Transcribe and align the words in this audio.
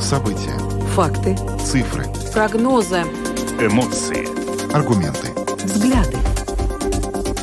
События. 0.00 0.58
Факты. 0.94 1.36
Цифры. 1.64 2.04
Прогнозы. 2.32 3.02
Эмоции. 3.60 4.26
Аргументы. 4.74 5.28
Взгляды. 5.62 6.18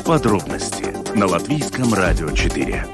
Подробности 0.04 0.84
на 1.16 1.26
Латвийском 1.26 1.94
радио 1.94 2.30
4. 2.30 2.84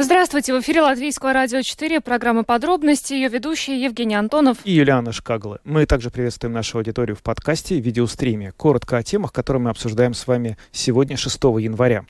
Здравствуйте, 0.00 0.54
в 0.54 0.60
эфире 0.60 0.82
Латвийского 0.82 1.32
радио 1.32 1.62
4, 1.62 2.00
программа 2.00 2.44
«Подробности», 2.44 3.14
ее 3.14 3.28
ведущие 3.28 3.82
Евгений 3.82 4.14
Антонов 4.14 4.58
и 4.64 4.72
Юлиана 4.72 5.12
Шкагла. 5.12 5.60
Мы 5.64 5.86
также 5.86 6.10
приветствуем 6.10 6.52
нашу 6.52 6.78
аудиторию 6.78 7.16
в 7.16 7.22
подкасте 7.22 7.76
и 7.76 7.80
видеостриме. 7.80 8.52
Коротко 8.56 8.98
о 8.98 9.02
темах, 9.02 9.32
которые 9.32 9.62
мы 9.62 9.70
обсуждаем 9.70 10.14
с 10.14 10.26
вами 10.26 10.58
сегодня, 10.72 11.16
6 11.16 11.42
января. 11.58 12.04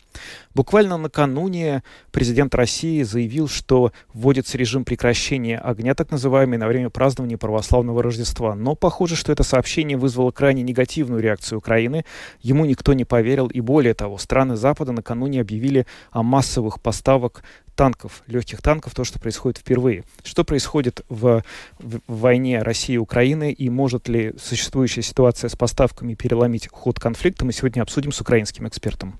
Буквально 0.54 0.96
накануне 0.96 1.82
президент 2.10 2.54
России 2.54 3.02
заявил, 3.02 3.48
что 3.48 3.92
вводится 4.12 4.58
режим 4.58 4.84
прекращения 4.84 5.58
огня, 5.58 5.94
так 5.94 6.10
называемый, 6.10 6.58
на 6.58 6.66
время 6.66 6.90
празднования 6.90 7.36
православного 7.36 8.02
Рождества. 8.02 8.54
Но 8.54 8.74
похоже, 8.74 9.16
что 9.16 9.32
это 9.32 9.42
сообщение 9.42 9.96
вызвало 9.96 10.30
крайне 10.30 10.62
негативную 10.62 11.22
реакцию 11.22 11.58
Украины. 11.58 12.04
Ему 12.40 12.64
никто 12.64 12.92
не 12.92 13.04
поверил, 13.04 13.48
и 13.48 13.60
более 13.60 13.94
того, 13.94 14.18
страны 14.18 14.56
Запада 14.56 14.92
накануне 14.92 15.40
объявили 15.40 15.86
о 16.10 16.22
массовых 16.22 16.80
поставок 16.80 17.42
танков, 17.78 18.24
легких 18.26 18.60
танков, 18.60 18.92
то, 18.92 19.04
что 19.04 19.20
происходит 19.20 19.58
впервые. 19.58 20.02
Что 20.24 20.42
происходит 20.42 21.02
в, 21.08 21.44
в, 21.78 22.00
войне 22.08 22.60
России 22.60 22.94
и 22.94 22.98
Украины, 22.98 23.52
и 23.52 23.70
может 23.70 24.08
ли 24.08 24.34
существующая 24.36 25.02
ситуация 25.02 25.48
с 25.48 25.54
поставками 25.54 26.14
переломить 26.14 26.68
ход 26.72 26.98
конфликта, 26.98 27.44
мы 27.44 27.52
сегодня 27.52 27.82
обсудим 27.82 28.10
с 28.10 28.20
украинским 28.20 28.66
экспертом. 28.66 29.16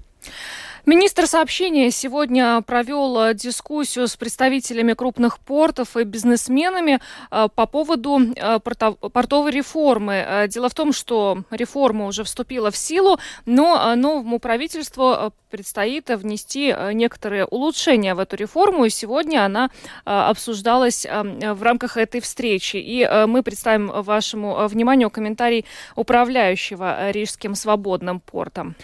Министр 0.88 1.27
сообщения 1.27 1.91
сегодня 1.91 2.62
провел 2.62 3.20
э, 3.20 3.34
дискуссию 3.34 4.09
с 4.09 4.16
представителями 4.16 4.94
крупных 4.94 5.39
портов 5.39 5.98
и 5.98 6.05
бизнесменами 6.05 6.98
э, 7.31 7.48
по 7.55 7.67
поводу 7.67 8.19
э, 8.34 8.58
портовой 8.58 9.50
реформы. 9.50 10.47
Дело 10.48 10.70
в 10.70 10.75
том, 10.75 10.94
что 10.94 11.42
реформа 11.50 12.06
уже 12.06 12.25
вступила 12.25 12.70
в 12.70 12.77
силу, 12.78 13.19
но 13.44 13.97
новому 13.97 14.39
правительству 14.39 15.31
предстоит 15.50 16.09
внести 16.09 16.75
некоторые 16.94 17.44
улучшения 17.44 18.14
в 18.14 18.19
эту 18.19 18.36
реформу, 18.36 18.86
и 18.86 18.91
сегодня 18.91 19.44
она 19.44 19.69
обсуждалась 20.06 21.05
в 21.05 21.62
рамках 21.62 21.98
этой 21.98 22.22
встречи. 22.22 22.78
И 22.78 23.06
мы 23.27 23.42
представим 23.42 23.89
вашему 23.89 24.66
вниманию 24.69 25.11
комментарий 25.11 25.66
управляющего 25.97 27.11
Рижским 27.11 27.55
свободным 27.55 28.20
портом. 28.20 28.75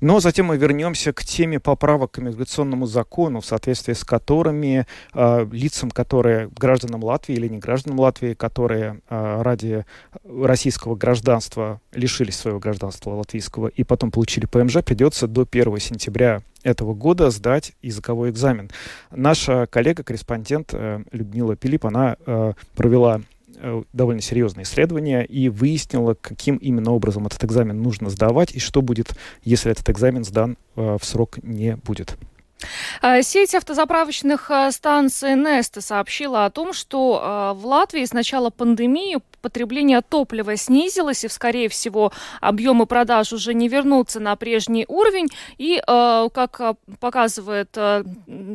Но 0.00 0.20
затем 0.20 0.46
мы 0.46 0.56
вернемся 0.56 1.12
к 1.12 1.24
теме 1.24 1.60
поправок 1.60 2.12
к 2.12 2.18
иммиграционному 2.18 2.86
закону, 2.86 3.40
в 3.40 3.46
соответствии 3.46 3.92
с 3.92 4.04
которыми 4.04 4.86
э, 5.14 5.46
лицам, 5.52 5.90
которые 5.90 6.48
гражданам 6.48 7.04
Латвии 7.04 7.34
или 7.34 7.48
не 7.48 7.58
гражданам 7.58 8.00
Латвии, 8.00 8.34
которые 8.34 9.00
э, 9.08 9.42
ради 9.42 9.84
российского 10.24 10.96
гражданства 10.96 11.80
лишились 11.92 12.36
своего 12.36 12.58
гражданства 12.58 13.10
латвийского 13.10 13.68
и 13.68 13.84
потом 13.84 14.10
получили 14.10 14.46
ПМЖ, 14.46 14.78
придется 14.84 15.26
до 15.26 15.46
1 15.50 15.78
сентября 15.78 16.42
этого 16.62 16.94
года 16.94 17.30
сдать 17.30 17.72
языковой 17.82 18.30
экзамен. 18.30 18.70
Наша 19.10 19.66
коллега-корреспондент 19.66 20.70
э, 20.72 21.02
Людмила 21.12 21.56
Пилип, 21.56 21.86
она 21.86 22.16
э, 22.26 22.52
провела 22.74 23.20
довольно 23.92 24.20
серьезное 24.20 24.64
исследование 24.64 25.24
и 25.24 25.48
выяснила, 25.48 26.14
каким 26.14 26.56
именно 26.56 26.92
образом 26.92 27.26
этот 27.26 27.44
экзамен 27.44 27.82
нужно 27.82 28.10
сдавать 28.10 28.52
и 28.52 28.58
что 28.58 28.82
будет, 28.82 29.12
если 29.42 29.70
этот 29.70 29.88
экзамен 29.90 30.24
сдан 30.24 30.56
э, 30.76 30.96
в 31.00 31.04
срок 31.04 31.38
не 31.42 31.76
будет. 31.76 32.16
Э, 33.02 33.22
сеть 33.22 33.54
автозаправочных 33.54 34.50
станций 34.70 35.34
Неста 35.34 35.80
сообщила 35.80 36.44
о 36.44 36.50
том, 36.50 36.72
что 36.72 37.54
в 37.56 37.66
Латвии 37.66 38.04
с 38.04 38.12
начала 38.12 38.50
пандемии 38.50 39.18
потребление 39.40 40.00
топлива 40.02 40.56
снизилось, 40.56 41.24
и, 41.24 41.28
скорее 41.28 41.68
всего, 41.68 42.12
объемы 42.40 42.86
продаж 42.86 43.32
уже 43.32 43.54
не 43.54 43.68
вернутся 43.68 44.20
на 44.20 44.36
прежний 44.36 44.84
уровень. 44.88 45.28
И, 45.58 45.82
э, 45.86 46.28
как 46.32 46.60
э, 46.60 46.74
показывает 47.00 47.70
э, 47.76 48.04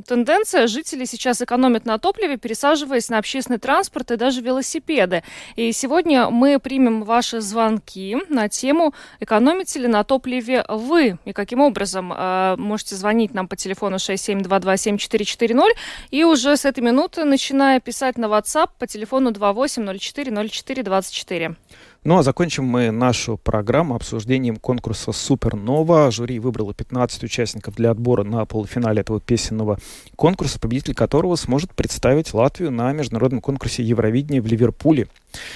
тенденция, 0.08 0.68
жители 0.68 1.06
сейчас 1.06 1.42
экономят 1.42 1.86
на 1.86 1.98
топливе, 1.98 2.38
пересаживаясь 2.38 3.10
на 3.10 3.18
общественный 3.18 3.60
транспорт 3.60 4.12
и 4.12 4.18
даже 4.18 4.42
велосипеды. 4.42 5.24
И 5.56 5.72
сегодня 5.72 6.30
мы 6.30 6.60
примем 6.60 7.04
ваши 7.04 7.42
звонки 7.42 8.18
на 8.30 8.50
тему 8.50 8.94
«Экономите 9.20 9.80
ли 9.80 9.88
на 9.88 10.04
топливе 10.04 10.66
вы?» 10.70 11.18
И 11.26 11.34
каким 11.34 11.62
образом 11.62 12.14
можете 12.58 12.96
звонить 12.96 13.34
нам 13.34 13.48
по 13.48 13.56
телефону 13.56 13.98
67227440 13.98 15.64
и 16.12 16.24
уже 16.24 16.58
с 16.58 16.66
этой 16.66 16.82
минуты, 16.82 17.24
начиная 17.24 17.80
писать 17.80 18.18
на 18.18 18.26
WhatsApp 18.26 18.70
по 18.78 18.88
телефону 18.88 19.32
280404 19.32 20.75
424. 20.76 21.56
Ну 22.04 22.18
а 22.18 22.24
закончим 22.24 22.66
мы 22.66 22.92
нашу 22.92 23.38
программу 23.38 23.96
обсуждением 23.96 24.58
конкурса 24.58 25.12
«Супернова». 25.12 26.12
Жюри 26.12 26.40
выбрало 26.40 26.74
15 26.74 27.24
участников 27.24 27.76
для 27.76 27.92
отбора 27.92 28.24
на 28.24 28.46
полуфинале 28.46 29.02
этого 29.02 29.20
песенного 29.20 29.80
конкурса, 30.16 30.60
победитель 30.60 30.94
которого 30.94 31.36
сможет 31.36 31.74
представить 31.74 32.34
Латвию 32.34 32.72
на 32.72 32.92
международном 32.92 33.42
конкурсе 33.42 33.84
Евровидения 33.84 34.42
в 34.42 34.46
Ливерпуле. 34.46 35.08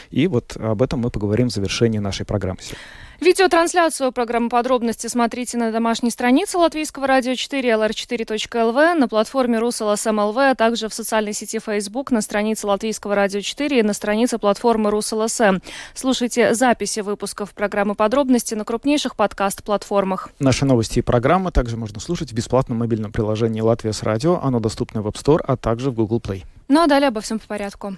И 0.10 0.28
вот 0.28 0.58
об 0.58 0.82
этом 0.82 1.02
мы 1.02 1.12
поговорим 1.12 1.50
в 1.50 1.54
завершении 1.54 2.00
нашей 2.00 2.26
программы. 2.26 2.60
Видеотрансляцию 3.22 4.14
программы 4.14 4.48
«Подробности» 4.48 5.08
смотрите 5.08 5.58
на 5.58 5.74
домашней 5.74 6.10
странице 6.10 6.58
Латвийского 6.58 7.06
радио 7.06 7.36
4 7.36 7.70
lr4.lv, 7.70 8.94
на 8.94 9.10
платформе 9.10 9.60
rus.lsm.lv, 9.60 10.38
а 10.38 10.56
также 10.56 10.88
в 10.88 10.94
социальной 10.94 11.34
сети 11.34 11.60
Facebook, 11.60 12.12
на 12.12 12.22
странице 12.22 12.66
Латвийского 12.66 13.16
радио 13.16 13.42
4 13.42 13.80
и 13.80 13.84
на 13.84 13.94
странице 13.94 14.38
платформы 14.38 14.90
Rus.LSM. 14.90 15.58
Слушайте 15.94 16.54
записи 16.54 17.02
выпусков 17.02 17.54
программы 17.54 17.94
«Подробности» 17.94 18.56
на 18.56 18.64
крупнейших 18.64 19.18
подкаст-платформах. 19.18 20.30
Наши 20.40 20.64
новости 20.64 21.00
и 21.00 21.02
программы 21.02 21.52
также 21.52 21.76
можно 21.76 22.00
слушать 22.00 22.32
в 22.32 22.34
бесплатном 22.34 22.78
мобильном 22.78 23.12
приложении 23.12 23.60
«Latvijas 23.60 24.02
Radio». 24.02 24.40
Оно 24.42 24.62
доступно 24.62 25.02
в 25.02 25.08
App 25.08 25.16
Store, 25.16 25.42
а 25.46 25.58
также 25.58 25.92
в 25.92 25.94
Google 25.94 26.22
Play. 26.22 26.46
Ну 26.70 26.82
а 26.82 26.88
далее 26.88 27.10
обо 27.10 27.20
всем 27.20 27.40
по 27.40 27.48
порядку. 27.48 27.98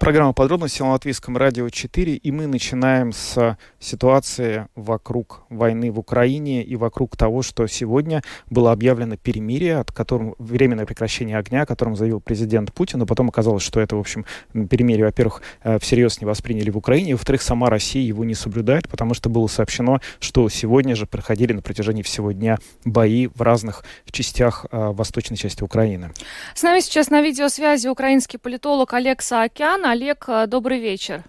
Программа 0.00 0.32
«Подробности» 0.32 0.80
на 0.80 0.92
Латвийском 0.92 1.36
радио 1.36 1.68
4, 1.68 2.14
и 2.14 2.30
мы 2.30 2.46
начинаем 2.46 3.12
с 3.12 3.58
ситуации 3.78 4.66
вокруг 4.74 5.42
войны 5.50 5.92
в 5.92 5.98
Украине 5.98 6.62
и 6.62 6.74
вокруг 6.74 7.18
того, 7.18 7.42
что 7.42 7.66
сегодня 7.66 8.22
было 8.48 8.72
объявлено 8.72 9.18
перемирие, 9.18 9.76
от 9.76 9.92
которого 9.92 10.36
временное 10.38 10.86
прекращение 10.86 11.36
огня, 11.36 11.62
о 11.62 11.66
котором 11.66 11.96
заявил 11.96 12.22
президент 12.22 12.72
Путин, 12.72 13.00
но 13.00 13.04
потом 13.04 13.28
оказалось, 13.28 13.62
что 13.62 13.78
это, 13.78 13.94
в 13.94 14.00
общем, 14.00 14.24
перемирие, 14.54 15.04
во-первых, 15.04 15.42
э, 15.64 15.78
всерьез 15.78 16.18
не 16.22 16.26
восприняли 16.26 16.70
в 16.70 16.78
Украине, 16.78 17.12
во-вторых, 17.12 17.42
сама 17.42 17.68
Россия 17.68 18.02
его 18.02 18.24
не 18.24 18.34
соблюдает, 18.34 18.88
потому 18.88 19.12
что 19.12 19.28
было 19.28 19.48
сообщено, 19.48 20.00
что 20.18 20.48
сегодня 20.48 20.96
же 20.96 21.04
проходили 21.04 21.52
на 21.52 21.60
протяжении 21.60 22.02
всего 22.02 22.32
дня 22.32 22.56
бои 22.86 23.26
в 23.26 23.42
разных 23.42 23.84
частях 24.10 24.64
э, 24.72 24.92
восточной 24.92 25.36
части 25.36 25.62
Украины. 25.62 26.10
С 26.54 26.62
нами 26.62 26.80
сейчас 26.80 27.10
на 27.10 27.20
видеосвязи 27.20 27.88
украинский 27.88 28.38
политолог 28.38 28.94
Олег 28.94 29.20
Саакян. 29.20 29.89
Олег, 29.90 30.26
э, 30.28 30.46
добрый 30.46 30.78
вечер. 30.78 31.24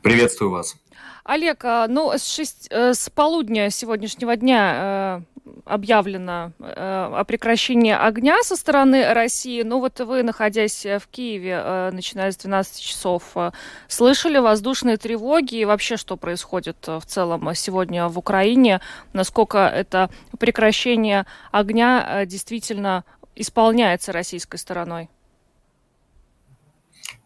Приветствую 0.00 0.52
вас. 0.52 0.76
Олег, 1.24 1.64
а, 1.64 1.88
ну, 1.88 2.12
с, 2.12 2.24
шесть, 2.24 2.68
э, 2.70 2.94
с 2.94 3.10
полудня 3.10 3.68
сегодняшнего 3.70 4.36
дня 4.36 5.24
э, 5.44 5.50
объявлено 5.64 6.52
о 6.60 7.24
прекращении 7.24 7.92
огня 7.92 8.44
со 8.44 8.54
стороны 8.54 9.12
России. 9.12 9.62
Но 9.62 9.80
вот 9.80 9.98
вы, 9.98 10.22
находясь 10.22 10.86
в 10.86 11.08
Киеве, 11.10 11.90
начиная 11.90 12.30
с 12.30 12.36
12 12.36 12.80
часов, 12.80 13.34
слышали 13.88 14.38
воздушные 14.38 14.98
тревоги 14.98 15.56
и 15.56 15.64
вообще, 15.64 15.96
что 15.96 16.16
происходит 16.16 16.86
в 16.86 17.02
целом 17.06 17.52
сегодня 17.56 18.06
в 18.06 18.18
Украине? 18.18 18.80
Насколько 19.14 19.66
это 19.66 20.10
прекращение 20.38 21.26
огня 21.50 22.24
действительно 22.24 23.04
исполняется 23.34 24.12
российской 24.12 24.58
стороной? 24.58 25.08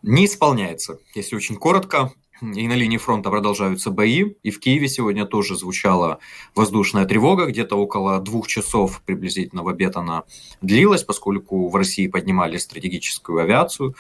Не 0.02 0.26
исполняется. 0.26 0.98
Если 1.14 1.36
очень 1.36 1.56
коротко, 1.56 2.12
и 2.42 2.66
на 2.66 2.72
линии 2.72 2.96
фронта 2.96 3.30
продолжаются 3.30 3.90
бои, 3.90 4.34
и 4.42 4.50
в 4.50 4.58
Киеве 4.58 4.88
сегодня 4.88 5.24
тоже 5.26 5.56
звучала 5.56 6.18
воздушная 6.56 7.04
тревога, 7.04 7.46
где-то 7.46 7.76
около 7.76 8.20
двух 8.20 8.48
часов 8.48 9.00
приблизительно 9.06 9.62
в 9.62 9.68
обед 9.68 9.96
она 9.96 10.24
длилась, 10.60 11.04
поскольку 11.04 11.68
в 11.68 11.76
России 11.76 12.08
поднимали 12.08 12.56
стратегическую 12.56 13.38
авиацию, 13.38 13.94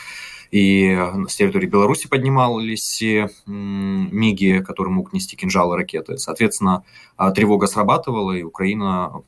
и 0.50 0.98
с 1.28 1.36
территории 1.36 1.66
Беларуси 1.66 2.08
поднимались 2.08 3.00
МИГи, 3.46 4.62
которые 4.66 4.92
мог 4.92 5.12
нести 5.12 5.36
кинжалы 5.36 5.76
ракеты. 5.76 6.18
Соответственно, 6.18 6.84
а, 7.16 7.30
тревога 7.30 7.68
срабатывала, 7.68 8.32
и 8.32 8.42
Украина 8.42 9.22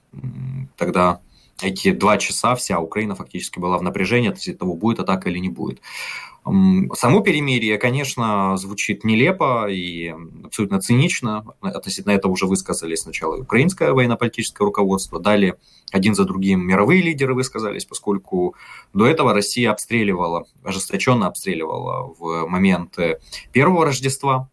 тогда 0.77 1.21
эти 1.61 1.93
два 1.93 2.19
часа 2.19 2.55
вся 2.55 2.81
Украина 2.81 3.15
фактически 3.15 3.59
была 3.59 3.79
в 3.79 3.83
напряжении 3.83 4.29
относительно 4.29 4.59
того, 4.59 4.75
будет 4.75 5.01
атака 5.01 5.31
или 5.31 5.39
не 5.39 5.49
будет. 5.49 5.81
Само 6.45 7.21
перемирие, 7.21 7.79
конечно, 7.79 8.55
звучит 8.59 9.03
нелепо 9.03 9.67
и 9.71 10.15
абсолютно 10.45 10.79
цинично. 10.79 11.43
Относительно 11.63 12.13
этого 12.13 12.33
уже 12.33 12.47
высказались 12.47 13.01
сначала 13.01 13.37
украинское 13.37 13.93
военно-политическое 13.93 14.65
руководство, 14.65 15.19
далее 15.19 15.57
один 15.91 16.15
за 16.15 16.25
другим 16.25 16.61
мировые 16.61 17.01
лидеры 17.01 17.35
высказались, 17.35 17.87
поскольку 17.87 18.57
до 18.93 19.07
этого 19.07 19.33
Россия 19.33 19.71
обстреливала, 19.71 20.45
ожесточенно 20.63 21.29
обстреливала 21.29 22.15
в 22.19 22.47
момент 22.47 22.99
первого 23.53 23.87
Рождества 23.87 24.51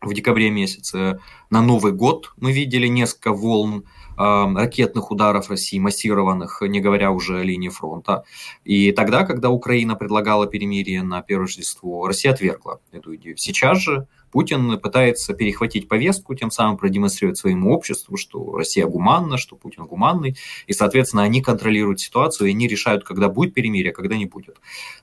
в 0.00 0.12
декабре 0.12 0.50
месяце. 0.50 1.20
На 1.48 1.62
Новый 1.62 1.92
год 1.92 2.32
мы 2.38 2.50
видели 2.50 2.88
несколько 2.88 3.32
волн 3.32 3.84
ракетных 4.20 5.10
ударов 5.10 5.48
России, 5.50 5.78
массированных, 5.78 6.62
не 6.62 6.80
говоря 6.80 7.10
уже 7.10 7.40
о 7.40 7.42
линии 7.42 7.68
фронта. 7.68 8.24
И 8.64 8.92
тогда, 8.92 9.24
когда 9.24 9.50
Украина 9.50 9.96
предлагала 9.96 10.46
перемирие 10.46 11.02
на 11.02 11.22
первое 11.22 11.46
Рождество, 11.46 12.06
Россия 12.06 12.32
отвергла 12.32 12.80
эту 12.92 13.16
идею. 13.16 13.36
Сейчас 13.38 13.78
же 13.78 14.06
Путин 14.30 14.78
пытается 14.78 15.34
перехватить 15.34 15.88
повестку, 15.88 16.34
тем 16.34 16.50
самым 16.50 16.76
продемонстрировать 16.76 17.38
своему 17.38 17.72
обществу, 17.72 18.16
что 18.16 18.56
Россия 18.56 18.86
гуманна, 18.86 19.36
что 19.36 19.56
Путин 19.56 19.86
гуманный, 19.86 20.36
и, 20.66 20.72
соответственно, 20.72 21.22
они 21.22 21.42
контролируют 21.42 22.00
ситуацию, 22.00 22.48
и 22.48 22.50
они 22.50 22.68
решают, 22.68 23.04
когда 23.04 23.28
будет 23.28 23.54
перемирие, 23.54 23.92
а 23.92 23.94
когда 23.94 24.16
не 24.16 24.26
будет. 24.26 24.56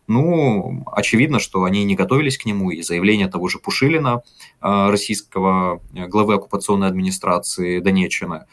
Ну, 0.07 0.83
очевидно, 0.91 1.39
что 1.39 1.63
они 1.63 1.83
не 1.83 1.95
готовились 1.95 2.37
к 2.37 2.45
нему, 2.45 2.71
и 2.71 2.81
заявление 2.81 3.27
того 3.27 3.49
же 3.49 3.59
Пушилина, 3.59 4.21
а, 4.61 4.91
российского 4.91 5.81
главы 5.91 6.35
оккупационной 6.35 6.87
администрации 6.87 7.79
Донеччины, 7.79 8.45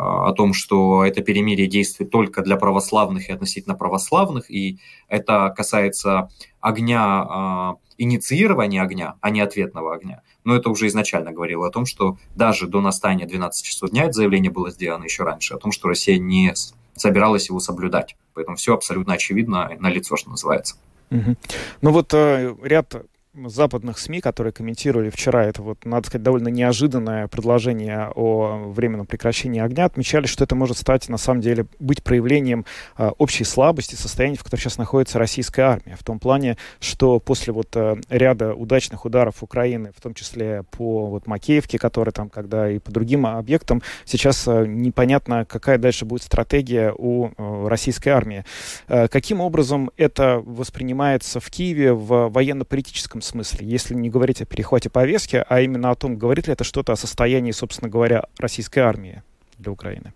о 0.00 0.32
том, 0.32 0.54
что 0.54 1.04
это 1.04 1.22
перемирие 1.22 1.66
действует 1.66 2.10
только 2.10 2.42
для 2.42 2.56
православных 2.56 3.28
и 3.28 3.32
относительно 3.32 3.74
православных, 3.74 4.50
и 4.50 4.78
это 5.08 5.52
касается 5.56 6.28
огня 6.60 7.00
а, 7.02 7.76
инициирования 7.98 8.82
огня, 8.82 9.16
а 9.20 9.30
не 9.30 9.40
ответного 9.40 9.94
огня. 9.94 10.22
Но 10.44 10.56
это 10.56 10.70
уже 10.70 10.86
изначально 10.86 11.32
говорило 11.32 11.66
о 11.66 11.70
том, 11.70 11.84
что 11.84 12.16
даже 12.34 12.66
до 12.66 12.80
настания 12.80 13.26
12 13.26 13.64
часов 13.64 13.90
дня 13.90 14.04
это 14.04 14.12
заявление 14.12 14.50
было 14.50 14.70
сделано 14.70 15.04
еще 15.04 15.24
раньше, 15.24 15.54
о 15.54 15.58
том, 15.58 15.70
что 15.70 15.88
Россия 15.88 16.18
не 16.18 16.54
собиралась 16.96 17.48
его 17.48 17.60
соблюдать. 17.60 18.16
Поэтому 18.34 18.56
все 18.56 18.74
абсолютно 18.74 19.14
очевидно 19.14 19.70
на 19.78 19.88
лицо, 19.88 20.16
что 20.16 20.30
называется. 20.30 20.76
Угу. 21.10 21.36
Ну 21.82 21.90
вот 21.90 22.14
э, 22.14 22.54
ряд 22.62 22.94
западных 23.34 23.98
СМИ, 23.98 24.20
которые 24.20 24.52
комментировали 24.52 25.08
вчера 25.08 25.44
это, 25.44 25.62
вот, 25.62 25.84
надо 25.84 26.08
сказать, 26.08 26.22
довольно 26.22 26.48
неожиданное 26.48 27.28
предложение 27.28 28.10
о 28.14 28.70
временном 28.72 29.06
прекращении 29.06 29.60
огня, 29.60 29.84
отмечали, 29.84 30.26
что 30.26 30.44
это 30.44 30.56
может 30.56 30.78
стать, 30.78 31.08
на 31.08 31.16
самом 31.16 31.40
деле, 31.40 31.66
быть 31.78 32.02
проявлением 32.02 32.64
э, 32.98 33.10
общей 33.18 33.44
слабости 33.44 33.94
состояния, 33.94 34.36
в 34.36 34.42
котором 34.42 34.60
сейчас 34.60 34.78
находится 34.78 35.18
российская 35.18 35.62
армия. 35.62 35.96
В 35.96 36.02
том 36.02 36.18
плане, 36.18 36.56
что 36.80 37.20
после 37.20 37.52
вот 37.52 37.68
э, 37.76 37.96
ряда 38.08 38.54
удачных 38.54 39.04
ударов 39.04 39.42
Украины, 39.42 39.92
в 39.96 40.00
том 40.00 40.14
числе 40.14 40.64
по 40.70 41.06
вот 41.06 41.26
Макеевке, 41.28 41.78
который 41.78 42.10
там, 42.10 42.30
когда 42.30 42.68
и 42.68 42.80
по 42.80 42.90
другим 42.90 43.26
объектам, 43.26 43.80
сейчас 44.04 44.46
э, 44.48 44.66
непонятно, 44.66 45.44
какая 45.44 45.78
дальше 45.78 46.04
будет 46.04 46.24
стратегия 46.24 46.92
у 46.96 47.28
э, 47.28 47.68
российской 47.68 48.08
армии. 48.08 48.44
Э, 48.88 49.06
каким 49.06 49.40
образом 49.40 49.90
это 49.96 50.42
воспринимается 50.44 51.38
в 51.38 51.48
Киеве 51.48 51.92
в 51.92 52.28
военно-политическом 52.28 53.20
смысле, 53.30 53.66
если 53.66 53.94
не 53.94 54.10
говорить 54.10 54.42
о 54.42 54.44
перехвате 54.44 54.90
повестки, 54.90 55.44
а 55.48 55.60
именно 55.60 55.90
о 55.90 55.94
том, 55.94 56.16
говорит 56.16 56.46
ли 56.46 56.52
это 56.52 56.64
что-то 56.64 56.92
о 56.92 56.96
состоянии, 56.96 57.52
собственно 57.52 57.90
говоря, 57.90 58.26
российской 58.38 58.80
армии 58.80 59.22
для 59.58 59.72
Украины? 59.72 60.12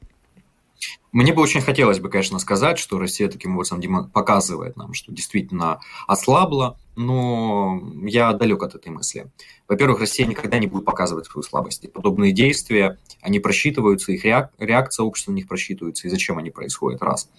Мне 1.12 1.32
бы 1.32 1.42
очень 1.42 1.60
хотелось 1.60 2.00
бы, 2.00 2.08
конечно, 2.10 2.38
сказать, 2.38 2.78
что 2.78 2.98
Россия 2.98 3.28
таким 3.28 3.54
образом 3.54 3.80
показывает 4.10 4.76
нам, 4.76 4.94
что 4.94 5.12
действительно 5.12 5.80
ослабла, 6.08 6.76
но 6.96 7.80
я 8.02 8.32
далек 8.32 8.62
от 8.62 8.74
этой 8.74 8.90
мысли. 8.90 9.30
Во-первых, 9.66 10.00
Россия 10.00 10.26
никогда 10.26 10.58
не 10.58 10.66
будет 10.66 10.84
показывать 10.84 11.26
свою 11.26 11.42
слабость. 11.42 11.90
Подобные 11.92 12.32
действия, 12.32 12.98
они 13.22 13.40
просчитываются, 13.40 14.12
их 14.12 14.24
реакция 14.24 15.04
общества 15.04 15.32
на 15.32 15.36
них 15.36 15.48
просчитывается, 15.48 16.06
и 16.06 16.10
зачем 16.10 16.38
они 16.38 16.50
происходят, 16.50 17.02
раз. 17.02 17.30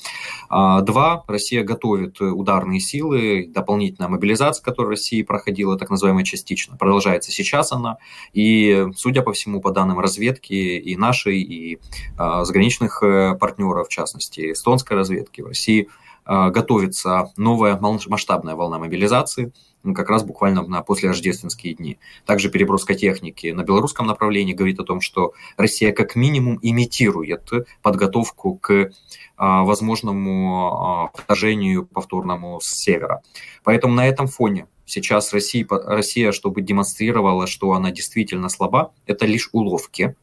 А, 0.49 0.81
два, 0.81 1.23
Россия 1.27 1.63
готовит 1.63 2.19
ударные 2.19 2.79
силы, 2.79 3.47
дополнительная 3.47 4.09
мобилизация, 4.09 4.63
которая 4.63 4.91
России 4.91 5.21
проходила, 5.21 5.77
так 5.77 5.89
называемая 5.89 6.23
частично, 6.23 6.77
продолжается 6.77 7.31
сейчас 7.31 7.71
она, 7.71 7.97
и, 8.33 8.87
судя 8.95 9.21
по 9.21 9.33
всему, 9.33 9.61
по 9.61 9.71
данным 9.71 9.99
разведки 9.99 10.53
и 10.53 10.95
нашей, 10.95 11.41
и 11.41 11.79
а, 12.17 12.43
заграничных 12.43 13.03
э, 13.03 13.35
партнеров, 13.35 13.87
в 13.87 13.91
частности, 13.91 14.51
эстонской 14.51 14.97
разведки 14.97 15.41
в 15.41 15.47
России– 15.47 15.89
готовится 16.25 17.31
новая 17.37 17.79
масштабная 17.79 18.55
волна 18.55 18.79
мобилизации, 18.79 19.53
как 19.93 20.09
раз 20.09 20.23
буквально 20.23 20.63
на 20.63 20.81
послерождественские 20.81 21.75
дни. 21.75 21.99
Также 22.25 22.49
переброска 22.49 22.95
техники 22.95 23.47
на 23.47 23.63
белорусском 23.63 24.07
направлении 24.07 24.53
говорит 24.53 24.79
о 24.79 24.83
том, 24.83 25.01
что 25.01 25.33
Россия 25.57 25.91
как 25.91 26.15
минимум 26.15 26.57
имитирует 26.61 27.51
подготовку 27.81 28.55
к 28.55 28.91
а, 29.37 29.63
возможному 29.63 31.09
а, 31.11 31.11
вторжению 31.13 31.85
повторному 31.85 32.59
с 32.61 32.67
севера. 32.67 33.21
Поэтому 33.63 33.93
на 33.93 34.07
этом 34.07 34.27
фоне 34.27 34.67
сейчас 34.85 35.33
Россия, 35.33 35.67
Россия, 35.69 36.31
чтобы 36.31 36.61
демонстрировала, 36.61 37.47
что 37.47 37.73
она 37.73 37.91
действительно 37.91 38.49
слаба, 38.49 38.93
это 39.05 39.25
лишь 39.25 39.49
уловки, 39.51 40.15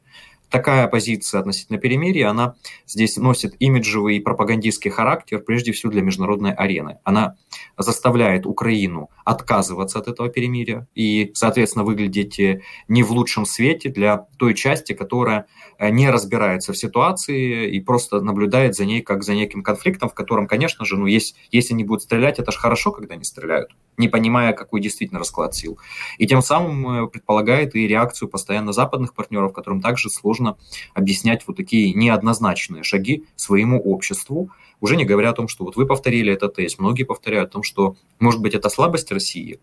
такая 0.53 0.87
позиция 0.87 1.41
относительно 1.41 1.79
перемирия, 1.79 2.31
она 2.31 2.55
здесь 2.87 3.17
носит 3.17 3.57
имиджевый 3.59 4.17
и 4.17 4.21
пропагандистский 4.21 4.91
характер, 4.91 5.41
прежде 5.41 5.73
всего 5.73 5.91
для 5.91 6.03
международной 6.03 6.53
арены. 6.53 6.99
Она 7.03 7.37
заставляет 7.77 8.47
Украину 8.47 9.11
отказываться 9.25 9.99
от 9.99 10.09
этого 10.09 10.29
перемирия 10.29 10.87
и, 10.95 11.31
соответственно, 11.35 11.85
выглядеть 11.85 12.39
э, 12.39 12.61
не 12.89 13.03
в 13.03 13.11
лучшем 13.13 13.47
свете 13.47 13.89
для 13.89 14.27
той 14.39 14.55
части, 14.55 14.93
которая 14.93 15.47
э, 15.79 15.91
не 15.91 16.11
разбирается 16.11 16.73
в 16.73 16.77
ситуации 16.77 17.71
и 17.71 17.81
просто 17.81 18.21
наблюдает 18.21 18.75
за 18.75 18.85
ней 18.85 19.01
как 19.01 19.23
за 19.23 19.35
неким 19.35 19.63
конфликтом, 19.63 20.11
в 20.11 20.15
котором, 20.15 20.47
конечно 20.47 20.85
же, 20.85 20.97
ну, 20.97 21.07
есть, 21.07 21.35
если 21.51 21.75
они 21.75 21.85
будут 21.85 22.03
стрелять, 22.03 22.39
это 22.39 22.53
же 22.53 22.59
хорошо, 22.59 22.93
когда 22.93 23.15
они 23.15 23.25
стреляют, 23.25 23.71
не 23.97 24.09
понимая, 24.09 24.53
какой 24.53 24.81
действительно 24.81 25.19
расклад 25.19 25.55
сил. 25.55 25.79
И 26.19 26.27
тем 26.27 26.43
самым 26.43 27.05
э, 27.05 27.09
предполагает 27.09 27.75
и 27.75 27.89
реакцию 27.89 28.29
постоянно 28.29 28.73
западных 28.73 29.15
партнеров, 29.15 29.53
которым 29.53 29.81
также 29.81 30.11
сложно 30.11 30.42
объяснять 30.95 31.45
вот 31.47 31.57
такие 31.57 31.93
неоднозначные 31.95 32.83
шаги 32.83 33.25
своему 33.37 33.81
обществу, 33.81 34.51
уже 34.81 34.97
не 34.97 35.05
говоря 35.05 35.31
о 35.31 35.35
том, 35.35 35.49
что 35.49 35.65
вот 35.65 35.77
вы 35.77 35.87
повторили 35.87 36.33
этот 36.33 36.57
тест, 36.57 36.79
многие 36.79 37.05
повторяют 37.05 37.51
о 37.51 37.53
том, 37.53 37.63
что, 37.63 37.97
может 38.19 38.41
быть, 38.41 38.55
это 38.55 38.69
слабость 38.69 39.13
России, 39.13 39.61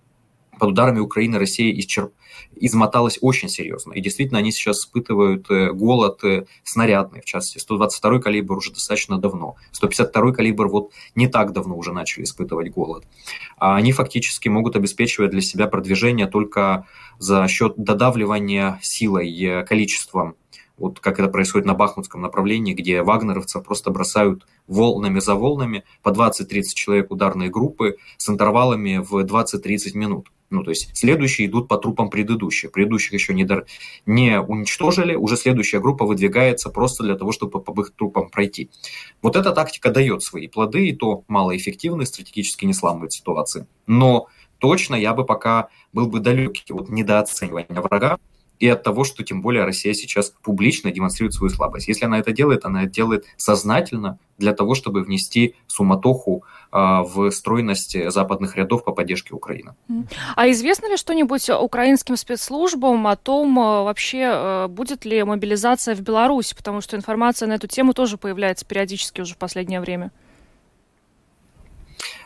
под 0.59 0.69
ударами 0.69 0.99
Украины 0.99 1.39
Россия 1.39 1.73
исчерп... 1.79 2.13
измоталась 2.55 3.17
очень 3.21 3.49
серьезно. 3.49 3.93
И 3.93 4.01
действительно, 4.01 4.39
они 4.39 4.51
сейчас 4.51 4.81
испытывают 4.81 5.49
э, 5.49 5.71
голод 5.71 6.23
э, 6.23 6.45
снарядный, 6.63 7.21
в 7.21 7.25
частности, 7.25 7.57
122 7.57 8.19
калибр 8.19 8.57
уже 8.57 8.71
достаточно 8.71 9.17
давно. 9.17 9.55
152 9.71 10.33
калибр 10.33 10.67
вот 10.67 10.91
не 11.15 11.27
так 11.27 11.53
давно 11.53 11.75
уже 11.75 11.93
начали 11.93 12.25
испытывать 12.25 12.69
голод. 12.69 13.05
А 13.57 13.75
они 13.75 13.91
фактически 13.91 14.49
могут 14.49 14.75
обеспечивать 14.75 15.31
для 15.31 15.41
себя 15.41 15.67
продвижение 15.67 16.27
только 16.27 16.85
за 17.17 17.47
счет 17.47 17.73
додавливания 17.77 18.79
силой, 18.83 19.33
э, 19.41 19.65
количеством 19.65 20.35
вот 20.79 20.99
как 20.99 21.19
это 21.19 21.29
происходит 21.29 21.65
на 21.67 21.73
Бахмутском 21.73 22.21
направлении, 22.21 22.73
где 22.73 23.03
вагнеровцев 23.03 23.63
просто 23.63 23.91
бросают 23.91 24.47
волнами 24.67 25.19
за 25.19 25.35
волнами 25.35 25.83
по 26.01 26.09
20-30 26.09 26.63
человек 26.73 27.11
ударные 27.11 27.49
группы 27.49 27.97
с 28.17 28.29
интервалами 28.29 28.97
в 28.97 29.23
20-30 29.23 29.95
минут. 29.95 30.29
Ну, 30.49 30.63
то 30.63 30.71
есть 30.71 30.97
следующие 30.97 31.47
идут 31.47 31.67
по 31.67 31.77
трупам 31.77 32.09
предыдущих. 32.09 32.71
Предыдущих 32.71 33.13
еще 33.13 33.33
не, 33.33 33.43
дор... 33.43 33.65
не 34.05 34.39
уничтожили, 34.39 35.13
уже 35.15 35.37
следующая 35.37 35.79
группа 35.79 36.05
выдвигается 36.05 36.69
просто 36.69 37.03
для 37.03 37.15
того, 37.15 37.31
чтобы 37.31 37.61
по 37.61 37.81
их 37.81 37.91
трупам 37.91 38.29
пройти. 38.29 38.69
Вот 39.21 39.35
эта 39.35 39.51
тактика 39.51 39.91
дает 39.91 40.23
свои 40.23 40.47
плоды, 40.47 40.87
и 40.87 40.95
то 40.95 41.23
малоэффективны, 41.27 42.05
стратегически 42.05 42.65
не 42.65 42.73
сламывает 42.73 43.13
ситуации. 43.13 43.67
Но 43.85 44.27
точно 44.57 44.95
я 44.95 45.13
бы 45.13 45.23
пока 45.23 45.69
был 45.93 46.07
бы 46.07 46.19
далекий 46.19 46.73
от 46.73 46.89
недооценивания 46.89 47.81
врага, 47.81 48.17
и 48.59 48.67
от 48.67 48.83
того, 48.83 49.03
что 49.03 49.23
тем 49.23 49.41
более 49.41 49.63
Россия 49.63 49.93
сейчас 49.93 50.33
публично 50.43 50.91
демонстрирует 50.91 51.33
свою 51.33 51.49
слабость. 51.49 51.87
Если 51.87 52.05
она 52.05 52.19
это 52.19 52.31
делает, 52.31 52.65
она 52.65 52.83
это 52.83 52.91
делает 52.91 53.25
сознательно 53.37 54.19
для 54.37 54.53
того, 54.53 54.75
чтобы 54.75 55.01
внести 55.01 55.55
суматоху 55.67 56.43
э, 56.71 56.77
в 56.77 57.31
стройность 57.31 57.95
западных 58.11 58.55
рядов 58.57 58.83
по 58.83 58.91
поддержке 58.91 59.33
Украины. 59.33 59.75
А 60.35 60.49
известно 60.51 60.87
ли 60.89 60.97
что-нибудь 60.97 61.49
украинским 61.49 62.15
спецслужбам 62.15 63.07
о 63.07 63.15
том, 63.15 63.59
а, 63.59 63.83
вообще 63.83 64.23
а, 64.25 64.67
будет 64.67 65.05
ли 65.05 65.23
мобилизация 65.23 65.95
в 65.95 66.01
Беларуси? 66.01 66.55
Потому 66.55 66.81
что 66.81 66.95
информация 66.95 67.47
на 67.47 67.53
эту 67.53 67.67
тему 67.67 67.93
тоже 67.93 68.17
появляется 68.17 68.65
периодически 68.65 69.21
уже 69.21 69.33
в 69.33 69.37
последнее 69.37 69.81
время. 69.81 70.11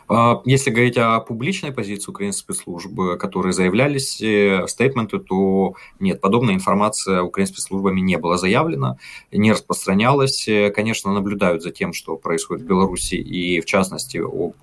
А, 0.08 0.42
если 0.44 0.70
говорить 0.70 0.96
о 0.98 1.20
публичной 1.20 1.72
позиции 1.72 2.10
украинской 2.10 2.40
спецслужбы, 2.40 3.16
которые 3.16 3.52
заявлялись 3.52 4.20
э, 4.20 4.66
стейтменты, 4.68 5.18
то 5.18 5.74
нет, 5.98 6.20
подобная 6.20 6.54
информация 6.54 7.22
украинскими 7.22 7.54
спецслужбами 7.54 8.00
не 8.00 8.16
была 8.16 8.36
заявлена, 8.36 8.98
не 9.32 9.52
распространялась. 9.52 10.46
Э, 10.48 10.70
конечно, 10.70 11.12
наблюдают 11.12 11.62
за 11.62 11.70
тем, 11.70 11.92
что 11.92 12.16
происходит 12.16 12.64
в 12.64 12.66
Беларуси, 12.66 13.14
и 13.14 13.60
в 13.60 13.64
частности 13.64 14.18
об 14.18 14.54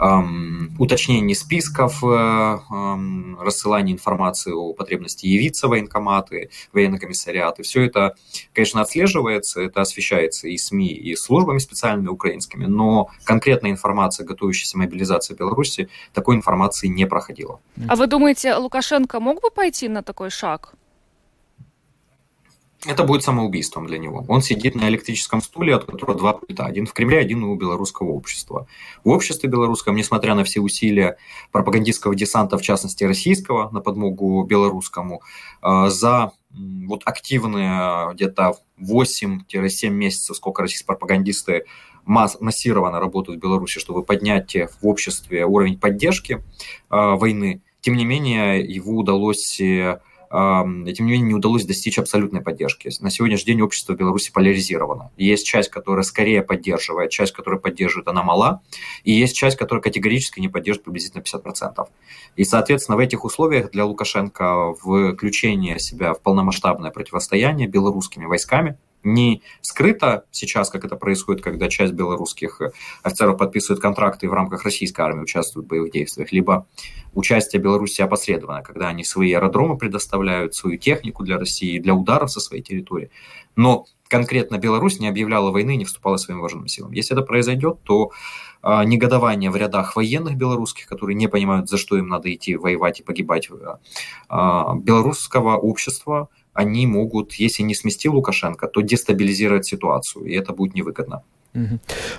эм, 0.00 0.74
уточнении 0.78 1.34
списков, 1.34 2.02
эм, 2.02 3.38
рассылании 3.40 3.92
информации 3.92 4.52
о 4.52 4.72
потребности 4.72 5.26
явиться 5.26 5.68
военкоматы, 5.68 6.50
военные 6.72 7.00
комиссариаты. 7.00 7.62
Все 7.62 7.82
это, 7.82 8.14
конечно, 8.52 8.80
отслеживается, 8.80 9.60
это 9.60 9.82
освещается 9.82 10.48
и 10.48 10.56
СМИ, 10.56 10.88
и 10.88 11.14
службами 11.16 11.58
специальными 11.58 12.08
украинскими, 12.08 12.66
но 12.66 13.10
конкретная 13.24 13.70
информация, 13.70 14.26
готовящаяся 14.26 14.53
готовящейся 14.54 14.78
мобилизации 14.78 15.34
Беларуси, 15.34 15.88
такой 16.12 16.36
информации 16.36 16.88
не 16.88 17.06
проходило. 17.06 17.60
А 17.88 17.96
вы 17.96 18.06
думаете, 18.06 18.54
Лукашенко 18.54 19.20
мог 19.20 19.40
бы 19.42 19.50
пойти 19.50 19.88
на 19.88 20.02
такой 20.02 20.30
шаг? 20.30 20.74
Это 22.86 23.04
будет 23.04 23.22
самоубийством 23.22 23.86
для 23.86 23.98
него. 23.98 24.24
Он 24.28 24.42
сидит 24.42 24.74
на 24.74 24.88
электрическом 24.90 25.40
стуле, 25.40 25.74
от 25.74 25.84
которого 25.84 26.18
два 26.18 26.32
пульта. 26.34 26.66
Один 26.66 26.84
в 26.84 26.92
Кремле, 26.92 27.18
один 27.18 27.42
у 27.42 27.56
белорусского 27.56 28.10
общества. 28.10 28.66
В 29.04 29.08
обществе 29.08 29.48
белорусском, 29.48 29.96
несмотря 29.96 30.34
на 30.34 30.44
все 30.44 30.60
усилия 30.60 31.16
пропагандистского 31.50 32.14
десанта, 32.14 32.58
в 32.58 32.62
частности 32.62 33.04
российского, 33.04 33.70
на 33.70 33.80
подмогу 33.80 34.44
белорусскому, 34.44 35.22
э, 35.62 35.88
за 35.88 36.32
вот 36.86 37.02
активные 37.06 38.12
где-то 38.14 38.58
8-7 38.78 39.94
месяцев, 39.94 40.36
сколько 40.36 40.62
российские 40.62 40.86
пропагандисты 40.86 41.64
масс, 42.06 42.36
массированно 42.40 43.00
работают 43.00 43.38
в 43.38 43.42
Беларуси, 43.42 43.78
чтобы 43.78 44.02
поднять 44.02 44.56
в 44.56 44.86
обществе 44.86 45.44
уровень 45.44 45.78
поддержки 45.78 46.34
э, 46.34 46.40
войны. 46.90 47.62
Тем 47.80 47.94
не 47.96 48.04
менее, 48.04 48.60
его 48.60 48.96
удалось 48.96 49.60
э, 49.60 49.98
тем 50.34 51.06
не 51.06 51.12
менее 51.12 51.28
не 51.28 51.34
удалось 51.34 51.64
достичь 51.64 51.96
абсолютной 51.96 52.40
поддержки. 52.40 52.90
На 53.00 53.10
сегодняшний 53.10 53.52
день 53.52 53.62
общество 53.62 53.92
в 53.92 53.96
Беларуси 53.96 54.32
поляризировано. 54.32 55.12
Есть 55.16 55.46
часть, 55.46 55.70
которая 55.70 56.02
скорее 56.02 56.42
поддерживает, 56.42 57.10
часть, 57.12 57.32
которая 57.32 57.60
поддерживает, 57.60 58.08
она 58.08 58.24
мала, 58.24 58.60
и 59.04 59.12
есть 59.12 59.36
часть, 59.36 59.56
которая 59.56 59.80
категорически 59.80 60.40
не 60.40 60.48
поддерживает 60.48 60.86
приблизительно 60.86 61.22
50%. 61.22 61.86
И, 62.34 62.42
соответственно, 62.42 62.96
в 62.96 62.98
этих 62.98 63.24
условиях 63.24 63.70
для 63.70 63.84
Лукашенко 63.84 64.74
включение 64.74 65.78
себя 65.78 66.14
в 66.14 66.20
полномасштабное 66.20 66.90
противостояние 66.90 67.68
белорусскими 67.68 68.24
войсками, 68.24 68.76
не 69.04 69.42
скрыто 69.60 70.24
сейчас, 70.30 70.70
как 70.70 70.84
это 70.84 70.96
происходит, 70.96 71.42
когда 71.42 71.68
часть 71.68 71.92
белорусских 71.92 72.60
офицеров 73.02 73.38
подписывает 73.38 73.80
контракты 73.80 74.26
и 74.26 74.28
в 74.28 74.32
рамках 74.32 74.64
российской 74.64 75.02
армии 75.02 75.22
участвуют 75.22 75.66
в 75.66 75.68
боевых 75.68 75.92
действиях, 75.92 76.32
либо 76.32 76.66
участие 77.12 77.62
Беларуси 77.62 78.02
опосредованно, 78.02 78.62
когда 78.62 78.88
они 78.88 79.04
свои 79.04 79.32
аэродромы 79.32 79.76
предоставляют, 79.78 80.54
свою 80.54 80.78
технику 80.78 81.22
для 81.22 81.38
России, 81.38 81.78
для 81.78 81.94
ударов 81.94 82.30
со 82.30 82.40
своей 82.40 82.62
территории. 82.62 83.10
Но 83.56 83.86
конкретно 84.08 84.58
Беларусь 84.58 85.00
не 85.00 85.08
объявляла 85.08 85.50
войны, 85.50 85.76
не 85.76 85.84
вступала 85.84 86.16
своим 86.16 86.40
вооруженным 86.40 86.68
силам. 86.68 86.92
Если 86.92 87.16
это 87.16 87.24
произойдет, 87.24 87.78
то 87.82 88.12
э, 88.62 88.84
негодование 88.84 89.50
в 89.50 89.56
рядах 89.56 89.96
военных 89.96 90.36
белорусских, 90.36 90.86
которые 90.86 91.16
не 91.16 91.28
понимают, 91.28 91.68
за 91.68 91.78
что 91.78 91.96
им 91.96 92.08
надо 92.08 92.32
идти 92.32 92.56
воевать 92.56 93.00
и 93.00 93.02
погибать, 93.02 93.48
э, 93.50 93.54
белорусского 94.82 95.56
общества 95.56 96.28
они 96.54 96.86
могут, 96.86 97.34
если 97.34 97.62
не 97.62 97.74
смести 97.74 98.08
Лукашенко, 98.08 98.68
то 98.68 98.80
дестабилизировать 98.80 99.66
ситуацию, 99.66 100.24
и 100.24 100.34
это 100.34 100.52
будет 100.52 100.74
невыгодно. 100.74 101.22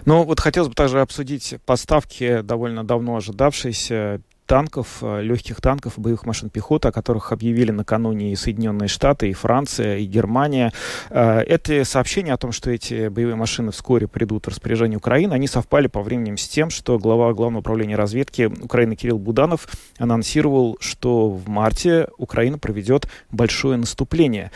Ну, 0.06 0.24
вот 0.24 0.40
хотелось 0.40 0.70
бы 0.70 0.76
также 0.76 1.02
обсудить 1.02 1.56
поставки 1.66 2.42
довольно 2.42 2.84
давно 2.86 3.18
ожидавшиеся 3.18 4.22
танков, 4.46 5.00
э, 5.02 5.22
легких 5.22 5.62
танков 5.62 5.94
боевых 5.98 6.26
машин 6.26 6.50
пехоты, 6.50 6.90
о 6.90 6.92
которых 6.92 7.32
объявили 7.32 7.72
накануне 7.72 8.32
и 8.32 8.36
Соединенные 8.36 8.88
Штаты, 8.88 9.30
и 9.30 9.34
Франция, 9.34 9.98
и 9.98 10.06
Германия. 10.06 10.72
Э, 11.10 11.42
эти 11.42 11.84
сообщения 11.84 12.34
о 12.34 12.38
том, 12.38 12.52
что 12.52 12.72
эти 12.72 13.08
боевые 13.08 13.36
машины 13.36 13.72
вскоре 13.72 14.08
придут 14.08 14.46
в 14.46 14.50
распоряжение 14.50 14.98
Украины, 14.98 15.34
они 15.34 15.48
совпали 15.48 15.88
по 15.88 16.02
времени 16.02 16.36
с 16.36 16.48
тем, 16.48 16.70
что 16.70 17.00
глава 17.00 17.34
Главного 17.34 17.60
управления 17.62 17.96
разведки 17.96 18.52
Украины 18.62 18.96
Кирилл 18.96 19.20
Буданов 19.20 19.68
анонсировал, 19.98 20.78
что 20.80 21.30
в 21.30 21.48
марте 21.48 22.08
Украина 22.18 22.58
проведет 22.58 23.08
большое 23.32 23.78
наступление. 23.78 24.52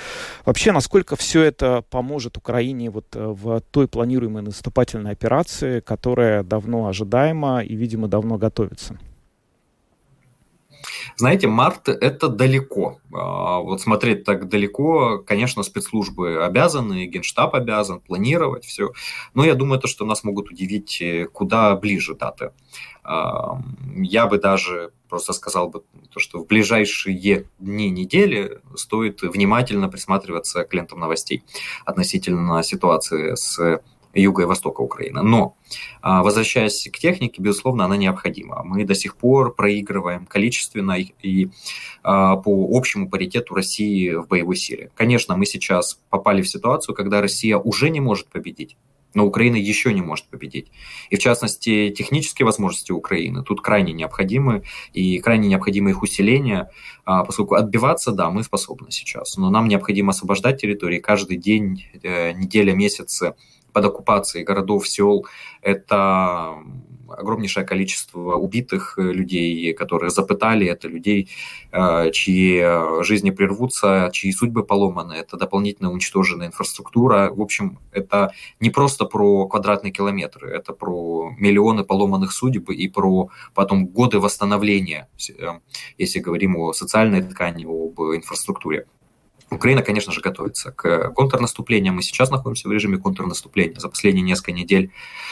Вообще, 0.45 0.71
насколько 0.71 1.15
все 1.15 1.43
это 1.43 1.83
поможет 1.89 2.37
Украине 2.37 2.89
вот 2.89 3.05
э, 3.15 3.25
в 3.25 3.61
той 3.71 3.87
планируемой 3.87 4.43
наступательной 4.43 5.11
операции, 5.11 5.79
которая 5.79 6.43
давно 6.43 6.87
ожидаема 6.87 7.61
и, 7.61 7.75
видимо, 7.75 8.07
давно 8.07 8.37
готовится? 8.37 8.97
Знаете, 11.15 11.47
март– 11.47 11.87
это 11.89 12.27
далеко. 12.27 12.99
А, 13.13 13.59
вот 13.59 13.81
смотреть 13.81 14.23
так 14.23 14.49
далеко, 14.49 15.19
конечно, 15.19 15.63
спецслужбы 15.63 16.43
обязаны, 16.43 17.05
генштаб 17.05 17.55
обязан 17.55 17.99
планировать 17.99 18.65
все. 18.65 18.91
Но 19.33 19.43
я 19.43 19.55
думаю, 19.55 19.79
то, 19.79 19.87
что 19.87 20.05
нас 20.05 20.23
могут 20.23 20.51
удивить 20.51 21.01
э, 21.01 21.25
куда 21.25 21.75
ближе 21.75 22.15
даты. 22.15 22.51
А, 23.03 23.59
я 23.95 24.27
бы 24.27 24.37
даже 24.37 24.91
просто 25.09 25.33
сказал 25.33 25.69
бы, 25.69 25.83
то, 26.11 26.19
что 26.19 26.39
в 26.39 26.47
ближайшие 26.47 27.47
дни 27.57 27.89
недели 27.89 28.61
стоит 28.75 29.21
внимательно 29.23 29.89
присматриваться 29.89 30.63
к 30.63 30.73
лентам 30.73 30.99
новостей 30.99 31.43
относительно 31.85 32.61
ситуации 32.63 33.35
с 33.35 33.81
юга 34.13 34.43
и 34.43 34.45
востока 34.45 34.81
Украины. 34.81 35.21
Но, 35.21 35.55
а, 36.01 36.23
возвращаясь 36.23 36.89
к 36.91 36.97
технике, 36.97 37.41
безусловно, 37.41 37.85
она 37.85 37.97
необходима. 37.97 38.63
Мы 38.63 38.85
до 38.85 38.95
сих 38.95 39.15
пор 39.15 39.53
проигрываем 39.53 40.25
количественно 40.25 40.97
и 40.97 41.49
а, 42.03 42.37
по 42.37 42.69
общему 42.71 43.09
паритету 43.09 43.53
России 43.55 44.13
в 44.13 44.27
боевой 44.27 44.55
силе. 44.55 44.91
Конечно, 44.95 45.35
мы 45.37 45.45
сейчас 45.45 45.99
попали 46.09 46.41
в 46.41 46.49
ситуацию, 46.49 46.95
когда 46.95 47.21
Россия 47.21 47.57
уже 47.57 47.89
не 47.89 47.99
может 47.99 48.27
победить 48.27 48.77
но 49.13 49.25
Украина 49.25 49.55
еще 49.55 49.93
не 49.93 50.01
может 50.01 50.25
победить. 50.25 50.71
И 51.09 51.15
в 51.15 51.19
частности, 51.19 51.89
технические 51.89 52.45
возможности 52.45 52.91
Украины 52.91 53.43
тут 53.43 53.61
крайне 53.61 53.93
необходимы, 53.93 54.63
и 54.93 55.19
крайне 55.19 55.47
необходимо 55.47 55.89
их 55.89 56.01
усиление, 56.01 56.69
а, 57.05 57.23
поскольку 57.23 57.55
отбиваться, 57.55 58.11
да, 58.11 58.29
мы 58.29 58.43
способны 58.43 58.91
сейчас, 58.91 59.37
но 59.37 59.49
нам 59.49 59.67
необходимо 59.67 60.11
освобождать 60.11 60.61
территории 60.61 60.99
каждый 60.99 61.37
день, 61.37 61.85
э, 62.03 62.33
неделя, 62.33 62.73
месяцы 62.73 63.33
под 63.71 63.85
оккупацией 63.85 64.43
городов, 64.43 64.87
сел, 64.87 65.25
это 65.61 66.55
огромнейшее 67.17 67.65
количество 67.65 68.35
убитых 68.35 68.97
э, 68.97 69.01
людей, 69.01 69.73
которые 69.73 70.09
запытали, 70.09 70.67
это 70.67 70.87
людей, 70.87 71.29
э, 71.71 72.11
чьи 72.11 72.59
э, 72.61 73.03
жизни 73.03 73.31
прервутся, 73.31 74.09
чьи 74.13 74.31
судьбы 74.31 74.63
поломаны, 74.63 75.13
это 75.13 75.37
дополнительно 75.37 75.91
уничтоженная 75.91 76.47
инфраструктура. 76.47 77.31
В 77.31 77.41
общем, 77.41 77.79
это 77.91 78.31
не 78.59 78.69
просто 78.69 79.05
про 79.05 79.47
квадратные 79.47 79.91
километры, 79.91 80.49
это 80.49 80.73
про 80.73 81.31
миллионы 81.37 81.83
поломанных 81.83 82.31
судеб 82.31 82.69
и 82.69 82.87
про 82.87 83.29
потом 83.53 83.87
годы 83.87 84.19
восстановления, 84.19 85.07
если 85.97 86.19
говорим 86.19 86.57
о 86.57 86.73
социальной 86.73 87.21
ткани, 87.21 87.65
об 87.65 87.99
инфраструктуре. 88.15 88.85
Украина, 89.51 89.81
конечно 89.81 90.13
же, 90.13 90.21
готовится 90.21 90.71
к 90.71 91.09
контрнаступлению. 91.11 91.93
Мы 91.93 92.01
сейчас 92.01 92.29
находимся 92.29 92.67
в 92.67 92.71
режиме 92.71 92.97
контрнаступления. 92.97 93.79
За 93.79 93.89
последние 93.89 94.23
несколько 94.23 94.51
недель 94.51 94.91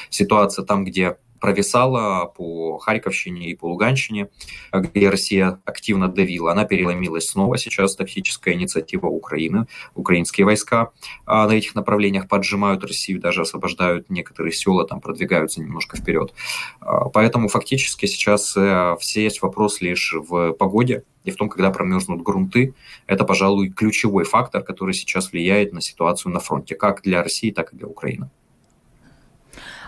ситуация 0.10 0.66
там, 0.66 0.86
где 0.86 1.18
провисала 1.39 2.25
по 2.25 2.77
Харьковщине 2.77 3.50
и 3.50 3.56
по 3.56 3.65
Луганщине, 3.65 4.29
где 4.74 5.10
Россия 5.10 5.60
активно 5.65 6.08
давила. 6.08 6.51
Она 6.51 6.65
переломилась 6.65 7.29
снова 7.29 7.58
сейчас. 7.58 7.96
Тактическая 7.96 8.53
инициатива 8.53 9.08
Украины. 9.08 9.67
Украинские 9.96 10.46
войска 10.46 10.91
а, 11.25 11.48
на 11.48 11.53
этих 11.53 11.75
направлениях 11.75 12.27
поджимают 12.27 12.84
Россию, 12.84 13.20
даже 13.20 13.41
освобождают 13.41 14.10
некоторые 14.10 14.53
села, 14.53 14.86
там 14.86 15.01
продвигаются 15.01 15.62
немножко 15.62 15.98
вперед. 15.98 16.34
А, 16.82 17.10
поэтому 17.10 17.48
фактически 17.48 18.06
сейчас 18.06 18.56
э, 18.56 18.96
все 19.00 19.24
есть 19.24 19.41
вопрос 19.41 19.82
лишь 19.82 20.13
в 20.13 20.53
погоде 20.53 21.03
и 21.24 21.32
в 21.32 21.36
том, 21.36 21.50
когда 21.50 21.72
промерзнут 21.72 22.22
грунты. 22.22 22.74
Это, 23.06 23.25
пожалуй, 23.25 23.70
ключевой 23.70 24.24
фактор, 24.24 24.63
который 24.63 24.94
сейчас 24.94 25.32
влияет 25.32 25.74
на 25.74 25.82
ситуацию 25.82 26.32
на 26.32 26.39
фронте, 26.39 26.75
как 26.75 27.01
для 27.01 27.22
России, 27.22 27.51
так 27.51 27.74
и 27.74 27.77
для 27.77 27.88
Украины. 27.88 28.29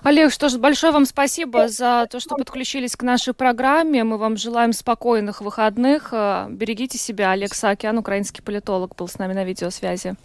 Олег, 0.04 0.32
что 0.32 0.50
ж, 0.50 0.58
большое 0.58 0.94
вам 0.94 1.06
спасибо 1.06 1.68
за 1.68 2.08
то, 2.10 2.20
что 2.20 2.36
подключились 2.36 2.96
к 2.96 3.04
нашей 3.04 3.34
программе. 3.34 4.04
Мы 4.04 4.18
вам 4.18 4.38
желаем 4.38 4.74
спокойных 4.74 5.42
выходных. 5.42 6.12
Берегите 6.12 6.98
себя. 6.98 7.32
Олег 7.32 7.54
Саакян, 7.54 7.98
украинский 7.98 8.42
политолог, 8.42 8.96
был 8.96 9.08
с 9.08 9.18
нами 9.18 9.34
на 9.34 9.44
видеосвязи. 9.44 10.16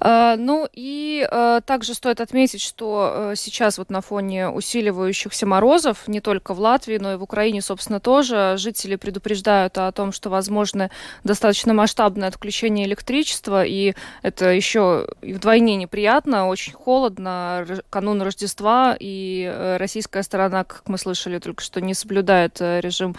Э, 0.00 0.36
ну 0.36 0.68
и 0.72 1.26
э, 1.30 1.60
также 1.64 1.94
стоит 1.94 2.20
отметить, 2.20 2.62
что 2.62 3.12
э, 3.32 3.34
сейчас 3.36 3.78
вот 3.78 3.90
на 3.90 4.00
фоне 4.00 4.48
усиливающихся 4.48 5.46
морозов, 5.46 6.06
не 6.08 6.20
только 6.20 6.54
в 6.54 6.60
Латвии, 6.60 6.98
но 6.98 7.14
и 7.14 7.16
в 7.16 7.22
Украине, 7.22 7.62
собственно, 7.62 8.00
тоже 8.00 8.54
жители 8.56 8.96
предупреждают 8.96 9.78
о 9.78 9.90
том, 9.92 10.12
что 10.12 10.30
возможно 10.30 10.90
достаточно 11.24 11.74
масштабное 11.74 12.28
отключение 12.28 12.86
электричества, 12.86 13.64
и 13.64 13.94
это 14.22 14.50
еще 14.50 15.08
вдвойне 15.22 15.76
неприятно, 15.76 16.48
очень 16.48 16.72
холодно, 16.72 17.66
канун 17.90 18.22
Рождества, 18.22 18.96
и 18.98 19.76
российская 19.78 20.22
сторона, 20.22 20.64
как 20.64 20.82
мы 20.88 20.98
слышали 20.98 21.38
только 21.38 21.62
что, 21.62 21.80
не 21.80 21.94
соблюдает 21.94 22.60
режим 22.60 23.16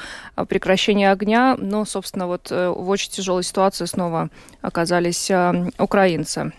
прекращения 0.48 1.12
огня, 1.12 1.56
но, 1.58 1.86
собственно, 1.86 2.28
вот 2.28 2.52
в 2.52 2.90
очень 2.90 3.12
тяжелой 3.12 3.44
ситуации 3.44 3.86
снова 3.86 4.30
оказались 4.62 5.32
украинцы 5.78 6.19
украинцы. 6.19 6.53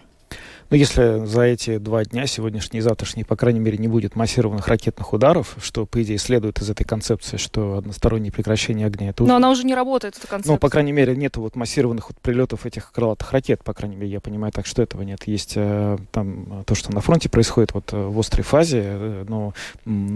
Но 0.71 0.77
ну, 0.77 0.79
если 0.79 1.27
за 1.27 1.43
эти 1.43 1.79
два 1.79 2.05
дня, 2.05 2.29
сегодняшний 2.29 2.79
и 2.79 2.81
завтрашний, 2.81 3.25
по 3.25 3.35
крайней 3.35 3.59
мере, 3.59 3.77
не 3.77 3.89
будет 3.89 4.15
массированных 4.15 4.69
ракетных 4.69 5.13
ударов, 5.13 5.57
что, 5.61 5.85
по 5.85 6.01
идее, 6.01 6.17
следует 6.17 6.61
из 6.61 6.71
этой 6.71 6.85
концепции, 6.85 7.39
что 7.39 7.79
одностороннее 7.79 8.31
прекращение 8.31 8.87
огня... 8.87 9.09
Это 9.09 9.25
Но 9.25 9.35
она 9.35 9.51
уже 9.51 9.65
не 9.65 9.75
работает, 9.75 10.17
эта 10.17 10.29
концепция. 10.29 10.53
Ну, 10.53 10.59
по 10.59 10.69
крайней 10.69 10.93
мере, 10.93 11.17
нет 11.17 11.37
вот 11.39 11.57
массированных 11.57 12.11
вот 12.11 12.21
прилетов 12.21 12.67
этих 12.67 12.93
крылатых 12.93 13.33
ракет, 13.33 13.65
по 13.65 13.75
крайней 13.75 13.97
мере, 13.97 14.13
я 14.13 14.21
понимаю 14.21 14.53
так, 14.53 14.65
что 14.65 14.81
этого 14.81 15.03
нет. 15.03 15.27
Есть 15.27 15.55
э, 15.57 15.99
там 16.13 16.63
то, 16.65 16.77
что 16.77 16.93
на 16.93 17.01
фронте 17.01 17.29
происходит 17.29 17.75
вот 17.75 17.93
э, 17.93 17.97
в 17.97 18.17
острой 18.21 18.45
фазе, 18.45 18.83
э, 18.85 19.25
но 19.27 19.55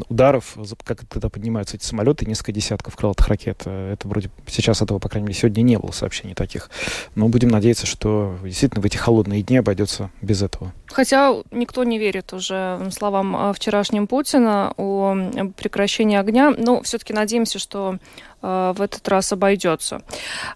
ударов, 0.08 0.56
как 0.84 1.04
тогда 1.06 1.30
поднимаются 1.30 1.78
эти 1.78 1.84
самолеты, 1.84 2.26
несколько 2.26 2.52
десятков 2.52 2.94
крылатых 2.94 3.26
ракет, 3.26 3.62
это 3.66 4.06
вроде 4.06 4.30
сейчас 4.46 4.82
этого, 4.82 5.00
по 5.00 5.08
крайней 5.08 5.26
мере, 5.26 5.36
сегодня 5.36 5.62
не 5.62 5.80
было 5.80 5.90
сообщений 5.90 6.34
таких. 6.34 6.70
Но 7.16 7.28
будем 7.28 7.48
надеяться, 7.48 7.86
что 7.86 8.38
действительно 8.44 8.82
в 8.82 8.84
эти 8.84 8.96
холодные 8.96 9.42
дни 9.42 9.56
обойдется 9.56 10.10
без 10.22 10.43
этого. 10.44 10.72
Хотя 10.86 11.34
никто 11.50 11.84
не 11.84 11.98
верит 11.98 12.32
уже 12.32 12.88
словам 12.90 13.34
а, 13.36 13.52
вчерашним 13.52 14.06
Путина 14.06 14.72
о 14.76 15.16
прекращении 15.56 16.16
огня. 16.16 16.54
Но 16.56 16.82
все-таки 16.82 17.12
надеемся, 17.12 17.58
что 17.58 17.98
в 18.44 18.82
этот 18.82 19.08
раз 19.08 19.32
обойдется. 19.32 20.02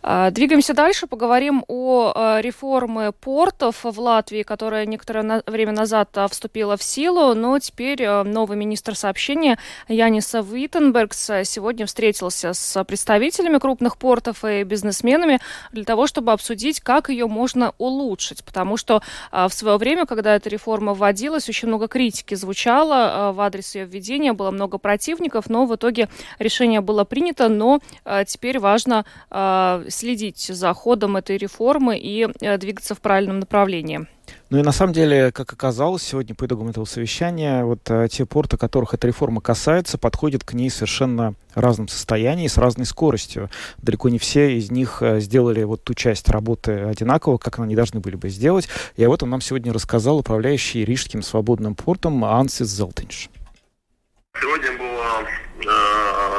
Э, 0.02 0.30
двигаемся 0.30 0.74
дальше, 0.74 1.06
поговорим 1.06 1.64
о 1.68 2.12
э, 2.14 2.40
реформе 2.42 3.12
портов 3.12 3.84
в 3.84 3.98
Латвии, 3.98 4.42
которая 4.42 4.84
некоторое 4.84 5.42
время 5.46 5.72
назад 5.72 6.16
вступила 6.30 6.76
в 6.76 6.82
силу, 6.82 7.34
но 7.34 7.58
теперь 7.58 8.06
новый 8.06 8.56
министр 8.58 8.94
сообщения 8.94 9.58
Яниса 9.88 10.40
Виттенбергс 10.40 11.30
сегодня 11.44 11.86
встретился 11.86 12.52
с 12.52 12.84
представителями 12.84 13.58
крупных 13.58 13.96
портов 13.96 14.44
и 14.44 14.64
бизнесменами 14.64 15.40
для 15.72 15.84
того, 15.84 16.06
чтобы 16.06 16.32
обсудить, 16.32 16.80
как 16.80 17.08
ее 17.08 17.26
можно 17.26 17.72
улучшить, 17.78 18.44
потому 18.44 18.76
что 18.76 19.02
в 19.32 19.50
свое 19.50 19.78
время, 19.78 20.06
когда 20.06 20.36
эта 20.36 20.48
реформа 20.50 20.94
вводилась, 20.94 21.48
очень 21.48 21.68
много 21.68 21.88
критики 21.88 22.34
звучало 22.34 23.32
в 23.32 23.40
адрес 23.40 23.74
ее 23.74 23.84
введения, 23.84 24.32
было 24.32 24.50
много 24.50 24.78
противников, 24.78 25.48
но 25.48 25.66
в 25.66 25.74
итоге 25.74 26.08
решение 26.38 26.80
было 26.80 27.04
принято, 27.04 27.48
но 27.48 27.77
а, 28.04 28.24
теперь 28.24 28.58
важно 28.58 29.04
а, 29.30 29.82
следить 29.88 30.40
за 30.40 30.72
ходом 30.72 31.16
этой 31.16 31.36
реформы 31.36 31.98
и 31.98 32.28
э, 32.40 32.58
двигаться 32.58 32.94
в 32.94 33.00
правильном 33.00 33.40
направлении. 33.40 34.06
Ну 34.50 34.58
и 34.58 34.62
на 34.62 34.72
самом 34.72 34.92
деле, 34.92 35.32
как 35.32 35.52
оказалось, 35.52 36.02
сегодня 36.02 36.34
по 36.34 36.44
итогам 36.44 36.68
этого 36.68 36.84
совещания, 36.84 37.64
вот 37.64 37.80
те 38.10 38.26
порты, 38.26 38.58
которых 38.58 38.92
эта 38.92 39.06
реформа 39.06 39.40
касается, 39.40 39.96
подходят 39.96 40.44
к 40.44 40.52
ней 40.52 40.68
совершенно 40.68 41.34
разном 41.54 41.88
состоянии, 41.88 42.46
с 42.46 42.58
разной 42.58 42.84
скоростью. 42.84 43.48
Далеко 43.78 44.10
не 44.10 44.18
все 44.18 44.56
из 44.56 44.70
них 44.70 45.02
сделали 45.16 45.62
вот 45.64 45.82
ту 45.82 45.94
часть 45.94 46.28
работы 46.28 46.72
одинаково, 46.72 47.38
как 47.38 47.58
они 47.58 47.74
должны 47.74 48.00
были 48.00 48.16
бы 48.16 48.28
сделать. 48.28 48.68
И 48.96 49.04
об 49.04 49.12
этом 49.12 49.30
нам 49.30 49.40
сегодня 49.40 49.72
рассказал 49.72 50.18
управляющий 50.18 50.84
Рижским 50.84 51.22
свободным 51.22 51.74
портом 51.74 52.22
Ансис 52.24 52.68
Зелтинш. 52.68 53.30
Сегодня 54.40 54.78
была 54.78 54.87
э, 54.87 54.87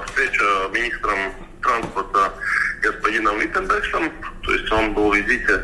встреча 0.06 0.44
министром 0.74 1.34
транспорта 1.62 2.34
господином 2.82 3.40
Литтенбергсом, 3.40 4.12
то 4.44 4.54
есть 4.54 4.72
он 4.72 4.94
был 4.94 5.12
в 5.12 5.16
визите 5.16 5.64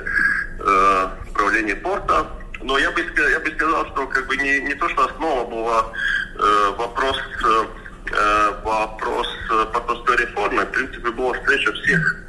э, 0.59 1.75
порта. 1.81 2.27
Но 2.61 2.77
я 2.77 2.91
бы, 2.91 3.01
я 3.01 3.39
бы 3.39 3.51
сказал, 3.51 3.85
что 3.87 4.07
как 4.07 4.27
бы 4.27 4.37
не, 4.37 4.59
не 4.61 4.73
то, 4.75 4.89
что 4.89 5.05
основа 5.05 5.49
была 5.49 5.93
э, 6.37 6.73
вопрос, 6.77 7.17
э, 7.45 8.61
вопрос 8.63 9.27
портовской 9.73 10.17
реформы, 10.17 10.63
в 10.63 10.71
принципе, 10.71 11.09
была 11.11 11.33
встреча 11.33 11.71
всех 11.73 12.25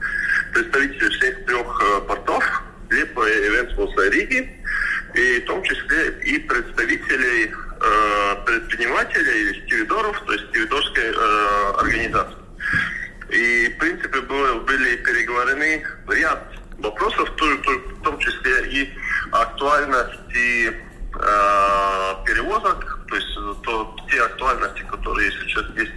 представителей 0.52 1.10
всех 1.10 1.46
трех 1.46 1.82
э, 1.82 2.00
портов, 2.02 2.44
Липа, 2.90 3.28
Венспилса 3.28 4.02
и 4.06 4.10
Риги, 4.10 4.64
и 5.14 5.40
в 5.40 5.44
том 5.46 5.62
числе 5.62 6.10
и 6.24 6.38
представителей 6.38 7.52
э, 7.80 8.36
предпринимателей, 8.44 9.62
стивидоров, 9.64 10.20
то 10.26 10.32
есть 10.32 10.48
стивидорской 10.50 11.04
э, 11.04 11.72
организации. 11.78 12.36
И, 13.30 13.68
в 13.74 13.78
принципе, 13.78 14.20
было, 14.20 14.60
были 14.60 14.96
переговорены 14.96 15.84
ряд 16.08 16.52
вопросов, 16.78 17.28
в 17.30 18.02
том 18.02 18.18
числе 18.18 18.68
и 18.70 18.90
актуальности 19.32 20.68
э, 20.68 22.24
перевозок, 22.24 22.98
то 23.08 23.16
есть 23.16 23.34
то, 23.64 23.96
те 24.10 24.22
актуальности, 24.22 24.84
которые 24.90 25.30
сейчас 25.32 25.64
есть 25.76 25.92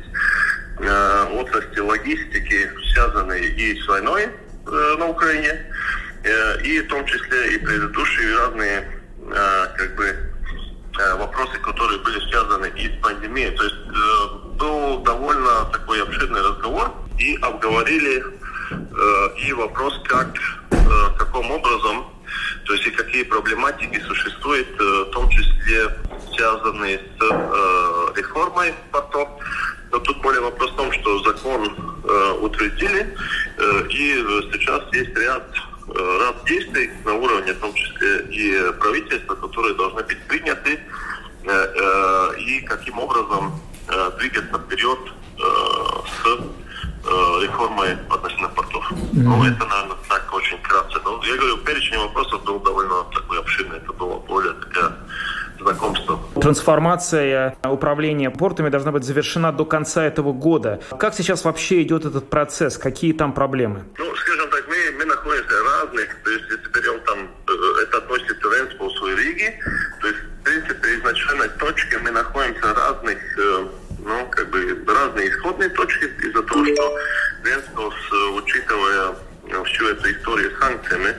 э, 0.80 1.24
отрасли 1.34 1.80
логистики, 1.80 2.70
связанные 2.94 3.48
и 3.50 3.80
с 3.82 3.88
войной 3.88 4.24
э, 4.24 4.96
на 4.98 5.08
Украине, 5.08 5.66
э, 6.24 6.62
и 6.64 6.80
в 6.80 6.88
том 6.88 7.06
числе 7.06 7.56
и 7.56 7.58
предыдущие 7.58 8.38
разные 8.38 9.02
э, 9.32 9.68
как 9.78 9.96
бы 9.96 10.29
вопросы, 11.18 11.58
которые 11.60 12.00
были 12.00 12.20
связаны 12.30 12.72
и 12.76 12.88
с 12.88 13.02
пандемией. 13.02 13.52
То 13.52 13.64
есть 13.64 13.76
э, 13.76 14.50
был 14.58 15.00
довольно 15.00 15.66
такой 15.72 16.02
обширный 16.02 16.42
разговор 16.42 16.92
и 17.18 17.36
обговорили 17.42 18.24
э, 18.72 19.30
и 19.46 19.54
вопрос, 19.54 20.00
как, 20.06 20.28
э, 20.72 20.78
каким 21.18 21.52
образом, 21.52 22.06
то 22.66 22.74
есть 22.74 22.88
и 22.88 22.92
какие 22.92 23.24
проблематики 23.24 24.00
существуют, 24.08 24.68
э, 24.80 24.84
в 24.84 25.12
том 25.12 25.30
числе 25.30 25.96
связанные 26.36 26.98
с 26.98 27.22
э, 27.22 28.14
реформой 28.16 28.74
потом. 28.92 29.28
Но 29.92 30.00
тут 30.00 30.22
более 30.22 30.42
вопрос 30.42 30.72
в 30.72 30.76
том, 30.76 30.92
что 30.92 31.20
закон 31.24 31.76
э, 32.04 32.32
утвердили, 32.42 33.16
э, 33.58 33.88
и 33.90 34.14
сейчас 34.54 34.84
есть 34.94 35.18
ряд 35.18 35.44
э, 35.56 35.69
ряд 35.96 36.46
действий 36.46 36.90
на 37.06 37.14
уровне, 37.16 37.54
в 37.54 37.60
том 37.60 37.74
числе 37.74 38.22
и 38.30 38.72
правительства, 38.80 39.36
которые 39.36 39.76
должны 39.76 40.04
быть 40.04 40.22
приняты, 40.28 40.80
э, 41.44 41.50
э, 41.50 42.40
и 42.40 42.62
каким 42.62 43.00
образом 43.00 43.60
э, 43.88 44.12
двигаться 44.20 44.60
вперед 44.60 45.00
э, 45.38 45.42
с 46.24 46.40
Э, 47.06 47.42
реформой 47.42 47.98
относительно 48.10 48.50
портов. 48.50 48.92
Mm-hmm. 48.92 49.24
Ну, 49.24 49.44
это, 49.46 49.66
наверное, 49.66 49.96
так 50.10 50.34
очень 50.34 50.62
кратко. 50.62 51.00
Но 51.06 51.22
я 51.24 51.38
говорю, 51.38 51.58
перечень 51.58 51.98
вопросов 51.98 52.44
был 52.44 52.60
довольно 52.60 53.04
такой 53.14 53.40
обширный. 53.40 53.78
Это 53.78 53.94
было 53.94 54.20
более 54.20 54.54
такая 54.54 54.92
знакомство. 55.60 56.20
Трансформация 56.42 57.56
управления 57.64 58.30
портами 58.30 58.70
должна 58.70 58.92
быть 58.92 59.06
завершена 59.06 59.54
до 59.54 59.64
конца 59.64 60.04
этого 60.04 60.34
года. 60.34 60.82
Как 61.00 61.14
сейчас 61.14 61.46
вообще 61.46 61.82
идет 61.84 62.06
этот 62.06 62.30
процесс? 62.30 62.78
Какие 62.78 63.14
там 63.14 63.32
проблемы? 63.32 63.86
Ну, 63.98 64.16
скажем 64.16 64.50
так, 64.50 64.68
мы, 64.68 64.76
мы 64.98 65.06
находимся 65.06 65.64
разных, 65.80 66.16
то 66.24 66.30
есть 66.30 66.46
если 66.50 66.68
берем 66.70 67.00
там, 67.02 67.20
э, 67.48 67.84
это 67.84 67.98
относится 67.98 68.36
к 68.36 68.46
Венспилсу 68.46 69.08
и 69.08 69.16
Риге, 69.16 69.60
то 70.02 70.08
есть, 70.08 70.20
в 70.20 70.44
принципе, 70.44 70.96
изначальной 70.96 71.50
точки 71.50 71.96
мы 71.96 72.12
находимся 72.12 72.74
разных 72.74 73.18
э, 73.38 73.68
ну, 74.04 74.26
как 74.30 74.50
бы 74.50 74.86
разные 74.88 75.30
исходные 75.30 75.70
точки 75.70 76.06
из-за 76.06 76.44
того, 76.44 76.66
что 76.66 76.98
Венспилс, 77.44 77.96
учитывая 78.44 79.16
э, 79.48 79.64
всю 79.66 79.90
эту 79.90 80.12
историю 80.12 80.52
с 80.56 80.60
санкциями, 80.60 81.16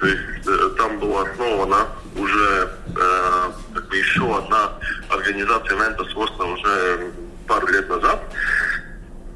то 0.00 0.06
есть 0.06 0.46
э, 0.46 0.70
там 0.76 0.98
была 0.98 1.22
основана 1.22 1.88
уже 2.16 2.70
э, 2.96 3.50
как 3.74 3.88
бы 3.88 3.96
еще 3.96 4.38
одна 4.38 4.72
организация 5.08 5.76
Ventus 5.76 6.14
Force 6.14 6.54
уже 6.54 7.12
пару 7.46 7.66
лет 7.68 7.88
назад. 7.88 8.22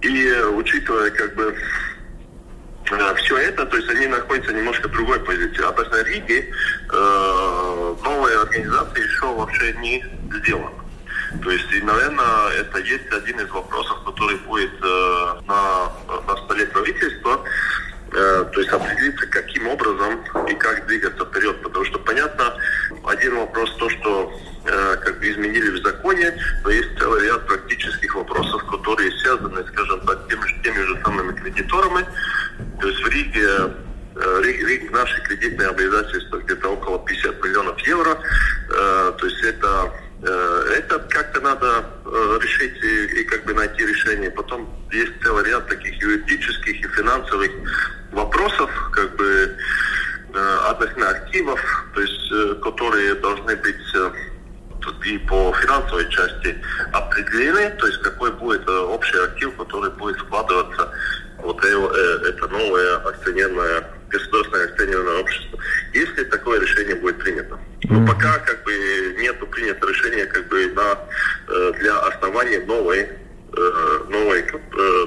И 0.03 0.27
э, 0.27 0.47
учитывая 0.47 1.11
как 1.11 1.35
бы 1.35 1.45
э, 1.45 1.92
все 2.85 3.37
это, 3.39 3.67
то 3.67 3.77
есть 3.77 3.89
они 3.89 4.07
находятся 4.07 4.53
немножко 4.53 4.89
в 4.89 4.93
другой 4.93 5.21
позиции. 5.21 5.63
На 5.63 6.03
Риге 6.03 6.49
э, 6.93 7.95
новая 8.05 8.41
организация 8.43 9.05
еще 9.05 9.27
вообще 9.35 9.73
не 9.75 10.05
сделана. 10.39 10.71
То 11.43 11.51
есть, 11.51 11.73
и, 11.73 11.81
наверное, 11.83 12.51
это 12.61 12.79
есть 12.79 13.11
один 13.11 13.41
из 13.41 13.51
вопросов, 13.51 14.05
который 14.05 14.37
будет 14.39 14.73
э, 14.83 15.35
на, 15.47 15.91
на 16.27 16.37
столе 16.45 16.67
правительства, 16.67 17.41
Э, 18.15 18.45
то 18.53 18.61
есть 18.61 18.71
определиться, 18.71 19.27
каким 19.27 19.69
образом 19.69 20.23
и 20.47 20.55
как 20.55 20.87
двигаться 20.87 21.25
вперед. 21.25 21.63
Потому 21.63 21.85
что, 21.87 21.99
понятно, 21.99 22.55
один 23.07 23.37
вопрос 23.37 23.75
то, 23.79 23.89
что 23.89 24.33
э, 24.67 24.97
как 24.97 25.19
бы 25.19 25.31
изменили 25.31 25.71
в 25.71 25.83
законе, 25.83 26.35
но 26.63 26.71
есть 26.71 26.99
целый 26.99 27.25
ряд 27.25 27.47
практических 27.47 28.15
вопросов, 28.15 28.65
которые 28.71 29.11
связаны, 29.13 29.65
скажем 29.67 30.01
так, 30.01 30.29
теми, 30.29 30.63
теми 30.63 30.83
же 30.83 31.01
самыми 31.03 31.33
кредиторами. 31.33 32.05
То 32.81 32.89
есть 32.89 33.03
в 33.03 33.09
Риге 33.09 33.49
э, 34.17 34.89
наши 34.91 35.23
кредитные 35.23 35.69
обязательства 35.69 36.37
где-то 36.37 36.69
около 36.69 36.99
50 37.07 37.43
миллионов 37.43 37.79
евро. 37.87 38.19
То 38.69 39.27
есть 39.27 39.43
это, 39.43 39.93
это 40.23 40.99
как-то 41.11 41.41
надо 41.41 41.85
решить 42.41 42.75
и, 42.83 43.21
и 43.21 43.25
как 43.25 43.45
бы 43.45 43.55
найти 43.55 43.85
решение. 43.85 44.31
Потом 44.31 44.69
есть 44.91 45.13
целый 45.23 45.45
ряд 45.45 45.67
таких 45.69 46.01
юридических 46.01 46.75
и 46.75 46.89
финансовых 46.89 47.22
активов, 51.43 51.61
то 51.95 52.01
есть 52.01 52.33
э, 52.33 52.55
которые 52.63 53.15
должны 53.17 53.57
быть 53.57 53.95
э, 53.95 54.11
и 55.05 55.19
по 55.19 55.53
финансовой 55.61 56.09
части 56.11 56.57
определены, 56.93 57.71
то 57.79 57.87
есть 57.87 57.99
какой 58.03 58.33
будет 58.33 58.67
э, 58.69 58.79
общий 58.79 59.19
актив, 59.19 59.55
который 59.57 59.91
будет 59.91 60.19
складываться 60.19 60.91
вот 61.39 61.65
э, 61.65 62.29
это 62.29 62.49
новое 62.49 62.97
акционерное 62.99 63.85
государственное 64.09 64.65
акционерное 64.67 65.21
общество, 65.21 65.59
если 65.95 66.25
такое 66.25 66.61
решение 66.61 66.95
будет 66.97 67.19
принято. 67.19 67.59
Но 67.85 68.01
mm-hmm. 68.01 68.07
пока 68.07 68.39
как 68.41 68.63
бы 68.65 69.17
нету 69.19 69.47
принято 69.47 69.89
решение 69.89 70.27
как 70.27 70.47
бы 70.49 70.67
на, 70.75 70.99
э, 71.49 71.73
для 71.81 71.99
основания 71.99 72.61
новой 72.61 73.09
новое, 74.09 74.43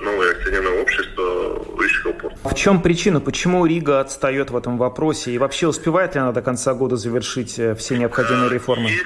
новое 0.04 0.32
акционерное 0.34 0.80
общество 0.80 1.66
Рижского 1.82 2.14
порта. 2.14 2.38
В 2.44 2.55
чем 2.66 2.82
причина, 2.82 3.22
почему 3.22 3.64
Рига 3.68 4.00
отстает 4.00 4.50
в 4.50 4.58
этом 4.58 4.80
вопросе? 4.80 5.30
И 5.30 5.38
вообще 5.38 5.68
успевает 5.68 6.16
ли 6.16 6.22
она 6.22 6.32
до 6.32 6.42
конца 6.42 6.74
года 6.74 6.96
завершить 6.96 7.52
все 7.78 7.96
необходимые 7.96 8.50
реформы? 8.50 8.90
Если 8.90 9.06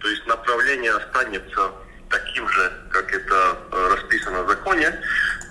то 0.00 0.08
есть 0.08 0.26
направление 0.26 0.92
останется 0.92 1.70
таким 2.08 2.48
же, 2.48 2.72
как 2.88 3.12
это 3.12 3.58
расписано 3.90 4.44
в 4.44 4.48
законе, 4.48 4.98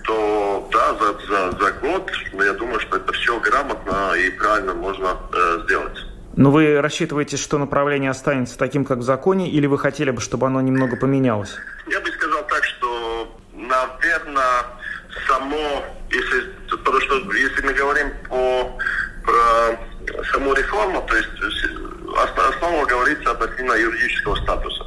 то 0.02 0.68
да, 0.72 0.94
за, 0.94 1.12
за, 1.28 1.52
за 1.52 1.70
год, 1.70 2.10
я 2.32 2.52
думаю, 2.54 2.80
что 2.80 2.96
это 2.96 3.12
все 3.12 3.38
грамотно 3.38 4.14
и 4.14 4.30
правильно 4.30 4.74
можно 4.74 5.16
э, 5.32 5.60
сделать. 5.66 5.98
Но 6.34 6.50
вы 6.50 6.80
рассчитываете, 6.80 7.36
что 7.36 7.58
направление 7.58 8.10
останется 8.10 8.58
таким, 8.58 8.84
как 8.84 8.98
в 8.98 9.02
законе, 9.02 9.48
или 9.48 9.66
вы 9.66 9.78
хотели 9.78 10.10
бы, 10.10 10.20
чтобы 10.20 10.48
оно 10.48 10.60
немного 10.60 10.96
поменялось? 10.96 11.54
Я 11.86 12.00
бы 12.00 12.10
сказал 12.10 12.44
так, 12.48 12.64
что, 12.64 13.38
наверное, 13.52 14.64
само, 15.26 15.84
если, 16.10 16.40
потому 16.70 17.00
что 17.00 17.32
если 17.32 17.62
мы 17.62 17.72
говорим 17.72 18.10
по, 18.28 18.78
про 19.24 20.24
саму 20.32 20.54
реформу, 20.54 21.04
то 21.06 21.16
есть 21.16 21.28
основа 22.16 22.86
говорится 22.86 23.30
относительно 23.30 23.74
юридического 23.74 24.36
статуса. 24.36 24.84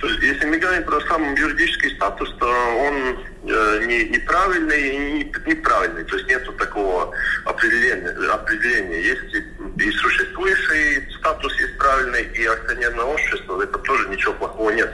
То 0.00 0.08
есть, 0.08 0.20
если 0.20 0.46
мы 0.46 0.58
говорим 0.58 0.82
про 0.82 1.00
сам 1.02 1.34
юридический 1.34 1.94
статус, 1.94 2.28
то 2.40 2.46
он 2.46 3.20
э, 3.48 3.84
не, 3.86 4.04
неправильный 4.08 4.88
и 4.88 4.98
не, 4.98 5.24
неправильный. 5.46 6.02
То 6.04 6.16
есть 6.16 6.28
нет 6.28 6.56
такого 6.58 7.14
определения. 7.44 8.08
определения. 8.32 9.00
Есть 9.00 9.32
и, 9.32 9.84
и 9.84 9.92
существующий 9.92 11.08
статус 11.18 11.56
есть 11.60 11.78
правильный, 11.78 12.24
и 12.34 12.44
акционерное 12.44 13.04
общество, 13.04 13.62
это 13.62 13.78
тоже 13.78 14.08
ничего 14.08 14.32
плохого 14.32 14.70
нет. 14.70 14.90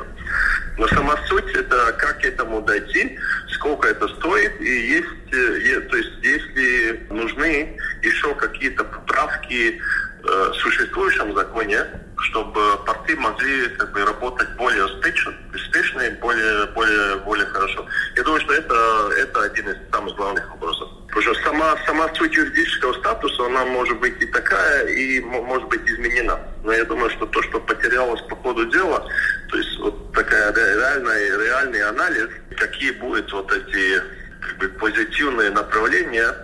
Но 0.77 0.87
сама 0.88 1.16
суть 1.27 1.55
это 1.55 1.92
как 1.99 2.21
к 2.21 2.25
этому 2.25 2.61
дойти, 2.62 3.18
сколько 3.55 3.88
это 3.88 4.07
стоит, 4.09 4.61
и 4.61 4.88
есть, 4.88 5.33
э, 5.33 5.81
то 5.81 5.97
есть 5.97 6.12
если 6.23 7.07
нужны 7.11 7.77
еще 8.03 8.35
какие-то 8.35 8.85
поправки 8.85 9.81
э, 9.81 10.53
существующем 10.55 11.35
законе, 11.35 11.85
чтобы 12.21 12.77
порты 12.85 13.16
могли 13.16 13.68
как 13.71 13.92
бы, 13.92 14.05
работать 14.05 14.49
более 14.57 14.85
успешно, 14.85 15.33
успешно 15.55 16.01
и 16.03 16.11
более, 16.21 16.66
более, 16.66 17.16
более 17.18 17.47
хорошо. 17.47 17.87
Я 18.16 18.23
думаю, 18.23 18.40
что 18.42 18.55
это, 18.55 19.11
это 19.16 19.42
один 19.42 19.68
из 19.68 19.77
самых 19.90 20.14
главных 20.16 20.49
вопросов. 20.51 20.88
Потому 21.09 21.23
что 21.23 21.35
сама, 21.42 21.77
сама 21.87 22.14
суть 22.14 22.35
юридического 22.35 22.92
статуса, 22.94 23.47
она 23.47 23.64
может 23.64 23.99
быть 23.99 24.21
и 24.21 24.27
такая, 24.27 24.87
и 24.88 25.21
может 25.21 25.68
быть 25.68 25.81
изменена. 25.88 26.38
Но 26.64 26.73
я 26.73 26.85
думаю, 26.85 27.11
что 27.11 27.27
то, 27.27 27.42
что 27.42 27.61
потерялось 27.61 28.21
по 28.23 28.37
ходу 28.37 28.66
дела, 28.66 29.07
то 29.49 29.57
есть 29.57 29.79
вот 29.79 30.12
такая 30.12 30.53
реальная, 30.53 31.38
реальный 31.38 31.83
анализ, 31.83 32.29
какие 32.57 32.90
будут 32.92 33.33
вот 33.33 33.51
эти 33.53 34.03
как 34.40 34.59
бы, 34.59 34.68
позитивные 34.68 35.51
направления, 35.51 36.35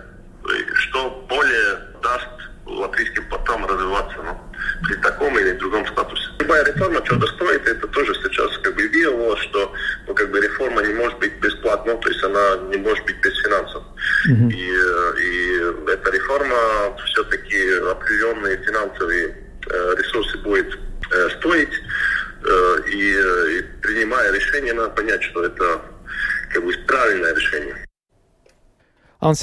что 0.73 1.25
более 1.29 1.79
даст 2.01 2.29
латвийским 2.65 3.27
портам 3.29 3.65
развиваться 3.65 4.17
ну, 4.23 4.37
при 4.83 4.95
таком 4.95 5.37
или 5.37 5.51
другом 5.53 5.85
статусе. 5.87 6.23
Любая 6.39 6.65
реформа 6.65 7.05
что-то 7.05 7.27
стоит, 7.27 7.65
это 7.67 7.87
тоже 7.87 8.13
сейчас 8.15 8.57
как 8.59 8.75
бы 8.75 8.87
видно, 8.87 9.37
что 9.37 9.71
ну, 10.07 10.13
как 10.13 10.31
бы 10.31 10.41
реформа 10.41 10.81
не 10.81 10.93
может 10.93 11.17
быть 11.19 11.33
бесплатной, 11.39 11.97
то 11.97 12.09
есть 12.09 12.23
она 12.23 12.57
не 12.71 12.77
может 12.77 13.03
быть 13.05 13.17
без 13.21 13.37
финансов. 13.39 13.83
Mm-hmm. 14.29 14.51
И, 14.51 15.21
и 15.21 15.91
эта 15.91 16.11
реформа 16.11 16.97
все-таки 17.05 17.71
определенные 17.91 18.57
финансовые 18.57 19.37
э, 19.67 19.95
ресурсы 19.97 20.37
будет 20.39 20.77
э, 21.11 21.29
стоить, 21.37 21.73
э, 22.43 22.77
и, 22.89 23.59
и 23.59 23.61
принимая 23.81 24.31
решение, 24.31 24.73
надо 24.73 24.89
понять, 24.89 25.21
что 25.23 25.45
это 25.45 25.81
как 26.51 26.63
бы 26.63 26.73
правильное 26.87 27.35
решение. 27.35 27.85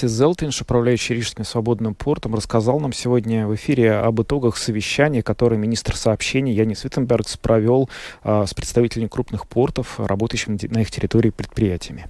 Анси 0.02 0.16
Зелтинш, 0.16 0.60
управляющий 0.60 1.14
Рижским 1.14 1.44
свободным 1.44 1.94
портом, 1.94 2.34
рассказал 2.34 2.80
нам 2.80 2.92
сегодня 2.92 3.46
в 3.46 3.54
эфире 3.54 3.92
об 3.92 4.20
итогах 4.20 4.56
совещания, 4.56 5.22
которое 5.22 5.56
министр 5.56 5.96
сообщений 5.96 6.52
Янис 6.52 6.82
Виттенбергс 6.82 7.36
провел 7.36 7.88
а, 8.22 8.44
с 8.46 8.52
представителями 8.52 9.08
крупных 9.08 9.46
портов, 9.46 10.00
работающими 10.00 10.58
на 10.70 10.80
их 10.80 10.90
территории 10.90 11.30
предприятиями. 11.30 12.06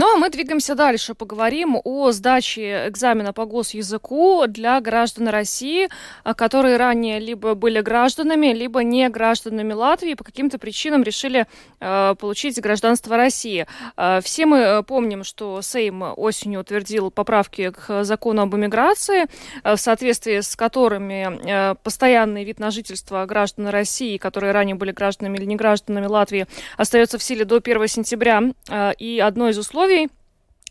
Ну 0.00 0.14
а 0.14 0.16
мы 0.16 0.30
двигаемся 0.30 0.74
дальше. 0.74 1.12
Поговорим 1.12 1.78
о 1.84 2.10
сдаче 2.10 2.88
экзамена 2.88 3.34
по 3.34 3.44
госязыку 3.44 4.46
для 4.46 4.80
граждан 4.80 5.28
России, 5.28 5.90
а, 6.24 6.32
которые 6.32 6.78
ранее 6.78 7.18
либо 7.18 7.54
были 7.54 7.82
гражданами, 7.82 8.54
либо 8.54 8.82
не 8.82 9.10
гражданами 9.10 9.74
Латвии, 9.74 10.14
по 10.14 10.24
каким-то 10.24 10.58
причинам 10.58 11.02
решили 11.02 11.46
э, 11.80 12.14
получить 12.18 12.58
гражданство 12.62 13.14
России. 13.18 13.66
Э, 13.98 14.20
все 14.24 14.46
мы 14.46 14.56
э, 14.56 14.82
помним, 14.84 15.22
что 15.22 15.60
Сейм 15.60 16.02
осенью 16.16 16.60
утвердил 16.60 17.10
поправки 17.10 17.70
к 17.70 18.02
закону 18.02 18.40
об 18.40 18.56
иммиграции, 18.56 19.26
э, 19.64 19.76
в 19.76 19.78
соответствии 19.78 20.40
с 20.40 20.56
которыми 20.56 21.40
э, 21.44 21.74
постоянный 21.74 22.44
вид 22.44 22.58
на 22.58 22.70
жительство 22.70 23.26
граждан 23.26 23.68
России, 23.68 24.16
которые 24.16 24.52
ранее 24.52 24.76
были 24.76 24.92
гражданами 24.92 25.36
или 25.36 25.44
не 25.44 25.56
гражданами 25.56 26.06
Латвии, 26.06 26.46
остается 26.78 27.18
в 27.18 27.22
силе 27.22 27.44
до 27.44 27.56
1 27.56 27.86
сентября. 27.86 28.44
Э, 28.70 28.92
и 28.98 29.20
одно 29.20 29.50
из 29.50 29.58
условий 29.58 29.89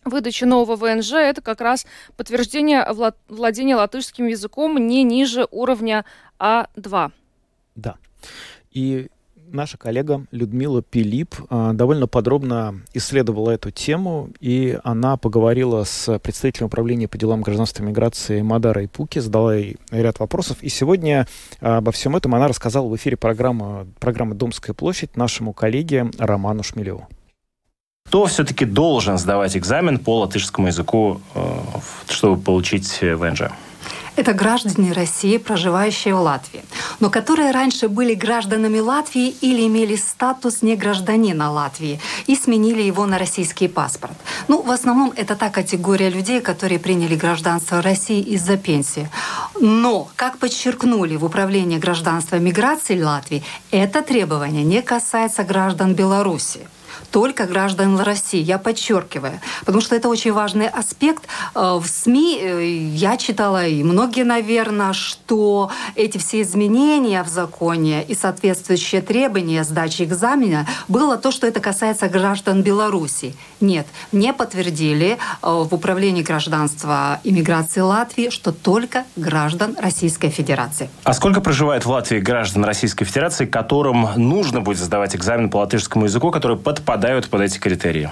выдачи 0.06 0.44
нового 0.44 0.76
ВНЖ– 0.76 1.14
это 1.14 1.42
как 1.42 1.62
раз 1.62 1.86
подтверждение 2.18 2.86
владения 3.28 3.76
латышским 3.76 4.28
языком 4.28 4.78
не 4.78 5.04
ниже 5.04 5.48
уровня 5.52 6.06
А2. 6.40 7.12
Да. 7.76 7.96
И 8.72 9.08
наша 9.52 9.78
коллега 9.78 10.26
Людмила 10.32 10.82
Пилип 10.82 11.36
а, 11.50 11.74
довольно 11.74 12.08
подробно 12.08 12.82
исследовала 12.94 13.52
эту 13.52 13.72
тему, 13.72 14.30
и 14.40 14.78
она 14.84 15.18
поговорила 15.18 15.84
с 15.84 16.20
представителем 16.20 16.68
управления 16.68 17.08
по 17.08 17.18
делам 17.18 17.42
гражданства 17.42 17.84
и 17.84 17.88
миграции 17.88 18.42
Мадарой 18.42 18.88
Пуки, 18.88 19.20
задала 19.20 19.56
ей 19.56 19.78
ряд 19.92 20.20
вопросов, 20.20 20.62
и 20.62 20.70
сегодня 20.70 21.28
а, 21.62 21.78
обо 21.78 21.92
всем 21.92 22.16
этом 22.16 22.36
она 22.36 22.48
рассказала 22.48 22.88
в 22.88 22.96
эфире 22.96 23.18
программы, 23.18 23.88
программы 24.00 24.36
«Домская 24.36 24.74
площадь» 24.74 25.16
нашему 25.16 25.54
коллеге 25.54 26.12
Роману 26.18 26.64
Шмелеву 26.64 27.08
кто 28.10 28.26
все-таки 28.26 28.66
должен 28.66 29.20
сдавать 29.20 29.56
экзамен 29.56 30.00
по 30.00 30.22
латышскому 30.22 30.68
языку, 30.68 31.22
э, 31.36 31.60
чтобы 32.10 32.42
получить 32.42 33.02
ВНЖ? 33.02 33.52
Это 34.16 34.34
граждане 34.34 34.94
России, 34.94 35.38
проживающие 35.38 36.16
в 36.16 36.22
Латвии, 36.22 36.64
но 37.00 37.12
которые 37.12 37.52
раньше 37.52 37.88
были 37.88 38.16
гражданами 38.16 38.80
Латвии 38.80 39.30
или 39.42 39.68
имели 39.68 39.96
статус 39.96 40.64
не 40.64 40.76
гражданина 40.76 41.52
Латвии 41.52 42.00
и 42.26 42.36
сменили 42.36 42.82
его 42.82 43.06
на 43.06 43.20
российский 43.20 43.68
паспорт. 43.68 44.18
Ну, 44.48 44.64
в 44.64 44.72
основном 44.72 45.14
это 45.16 45.36
та 45.36 45.50
категория 45.50 46.10
людей, 46.10 46.42
которые 46.42 46.80
приняли 46.80 47.16
гражданство 47.16 47.80
России 47.80 48.22
из-за 48.22 48.58
пенсии. 48.58 49.08
Но, 49.62 50.08
как 50.16 50.40
подчеркнули 50.40 51.16
в 51.16 51.26
Управлении 51.26 51.78
гражданства 51.78 52.38
миграции 52.38 53.00
Латвии, 53.00 53.44
это 53.70 54.02
требование 54.02 54.64
не 54.64 54.82
касается 54.82 55.44
граждан 55.44 55.94
Беларуси 55.94 56.62
только 57.12 57.46
граждан 57.46 58.00
России. 58.00 58.42
Я 58.42 58.58
подчеркиваю, 58.58 59.40
потому 59.66 59.82
что 59.82 59.96
это 59.96 60.10
очень 60.10 60.32
важный 60.32 60.68
аспект. 60.68 61.24
Э, 61.56 61.80
в 61.82 61.86
СМИ 61.88 62.40
э, 62.42 62.78
я 62.94 63.18
читала, 63.18 63.66
и 63.66 63.84
многие, 63.84 64.24
наверное, 64.24 64.94
что 64.94 65.72
эти 65.96 66.18
все 66.18 66.42
изменения 66.42 67.24
в 67.24 67.28
законе 67.28 68.04
и 68.04 68.16
соответствующие 68.16 69.02
требования 69.02 69.64
сдачи 69.64 70.04
экзамена 70.04 70.68
было 70.88 71.18
то, 71.18 71.32
что 71.32 71.48
это 71.48 71.60
касается 71.60 72.08
граждан 72.08 72.62
Беларуси. 72.62 73.36
Нет, 73.62 73.88
мне 74.12 74.34
подтвердили 74.34 75.18
э, 75.18 75.18
в 75.42 75.74
Управлении 75.74 76.24
гражданства 76.24 77.20
и 77.24 77.32
миграции 77.32 77.82
Латвии, 77.82 78.30
что 78.30 78.52
только 78.52 79.06
граждан 79.16 79.76
Российской 79.80 80.30
Федерации. 80.30 80.90
А 81.04 81.14
сколько 81.14 81.42
проживает 81.42 81.86
в 81.86 81.90
Латвии 81.90 82.20
граждан 82.20 82.64
Российской 82.66 83.06
Федерации, 83.06 83.46
которым 83.46 84.08
нужно 84.16 84.62
будет 84.62 84.80
сдавать 84.80 85.16
экзамен 85.16 85.50
по 85.50 85.58
латышскому 85.58 86.06
языку, 86.06 86.32
который 86.32 86.58
подпадает 86.58 86.99
попадают 87.00 87.30
под 87.30 87.42
эти 87.42 87.58
критерии? 87.60 88.10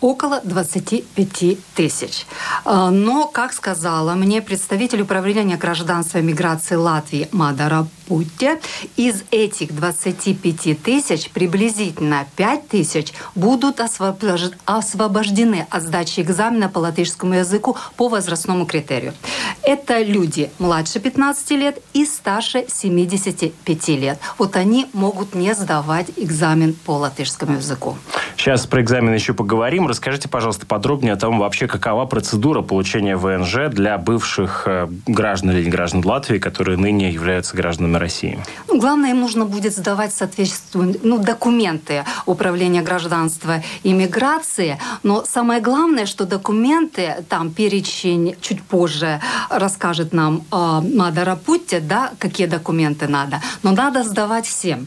Около 0.00 0.40
25 0.44 1.58
тысяч. 1.74 2.26
А, 2.64 2.90
но, 2.90 3.26
как 3.26 3.52
сказала 3.52 4.14
мне 4.14 4.42
представитель 4.42 5.02
управления 5.02 5.56
гражданства 5.56 6.18
и 6.18 6.22
миграции 6.22 6.74
Латвии 6.74 7.28
Мадара 7.32 7.86
Путте, 8.06 8.60
из 8.96 9.24
этих 9.30 9.74
25 9.74 10.82
тысяч 10.82 11.30
приблизительно 11.30 12.26
5 12.36 12.68
тысяч 12.68 13.12
будут 13.34 13.80
освобождены 13.80 15.66
от 15.70 15.82
сдачи 15.82 16.20
экзамена 16.20 16.68
по 16.68 16.78
латышскому 16.78 17.34
языку 17.34 17.76
по 17.96 18.08
возрастному 18.08 18.66
критерию. 18.66 19.14
Это 19.62 20.02
люди 20.02 20.50
младше 20.58 20.98
15 21.00 21.50
лет 21.52 21.78
и 21.92 22.04
старше 22.04 22.64
75 22.68 23.88
лет. 23.88 24.18
Вот 24.38 24.56
они 24.56 24.86
могут 24.92 25.34
не 25.34 25.54
сдавать 25.54 26.08
экзамен 26.16 26.74
по 26.74 26.92
латышскому 26.92 27.56
языку. 27.58 27.96
Сейчас 28.36 28.66
про 28.66 28.80
экзамен 28.80 29.12
еще 29.12 29.34
поговорим. 29.34 29.89
Расскажите, 29.90 30.28
пожалуйста, 30.28 30.66
подробнее 30.66 31.14
о 31.14 31.16
том, 31.16 31.40
вообще 31.40 31.66
какова 31.66 32.06
процедура 32.06 32.62
получения 32.62 33.16
ВНЖ 33.16 33.72
для 33.72 33.98
бывших 33.98 34.62
э, 34.66 34.86
граждан 35.08 35.50
или 35.50 35.68
граждан 35.68 36.02
Латвии, 36.04 36.38
которые 36.38 36.78
ныне 36.78 37.10
являются 37.10 37.56
гражданами 37.56 37.96
России. 37.96 38.38
Ну, 38.68 38.78
главное, 38.78 39.10
им 39.10 39.20
нужно 39.20 39.46
будет 39.46 39.72
сдавать 39.74 40.14
соответствующие 40.14 41.00
ну, 41.02 41.18
документы 41.18 42.04
Управления 42.24 42.82
гражданства 42.82 43.64
и 43.82 43.92
миграции. 43.92 44.78
Но 45.02 45.24
самое 45.24 45.60
главное, 45.60 46.06
что 46.06 46.24
документы, 46.24 47.24
там 47.28 47.50
перечень 47.50 48.36
чуть 48.40 48.62
позже 48.62 49.20
расскажет 49.48 50.12
нам 50.12 50.44
э, 50.52 50.82
Мадара 50.94 51.34
Путте, 51.34 51.80
да, 51.80 52.12
какие 52.20 52.46
документы 52.46 53.08
надо. 53.08 53.40
Но 53.64 53.72
надо 53.72 54.04
сдавать 54.04 54.46
всем 54.46 54.86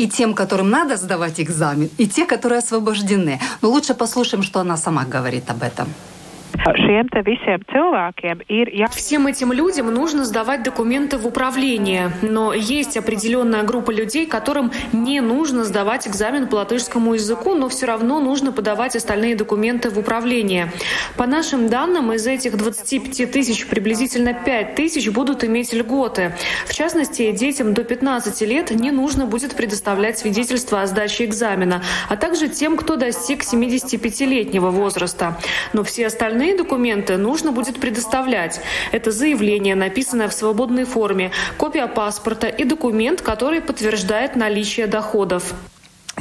и 0.00 0.08
тем, 0.08 0.32
которым 0.32 0.70
надо 0.70 0.96
сдавать 0.96 1.40
экзамен, 1.40 1.90
и 1.98 2.06
те, 2.06 2.24
которые 2.24 2.60
освобождены. 2.60 3.38
Но 3.60 3.68
лучше 3.68 3.92
послушаем, 3.94 4.42
что 4.42 4.60
она 4.60 4.78
сама 4.78 5.04
говорит 5.04 5.50
об 5.50 5.62
этом. 5.62 5.88
Всем 8.92 9.26
этим 9.26 9.52
людям 9.52 9.92
нужно 9.92 10.24
сдавать 10.24 10.62
документы 10.62 11.16
в 11.16 11.26
управление, 11.26 12.12
но 12.22 12.52
есть 12.52 12.96
определенная 12.96 13.62
группа 13.62 13.90
людей, 13.90 14.26
которым 14.26 14.72
не 14.92 15.20
нужно 15.20 15.64
сдавать 15.64 16.08
экзамен 16.08 16.48
по 16.48 16.56
латышскому 16.56 17.14
языку, 17.14 17.54
но 17.54 17.68
все 17.68 17.86
равно 17.86 18.20
нужно 18.20 18.52
подавать 18.52 18.96
остальные 18.96 19.36
документы 19.36 19.90
в 19.90 19.98
управление. 19.98 20.72
По 21.16 21.26
нашим 21.26 21.68
данным, 21.68 22.12
из 22.12 22.26
этих 22.26 22.56
25 22.56 23.30
тысяч 23.30 23.66
приблизительно 23.66 24.34
5 24.34 24.74
тысяч 24.74 25.08
будут 25.08 25.44
иметь 25.44 25.72
льготы. 25.72 26.34
В 26.66 26.74
частности, 26.74 27.30
детям 27.32 27.74
до 27.74 27.84
15 27.84 28.40
лет 28.42 28.70
не 28.70 28.90
нужно 28.90 29.26
будет 29.26 29.54
предоставлять 29.54 30.18
свидетельство 30.18 30.82
о 30.82 30.86
сдаче 30.86 31.24
экзамена, 31.24 31.82
а 32.08 32.16
также 32.16 32.48
тем, 32.48 32.76
кто 32.76 32.96
достиг 32.96 33.42
75-летнего 33.42 34.70
возраста. 34.70 35.38
Но 35.72 35.84
все 35.84 36.06
остальные 36.06 36.39
Остальные 36.40 36.56
документы 36.56 37.18
нужно 37.18 37.52
будет 37.52 37.78
предоставлять. 37.78 38.62
Это 38.92 39.10
заявление, 39.10 39.74
написанное 39.74 40.26
в 40.26 40.32
свободной 40.32 40.86
форме, 40.86 41.32
копия 41.58 41.86
паспорта 41.86 42.46
и 42.46 42.64
документ, 42.64 43.20
который 43.20 43.60
подтверждает 43.60 44.36
наличие 44.36 44.86
доходов. 44.86 45.52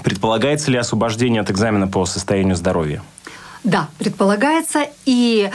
Предполагается 0.04 0.72
ли 0.72 0.78
освобождение 0.78 1.42
от 1.42 1.50
экзамена 1.50 1.88
по 1.88 2.06
состоянию 2.06 2.58
здоровья? 2.58 3.02
Да, 3.64 3.88
предполагается. 3.98 4.88
И 5.06 5.50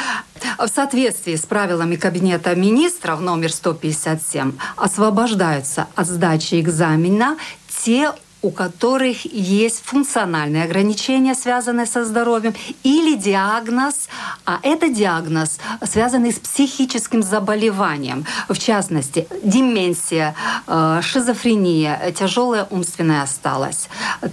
в 0.59 0.69
соответствии 0.69 1.37
с 1.37 1.45
правилами 1.45 1.97
Кабинета 1.97 2.55
министров 2.55 3.21
номер 3.21 3.53
157 3.53 4.53
освобождаются 4.77 5.89
от 5.95 6.07
сдачи 6.07 6.59
экзамена 6.59 7.37
те 7.69 8.13
у 8.45 8.51
которых 8.51 9.25
есть 9.25 9.83
функциональные 9.85 10.65
ограничения, 10.65 11.35
связанные 11.35 11.87
со 11.87 12.05
здоровьем, 12.05 12.55
или 12.83 13.17
диагноз, 13.17 14.09
а 14.45 14.59
это 14.63 14.91
диагноз, 14.91 15.59
связанный 15.83 16.31
с 16.31 16.39
психическим 16.39 17.23
заболеванием, 17.23 18.27
в 18.51 18.59
частности, 18.59 19.27
деменция, 19.43 20.35
э, 20.67 21.01
шизофрения, 21.03 22.13
тяжелая 22.13 22.67
умственная 22.71 23.23
осталась. 23.23 23.89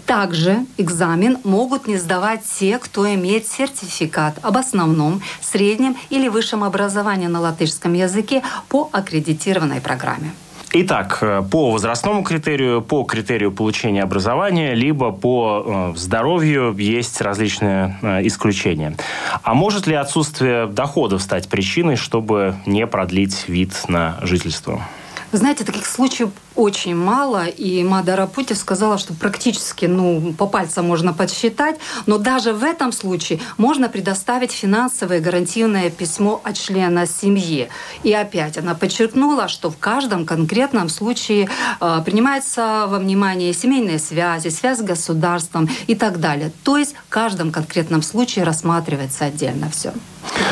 Также 0.05 0.65
экзамен 0.77 1.37
могут 1.45 1.87
не 1.87 1.95
сдавать 1.95 2.41
те, 2.59 2.79
кто 2.79 3.07
имеет 3.13 3.47
сертификат 3.47 4.39
об 4.41 4.57
основном, 4.57 5.21
среднем 5.41 5.95
или 6.09 6.27
высшем 6.27 6.65
образовании 6.65 7.27
на 7.27 7.39
латышском 7.39 7.93
языке 7.93 8.43
по 8.67 8.89
аккредитированной 8.91 9.79
программе. 9.79 10.33
Итак, 10.73 11.17
э, 11.21 11.43
по 11.51 11.71
возрастному 11.71 12.23
критерию, 12.23 12.81
по 12.81 13.03
критерию 13.03 13.51
получения 13.51 14.03
образования, 14.03 14.73
либо 14.73 15.11
по 15.11 15.91
э, 15.93 15.97
здоровью 15.97 16.73
есть 16.77 17.19
различные 17.19 17.97
э, 18.01 18.25
исключения. 18.25 18.95
А 19.43 19.53
может 19.53 19.85
ли 19.85 19.95
отсутствие 19.95 20.67
доходов 20.67 21.21
стать 21.21 21.49
причиной, 21.49 21.97
чтобы 21.97 22.55
не 22.65 22.87
продлить 22.87 23.49
вид 23.49 23.73
на 23.89 24.17
жительство? 24.21 24.87
Вы 25.33 25.37
знаете, 25.37 25.65
таких 25.65 25.85
случаев 25.85 26.29
очень 26.55 26.95
мало, 26.95 27.45
и 27.45 27.83
Мадара 27.83 28.27
Пути 28.27 28.53
сказала, 28.53 28.97
что 28.97 29.13
практически 29.13 29.85
ну, 29.85 30.33
по 30.37 30.47
пальцам 30.47 30.87
можно 30.87 31.13
подсчитать, 31.13 31.79
но 32.05 32.17
даже 32.17 32.53
в 32.53 32.63
этом 32.63 32.91
случае 32.91 33.39
можно 33.57 33.89
предоставить 33.89 34.51
финансовое 34.51 35.19
гарантийное 35.19 35.89
письмо 35.89 36.41
от 36.43 36.57
члена 36.57 37.05
семьи. 37.05 37.69
И 38.03 38.13
опять 38.13 38.57
она 38.57 38.75
подчеркнула, 38.75 39.47
что 39.47 39.69
в 39.69 39.77
каждом 39.77 40.25
конкретном 40.25 40.89
случае 40.89 41.49
э, 41.79 42.01
принимается 42.05 42.85
во 42.87 42.99
внимание 42.99 43.53
семейные 43.53 43.99
связи, 43.99 44.49
связь 44.49 44.79
с 44.79 44.81
государством 44.81 45.69
и 45.87 45.95
так 45.95 46.19
далее. 46.19 46.51
То 46.63 46.77
есть 46.77 46.95
в 47.07 47.09
каждом 47.09 47.51
конкретном 47.51 48.01
случае 48.01 48.45
рассматривается 48.45 49.25
отдельно 49.25 49.69
все. 49.69 49.93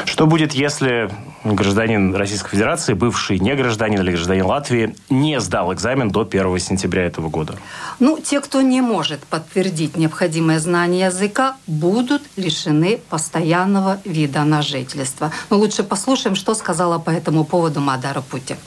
Что 0.06 0.26
будет, 0.26 0.54
если 0.54 1.10
гражданин 1.44 2.16
Российской 2.16 2.52
Федерации, 2.52 2.94
бывший 2.94 3.40
не 3.40 3.56
гражданин 3.56 4.00
или 4.02 4.12
гражданин 4.12 4.46
Латвии, 4.46 4.96
не 5.10 5.40
сдал 5.40 5.74
экзамен 5.74 5.89
до 6.12 6.22
1 6.22 6.60
сентября 6.60 7.06
этого 7.06 7.30
года? 7.30 7.56
Ну, 8.00 8.18
те, 8.20 8.40
кто 8.42 8.62
не 8.62 8.82
может 8.82 9.20
подтвердить 9.26 9.98
необходимое 9.98 10.60
знание 10.60 11.06
языка, 11.06 11.56
будут 11.68 12.22
лишены 12.38 13.00
постоянного 13.10 14.00
вида 14.06 14.44
на 14.44 14.62
жительство. 14.62 15.32
Но 15.50 15.58
лучше 15.58 15.84
послушаем, 15.84 16.36
что 16.36 16.54
сказала 16.54 17.00
по 17.00 17.10
этому 17.10 17.44
поводу 17.44 17.80
Мадара 17.80 18.22
Путин. 18.22 18.58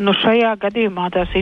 Но 0.00 0.14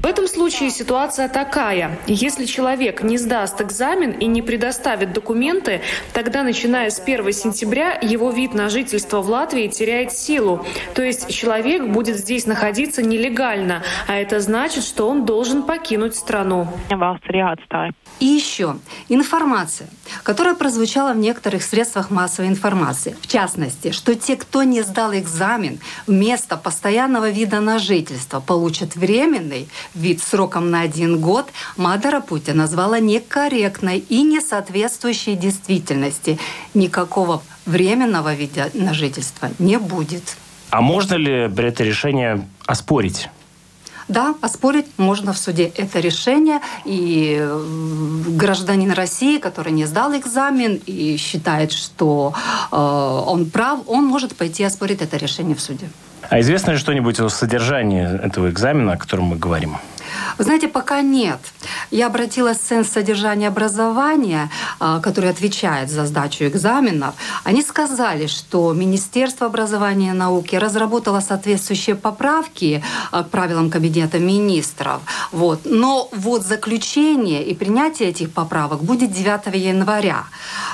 В 0.03 0.07
этом 0.07 0.27
случае 0.27 0.71
ситуация 0.71 1.29
такая. 1.29 1.97
Если 2.09 2.45
человек 2.45 3.05
не 3.05 3.17
сдаст 3.17 3.61
экзамен 3.61 4.11
и 4.11 4.27
не 4.27 4.43
предоставит 4.43 5.13
документы, 5.13 5.81
тогда, 6.13 6.43
начиная 6.43 6.91
с 6.91 6.99
1 6.99 7.33
сентября, 7.33 7.97
его 8.03 8.31
вид 8.31 8.55
на 8.55 8.69
жительство 8.69 9.23
в 9.23 9.29
Латвии 9.31 9.69
теряет 9.69 10.11
силу. 10.13 10.67
То 10.97 11.05
есть 11.05 11.33
человек 11.33 11.87
будет 11.87 12.17
здесь 12.17 12.47
находиться 12.47 13.01
нелегально, 13.01 13.85
а 14.09 14.17
это 14.17 14.41
значит, 14.41 14.83
что 14.83 15.09
он 15.09 15.25
должен 15.25 15.63
покинуть 15.63 16.17
страну. 16.17 16.67
И 18.19 18.27
еще 18.27 18.79
информация, 19.09 19.89
которая 20.25 20.57
прозвучала 20.57 21.13
в 21.13 21.19
некоторых 21.19 21.63
средствах 21.63 22.11
массовой 22.11 22.49
информации. 22.49 23.17
В 23.21 23.29
частности, 23.29 23.93
что 23.93 24.17
те, 24.17 24.35
кто 24.35 24.65
не 24.65 24.83
сдал 24.83 25.15
экзамен, 25.15 25.79
вместо 26.09 26.57
постоянного 26.57 27.31
вида 27.31 27.61
на 27.61 27.79
жительство 27.79 28.41
получат 28.49 28.97
временный 28.97 29.69
вид 29.95 30.23
сроком 30.23 30.71
на 30.71 30.81
один 30.81 31.21
год, 31.21 31.47
Мадара 31.77 32.21
Путин 32.21 32.57
назвала 32.57 32.99
некорректной 32.99 33.99
и 33.99 34.23
не 34.23 34.41
соответствующей 34.41 35.37
действительности. 35.37 36.39
Никакого 36.73 37.43
временного 37.67 38.35
вида 38.35 38.71
на 38.73 38.95
жительство 38.95 39.51
не 39.59 39.79
будет. 39.79 40.39
А 40.71 40.81
можно 40.81 41.17
ли 41.17 41.33
это 41.69 41.85
решение 41.85 42.49
оспорить? 42.67 43.29
Да, 44.09 44.35
оспорить 44.41 44.87
можно 44.97 45.35
в 45.35 45.39
суде 45.39 45.71
это 45.77 46.01
решение. 46.01 46.61
И 46.87 47.37
э, 47.39 47.65
гражданин 48.29 48.93
России, 48.93 49.37
который 49.39 49.73
не 49.73 49.85
сдал 49.85 50.17
экзамен 50.17 50.81
и 50.87 51.19
считает, 51.19 51.73
что 51.73 52.33
э, 52.73 52.77
он 52.77 53.51
прав, 53.51 53.81
он 53.87 54.07
может 54.07 54.35
пойти 54.35 54.65
оспорить 54.65 55.03
это 55.03 55.19
решение 55.19 55.55
в 55.55 55.61
суде. 55.61 55.91
А 56.29 56.41
известно 56.41 56.73
ли 56.73 56.79
что-нибудь 56.79 57.21
о 57.21 57.29
содержании 57.29 58.05
этого 58.05 58.51
экзамена, 58.51 58.93
о 58.93 58.97
котором 58.97 59.25
мы 59.25 59.37
говорим? 59.37 59.79
Вы 60.37 60.45
знаете, 60.45 60.69
пока 60.69 61.03
нет. 61.03 61.39
Я 61.91 62.07
обратилась 62.07 62.59
в 62.59 62.63
Центр 62.63 62.89
содержания 62.89 63.49
образования, 63.49 64.51
а, 64.79 65.01
который 65.01 65.31
отвечает 65.31 65.91
за 65.91 66.07
сдачу 66.07 66.45
экзаменов. 66.45 67.15
Они 67.45 67.63
сказали, 67.63 68.27
что 68.27 68.73
Министерство 68.73 69.47
образования 69.47 70.11
и 70.11 70.13
науки 70.13 70.57
разработало 70.57 71.21
соответствующие 71.21 71.97
поправки 71.97 72.83
а, 73.11 73.25
к 73.25 73.31
правилам 73.31 73.71
Кабинета 73.71 74.19
министров. 74.19 75.01
Вот. 75.33 75.61
Но 75.65 76.09
вот 76.13 76.45
заключение 76.45 77.43
и 77.45 77.55
принятие 77.55 78.11
этих 78.11 78.31
поправок 78.31 78.83
будет 78.83 79.13
9 79.13 79.55
января. 79.55 80.25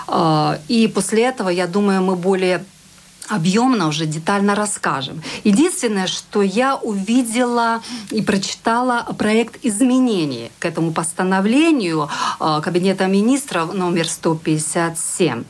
А, 0.09 0.59
и 0.69 0.89
после 0.89 1.23
этого, 1.23 1.49
я 1.49 1.67
думаю, 1.67 2.03
мы 2.03 2.17
более 2.17 2.65
объемно 3.29 3.89
уже 3.89 4.07
детально 4.07 4.55
расскажем. 4.55 5.23
Единственное, 5.45 6.07
что 6.07 6.43
я 6.43 6.77
увидела 6.77 7.83
и 8.11 8.23
прочитала 8.23 9.07
проект 9.19 9.65
изменений 9.65 10.51
к 10.59 10.65
этому 10.65 10.93
постановлению 10.93 12.09
э, 12.41 12.61
Кабинета 12.63 13.07
министров 13.07 13.73
номер 13.75 14.09
157. 14.09 15.45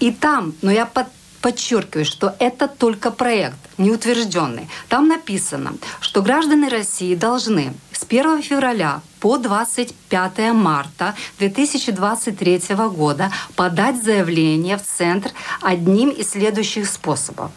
И 0.00 0.12
там, 0.12 0.54
но 0.62 0.70
я 0.70 0.86
под, 0.86 1.06
подчеркиваю, 1.40 2.04
что 2.04 2.34
это 2.38 2.68
только 2.68 3.10
проект, 3.10 3.58
неутвержденный. 3.78 4.68
Там 4.88 5.08
написано, 5.08 5.74
что 6.00 6.22
граждане 6.22 6.68
России 6.68 7.14
должны 7.14 7.72
с 7.92 8.04
1 8.04 8.42
февраля 8.42 9.00
по 9.20 9.38
25 9.38 10.52
марта 10.52 11.14
2023 11.38 12.62
года 12.90 13.32
подать 13.56 14.02
заявление 14.02 14.76
в 14.76 14.82
Центр 14.82 15.30
одним 15.60 16.10
из 16.10 16.30
следующих 16.30 16.88
способов 16.88 17.50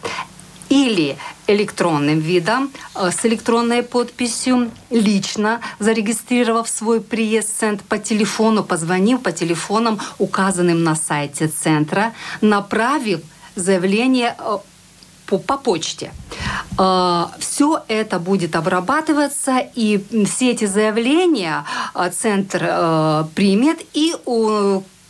или 0.72 1.18
электронным 1.46 2.20
видом 2.20 2.70
э, 2.94 3.10
с 3.10 3.26
электронной 3.26 3.82
подписью, 3.82 4.70
лично 4.88 5.60
зарегистрировав 5.78 6.66
свой 6.66 7.02
приезд 7.02 7.54
в 7.54 7.58
центр 7.58 7.84
по 7.86 7.98
телефону, 7.98 8.64
позвонив 8.64 9.20
по 9.20 9.32
телефонам, 9.32 10.00
указанным 10.18 10.82
на 10.82 10.96
сайте 10.96 11.48
центра, 11.48 12.14
направив 12.40 13.20
заявление 13.54 14.34
э, 14.38 14.58
по, 15.26 15.38
по 15.38 15.56
почте. 15.56 16.12
Э, 16.78 17.26
все 17.38 17.82
это 17.88 18.18
будет 18.18 18.56
обрабатываться, 18.56 19.58
и 19.74 20.04
все 20.26 20.52
эти 20.52 20.64
заявления 20.64 21.64
центр 22.12 23.26
примет 23.34 23.80
и 23.92 24.14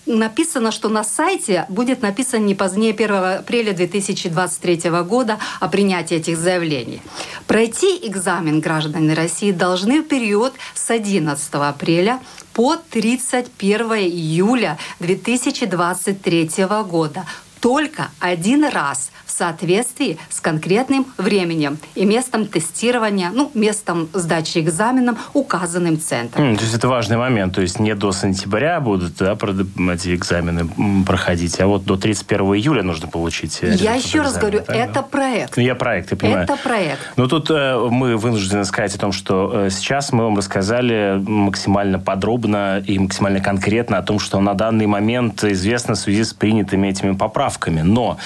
написано, 0.06 0.72
что 0.72 0.88
на 0.88 1.04
сайте 1.04 1.66
будет 1.68 2.02
написано 2.02 2.44
не 2.44 2.54
позднее 2.54 2.92
1 2.92 3.14
апреля 3.14 3.72
2023 3.72 4.90
года 5.02 5.38
о 5.60 5.68
принятии 5.68 6.16
этих 6.16 6.38
заявлений. 6.38 7.02
Пройти 7.46 7.98
экзамен 8.02 8.60
граждане 8.60 9.14
России 9.14 9.52
должны 9.52 10.02
в 10.02 10.08
период 10.08 10.54
с 10.74 10.90
11 10.90 11.54
апреля 11.54 12.20
по 12.52 12.76
31 12.76 13.92
июля 13.92 14.78
2023 15.00 16.66
года 16.88 17.24
только 17.62 18.10
один 18.18 18.64
раз 18.68 19.12
в 19.24 19.30
соответствии 19.30 20.18
с 20.28 20.40
конкретным 20.40 21.06
временем 21.16 21.78
и 21.94 22.04
местом 22.04 22.46
тестирования, 22.46 23.30
ну, 23.32 23.52
местом 23.54 24.08
сдачи 24.12 24.58
экзаменов, 24.58 25.30
указанным 25.32 25.98
центром. 25.98 26.44
Mm, 26.44 26.56
то 26.56 26.62
есть 26.62 26.74
это 26.74 26.88
важный 26.88 27.16
момент. 27.16 27.54
То 27.54 27.62
есть 27.62 27.78
не 27.78 27.94
до 27.94 28.10
сентября 28.10 28.80
будут 28.80 29.16
да, 29.18 29.38
эти 29.94 30.14
экзамены 30.14 30.68
проходить, 31.06 31.60
а 31.60 31.68
вот 31.68 31.84
до 31.84 31.96
31 31.96 32.54
июля 32.54 32.82
нужно 32.82 33.06
получить. 33.06 33.60
Э, 33.62 33.74
я 33.74 33.94
еще 33.94 34.22
раз 34.22 34.36
говорю, 34.36 34.60
так, 34.60 34.74
это 34.74 34.94
да? 34.94 35.02
проект. 35.02 35.56
Ну, 35.56 35.62
я 35.62 35.76
проект, 35.76 36.10
я 36.10 36.16
понимаю. 36.16 36.44
Это 36.44 36.56
проект. 36.56 37.12
Но 37.16 37.28
тут 37.28 37.48
э, 37.50 37.78
мы 37.90 38.16
вынуждены 38.16 38.64
сказать 38.64 38.96
о 38.96 38.98
том, 38.98 39.12
что 39.12 39.66
э, 39.66 39.70
сейчас 39.70 40.12
мы 40.12 40.24
вам 40.24 40.36
рассказали 40.36 41.22
максимально 41.24 42.00
подробно 42.00 42.82
и 42.84 42.98
максимально 42.98 43.40
конкретно 43.40 43.98
о 43.98 44.02
том, 44.02 44.18
что 44.18 44.40
на 44.40 44.54
данный 44.54 44.86
момент 44.86 45.44
известно 45.44 45.94
в 45.94 45.98
связи 45.98 46.24
с 46.24 46.34
принятыми 46.34 46.88
этими 46.88 47.12
поправками. 47.12 47.51
Но 47.82 48.18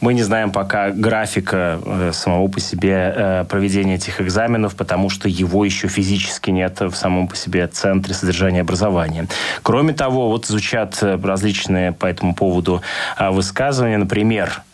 мы 0.00 0.14
не 0.14 0.22
знаем 0.22 0.52
пока 0.52 0.90
графика 0.90 1.80
э, 1.84 2.10
самого 2.12 2.48
по 2.48 2.60
себе 2.60 3.14
э, 3.16 3.44
проведения 3.48 3.94
этих 3.94 4.20
экзаменов, 4.20 4.76
потому 4.76 5.08
что 5.08 5.28
его 5.28 5.64
еще 5.64 5.88
физически 5.88 6.50
нет 6.50 6.80
в 6.80 6.94
самом 6.94 7.28
по 7.28 7.36
себе 7.36 7.66
центре 7.68 8.14
содержания 8.14 8.60
образования. 8.60 9.26
Кроме 9.62 9.94
того, 9.94 10.28
вот 10.28 10.46
звучат 10.46 10.98
э, 11.02 11.18
различные 11.22 11.92
по 11.92 12.06
этому 12.06 12.34
поводу 12.34 12.82
высказывания. 13.18 13.98
Например, 13.98 14.62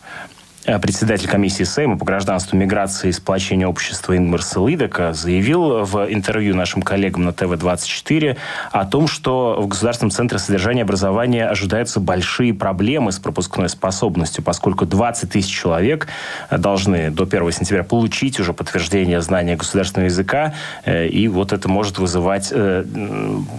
председатель 0.63 1.27
комиссии 1.27 1.63
Сейма 1.63 1.97
по 1.97 2.05
гражданству, 2.05 2.55
миграции 2.55 3.09
и 3.09 3.11
сплочению 3.11 3.69
общества 3.69 4.15
Ингмар 4.15 4.43
Селыдека 4.43 5.11
заявил 5.13 5.83
в 5.83 6.05
интервью 6.13 6.55
нашим 6.55 6.83
коллегам 6.83 7.23
на 7.23 7.33
ТВ-24 7.33 8.37
о 8.71 8.85
том, 8.85 9.07
что 9.07 9.59
в 9.59 9.67
Государственном 9.67 10.11
центре 10.11 10.37
содержания 10.37 10.83
образования 10.83 11.47
ожидаются 11.47 11.99
большие 11.99 12.53
проблемы 12.53 13.11
с 13.11 13.17
пропускной 13.17 13.69
способностью, 13.69 14.43
поскольку 14.43 14.85
20 14.85 15.31
тысяч 15.31 15.51
человек 15.51 16.07
должны 16.51 17.09
до 17.09 17.23
1 17.23 17.51
сентября 17.51 17.83
получить 17.83 18.39
уже 18.39 18.53
подтверждение 18.53 19.21
знания 19.21 19.55
государственного 19.55 20.09
языка, 20.09 20.53
э, 20.85 21.07
и 21.07 21.27
вот 21.27 21.53
это 21.53 21.69
может 21.69 21.97
вызывать 21.97 22.49
э, 22.51 22.85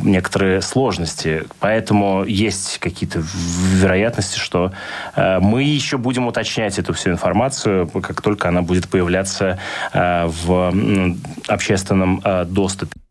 некоторые 0.02 0.62
сложности. 0.62 1.44
Поэтому 1.58 2.24
есть 2.24 2.78
какие-то 2.78 3.22
вероятности, 3.74 4.38
что 4.38 4.72
мы 5.16 5.62
еще 5.62 5.98
будем 5.98 6.26
уточнять 6.26 6.78
эту 6.78 6.91
эту 6.92 6.98
всю 6.98 7.10
информацию, 7.10 7.86
как 7.86 8.22
только 8.22 8.48
она 8.48 8.62
будет 8.62 8.88
появляться 8.88 9.58
э, 9.92 10.26
в 10.26 10.72
общественном 11.48 12.20
э, 12.24 12.44
доступе. 12.44 13.01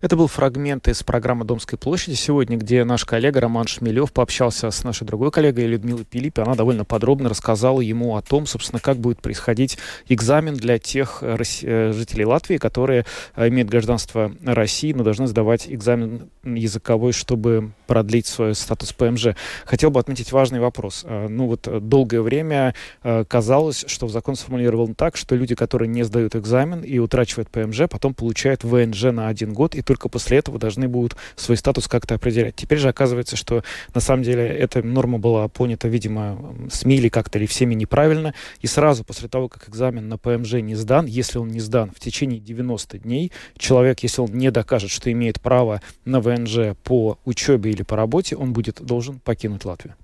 Это 0.00 0.14
был 0.14 0.28
фрагмент 0.28 0.86
из 0.86 1.02
программы 1.02 1.44
«Домской 1.44 1.76
площади» 1.76 2.14
сегодня, 2.14 2.56
где 2.56 2.84
наш 2.84 3.04
коллега 3.04 3.40
Роман 3.40 3.66
Шмелев 3.66 4.12
пообщался 4.12 4.70
с 4.70 4.84
нашей 4.84 5.04
другой 5.04 5.32
коллегой 5.32 5.66
Людмилой 5.66 6.04
Пилиппи. 6.04 6.40
Она 6.40 6.54
довольно 6.54 6.84
подробно 6.84 7.28
рассказала 7.28 7.80
ему 7.80 8.14
о 8.14 8.22
том, 8.22 8.46
собственно, 8.46 8.78
как 8.78 8.98
будет 8.98 9.20
происходить 9.20 9.76
экзамен 10.08 10.54
для 10.54 10.78
тех 10.78 11.18
э, 11.22 11.36
э, 11.62 11.92
жителей 11.92 12.26
Латвии, 12.26 12.58
которые 12.58 13.06
э, 13.34 13.48
имеют 13.48 13.70
гражданство 13.70 14.32
России, 14.44 14.92
но 14.92 15.02
должны 15.02 15.26
сдавать 15.26 15.66
экзамен 15.68 16.30
языковой, 16.44 17.12
чтобы 17.12 17.72
продлить 17.88 18.26
свой 18.26 18.54
статус 18.54 18.92
ПМЖ. 18.92 19.28
Хотел 19.64 19.90
бы 19.90 19.98
отметить 19.98 20.30
важный 20.30 20.60
вопрос. 20.60 21.04
Ну 21.08 21.46
вот 21.46 21.68
долгое 21.88 22.20
время 22.20 22.74
казалось, 23.02 23.84
что 23.88 24.06
в 24.06 24.10
закон 24.10 24.36
сформулирован 24.36 24.94
так, 24.94 25.16
что 25.16 25.34
люди, 25.34 25.54
которые 25.54 25.88
не 25.88 26.04
сдают 26.04 26.36
экзамен 26.36 26.82
и 26.82 26.98
утрачивают 26.98 27.50
ПМЖ, 27.50 27.82
потом 27.90 28.14
получают 28.14 28.62
ВНЖ 28.62 29.04
на 29.04 29.28
один 29.28 29.52
год 29.52 29.74
и 29.74 29.82
только 29.88 30.10
после 30.10 30.36
этого 30.36 30.58
должны 30.58 30.86
будут 30.86 31.16
свой 31.34 31.56
статус 31.56 31.88
как-то 31.88 32.16
определять. 32.16 32.54
Теперь 32.54 32.76
же 32.76 32.90
оказывается, 32.90 33.36
что 33.36 33.64
на 33.94 34.02
самом 34.02 34.22
деле 34.22 34.46
эта 34.46 34.82
норма 34.82 35.18
была 35.18 35.48
понята, 35.48 35.88
видимо, 35.88 36.54
СМИ 36.70 36.96
или 36.96 37.08
как-то 37.08 37.38
или 37.38 37.46
всеми 37.46 37.72
неправильно, 37.72 38.34
и 38.60 38.66
сразу 38.66 39.02
после 39.02 39.30
того, 39.30 39.48
как 39.48 39.66
экзамен 39.66 40.06
на 40.06 40.18
ПМЖ 40.18 40.56
не 40.60 40.74
сдан, 40.74 41.06
если 41.06 41.38
он 41.38 41.48
не 41.48 41.60
сдан 41.60 41.90
в 41.96 42.00
течение 42.00 42.38
90 42.38 42.98
дней, 42.98 43.32
человек, 43.56 44.00
если 44.00 44.20
он 44.20 44.30
не 44.34 44.50
докажет, 44.50 44.90
что 44.90 45.10
имеет 45.10 45.40
право 45.40 45.80
на 46.04 46.20
ВНЖ 46.20 46.76
по 46.84 47.18
учебе 47.24 47.70
или 47.70 47.82
по 47.82 47.96
работе, 47.96 48.36
он 48.36 48.52
будет 48.52 48.82
должен 48.82 49.20
покинуть 49.20 49.64
Латвию. 49.64 49.94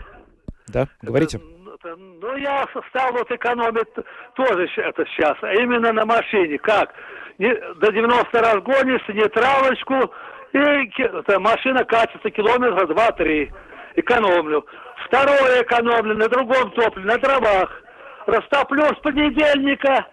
Да, 0.68 0.88
говорите. 1.02 1.40
Ну, 1.84 2.38
я 2.38 2.68
стал 2.90 3.12
вот 3.14 3.30
экономить 3.32 3.88
тоже 4.36 4.68
это 4.78 5.04
сейчас, 5.06 5.36
а 5.42 5.54
именно 5.54 5.92
на 5.92 6.06
машине. 6.06 6.58
Как? 6.60 6.94
Не, 7.42 7.56
до 7.80 7.92
90 7.92 8.40
раз 8.40 8.58
гонишься, 8.62 9.14
нейтралочку, 9.14 10.14
и 10.54 10.60
это, 10.60 11.40
машина 11.40 11.84
катится 11.86 12.30
километра 12.30 12.86
2-3. 12.86 13.52
Экономлю. 13.96 14.64
Второе 15.08 15.64
экономлю 15.64 16.18
на 16.18 16.28
другом 16.30 16.70
топливе, 16.72 17.08
на 17.08 17.18
дровах 17.18 17.82
растоплю 18.28 18.84
с 18.84 19.00
понедельника, 19.00 20.06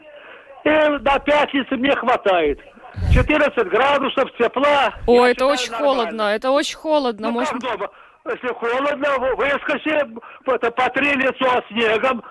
и 0.64 0.98
до 1.00 1.18
пятницы 1.18 1.76
мне 1.76 1.94
хватает. 1.96 2.60
14 3.12 3.68
градусов 3.68 4.32
тепла. 4.38 4.94
О, 5.06 5.26
это 5.26 5.44
очень 5.44 5.70
нормально. 5.70 5.96
холодно, 5.96 6.22
это 6.34 6.50
очень 6.50 6.76
холодно. 6.76 7.30
Ну, 7.30 7.44
как 7.44 7.58
дома? 7.60 7.90
Если 8.30 8.48
холодно, 8.48 9.08
вы- 9.18 9.34
выскочи, 9.36 9.88
это, 10.46 10.70
потри 10.72 11.12
лицо 11.14 11.62
снегом, 11.70 12.22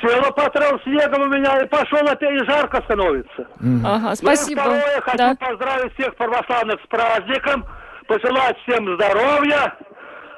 тело 0.00 0.30
потрел 0.30 0.78
снегом 0.84 1.22
у 1.22 1.26
меня, 1.26 1.58
и 1.60 1.66
пошел 1.66 1.98
опять, 2.06 2.40
и 2.40 2.44
жарко 2.44 2.80
становится. 2.82 3.48
Ага, 3.84 3.98
Ну 4.06 4.12
и 4.12 4.16
спасибо. 4.16 4.60
второе, 4.60 5.00
хочу 5.00 5.16
Да. 5.18 5.34
поздравить 5.40 5.92
всех 5.94 6.14
православных 6.16 6.76
с 6.84 6.86
праздником, 6.86 7.64
пожелать 8.06 8.56
всем 8.62 8.94
здоровья, 8.94 9.74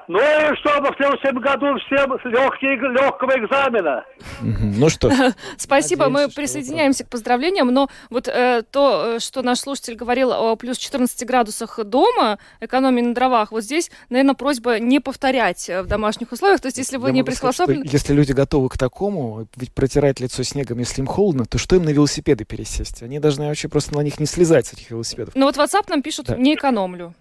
ну 0.08 0.18
и 0.18 0.56
чтобы 0.56 0.92
в 0.92 0.96
следующем 0.96 1.40
году 1.40 1.66
всем 1.86 2.12
легкие, 2.32 2.76
легкого 2.92 3.32
экзамена. 3.38 4.04
Ну 4.40 4.88
что, 4.88 5.10
Спасибо, 5.56 6.08
мы 6.08 6.28
присоединяемся 6.28 7.04
к 7.04 7.08
поздравлениям, 7.08 7.68
но 7.68 7.88
вот 8.10 8.28
э, 8.28 8.62
то, 8.70 9.16
э, 9.16 9.18
что 9.20 9.42
наш 9.42 9.60
слушатель 9.60 9.94
говорил 9.94 10.32
о 10.32 10.56
плюс 10.56 10.78
14 10.78 11.26
градусах 11.26 11.78
дома, 11.84 12.38
экономии 12.60 13.02
на 13.02 13.14
дровах, 13.14 13.52
вот 13.52 13.64
здесь, 13.64 13.90
наверное, 14.10 14.34
просьба 14.34 14.78
не 14.78 15.00
повторять 15.00 15.68
э, 15.68 15.82
в 15.82 15.86
домашних 15.86 16.32
условиях, 16.32 16.60
то 16.60 16.66
есть 16.66 16.78
если 16.78 16.96
вы 16.96 17.08
я 17.08 17.14
не 17.14 17.22
сказать, 17.22 17.40
приспособлены... 17.40 17.84
Если 17.90 18.12
люди 18.12 18.32
готовы 18.32 18.68
к 18.68 18.78
такому, 18.78 19.46
ведь 19.56 19.72
протирать 19.72 20.20
лицо 20.20 20.42
снегом, 20.42 20.78
если 20.78 21.00
им 21.00 21.06
холодно, 21.06 21.44
то 21.44 21.58
что 21.58 21.76
им 21.76 21.84
на 21.84 21.90
велосипеды 21.90 22.44
пересесть? 22.44 23.02
Они 23.02 23.18
должны 23.18 23.46
вообще 23.46 23.68
просто 23.68 23.94
на 23.94 24.00
них 24.00 24.18
не 24.20 24.26
слезать 24.26 24.66
с 24.66 24.72
этих 24.72 24.90
велосипедов. 24.90 25.34
Ну 25.34 25.46
вот 25.46 25.56
WhatsApp 25.56 25.84
нам 25.88 26.02
пишут, 26.02 26.26
Да. 26.26 26.36
не 26.36 26.54
экономлю. 26.54 27.14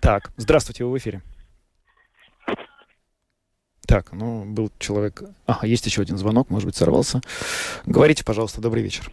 Так, 0.00 0.30
здравствуйте, 0.36 0.84
вы 0.84 0.92
в 0.92 0.98
эфире. 0.98 1.22
Так, 3.90 4.12
ну, 4.12 4.44
был 4.44 4.70
человек... 4.78 5.24
Ага, 5.46 5.66
есть 5.66 5.84
еще 5.84 6.02
один 6.02 6.16
звонок, 6.16 6.48
может 6.48 6.64
быть, 6.64 6.76
сорвался. 6.76 7.20
Говорите, 7.86 8.22
пожалуйста, 8.22 8.60
добрый 8.60 8.84
вечер. 8.84 9.10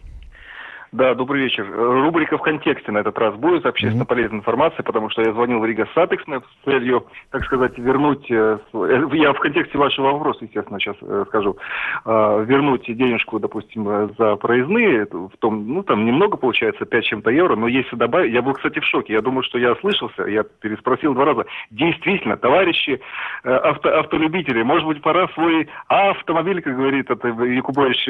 Да, 0.92 1.14
добрый 1.14 1.42
вечер. 1.42 1.66
Э, 1.70 2.02
Рубрика 2.02 2.38
«В 2.38 2.42
контексте» 2.42 2.90
на 2.92 2.98
этот 2.98 3.18
раз 3.18 3.34
будет 3.34 3.66
общественно 3.66 4.06
полезной 4.06 4.38
информации, 4.38 4.82
потому 4.82 5.10
что 5.10 5.20
я 5.22 5.32
звонил 5.32 5.58
в 5.58 5.66
Рига 5.66 5.86
Сатекс 5.94 6.24
с 6.24 6.64
целью, 6.64 7.06
так 7.30 7.44
сказать, 7.44 7.76
вернуть, 7.76 8.30
э, 8.30 8.58
э, 8.72 9.02
я 9.12 9.34
в 9.34 9.38
контексте 9.38 9.76
вашего 9.76 10.12
вопроса, 10.12 10.44
естественно, 10.44 10.80
сейчас 10.80 10.96
скажу, 11.28 11.56
вернуть 12.04 12.84
денежку, 12.86 13.38
допустим, 13.38 14.14
за 14.18 14.36
проездные, 14.36 15.06
в 15.06 15.36
том, 15.38 15.74
ну, 15.74 15.82
там 15.82 16.04
немного 16.06 16.36
получается, 16.36 16.86
5 16.86 17.04
чем-то 17.04 17.30
евро, 17.30 17.56
но 17.56 17.68
если 17.68 17.96
добавить, 17.96 18.32
я 18.32 18.42
был, 18.42 18.54
кстати, 18.54 18.78
в 18.78 18.84
шоке, 18.84 19.12
я 19.12 19.20
думаю, 19.20 19.42
что 19.42 19.58
я 19.58 19.72
ослышался, 19.72 20.24
я 20.24 20.42
переспросил 20.42 21.14
два 21.14 21.26
раза. 21.26 21.46
Действительно, 21.70 22.36
товарищи 22.36 23.00
авто, 23.42 23.98
автолюбители, 23.98 24.62
может 24.62 24.86
быть, 24.86 25.02
пора 25.02 25.28
свой 25.28 25.68
автомобиль, 25.88 26.62
как 26.62 26.76
говорит 26.76 27.10
это 27.10 27.28
Якубович, 27.28 28.08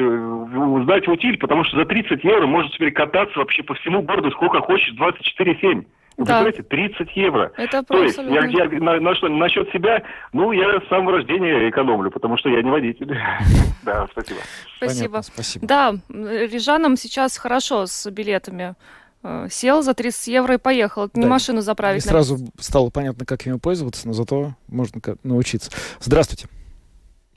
сдать 0.83 1.07
в 1.07 1.11
утиль, 1.11 1.37
потому 1.37 1.63
что 1.63 1.77
за 1.77 1.85
30 1.85 2.23
евро 2.23 2.47
можно 2.47 2.68
теперь 2.69 2.91
кататься 2.91 3.37
вообще 3.39 3.63
по 3.63 3.73
всему 3.75 4.01
городу 4.01 4.31
сколько 4.31 4.61
хочешь, 4.61 4.93
24-7. 4.97 5.85
Вы 6.17 6.25
Да. 6.25 6.43
представляете, 6.43 6.63
30 6.63 7.15
евро. 7.15 7.51
Это 7.55 7.81
То 7.83 8.03
есть, 8.03 8.17
я, 8.17 8.45
я 8.45 8.65
на, 8.81 8.99
на 8.99 9.15
что, 9.15 9.29
насчет 9.29 9.71
себя, 9.71 10.03
ну, 10.33 10.51
я 10.51 10.81
с 10.81 10.87
самого 10.89 11.13
рождения 11.13 11.69
экономлю, 11.69 12.11
потому 12.11 12.37
что 12.37 12.49
я 12.49 12.61
не 12.61 12.69
водитель. 12.69 13.17
Да, 13.83 14.05
спасибо. 14.11 14.39
Спасибо. 14.75 15.21
Спасибо. 15.21 15.65
Да, 15.65 15.95
рижанам 16.09 16.97
сейчас 16.97 17.37
хорошо 17.37 17.85
с 17.85 18.11
билетами. 18.11 18.75
Э, 19.23 19.47
Сел 19.49 19.81
за 19.81 19.93
30 19.93 20.27
евро 20.27 20.55
и 20.55 20.57
поехал. 20.57 21.05
Это 21.05 21.17
не 21.17 21.23
Да, 21.23 21.29
машину 21.29 21.61
заправить. 21.61 22.03
сразу 22.03 22.37
стало 22.59 22.89
понятно, 22.89 23.25
как 23.25 23.47
ими 23.47 23.57
пользоваться, 23.57 24.05
но 24.05 24.13
зато 24.13 24.51
можно 24.67 24.99
научиться. 25.23 25.71
Здравствуйте. 26.01 26.47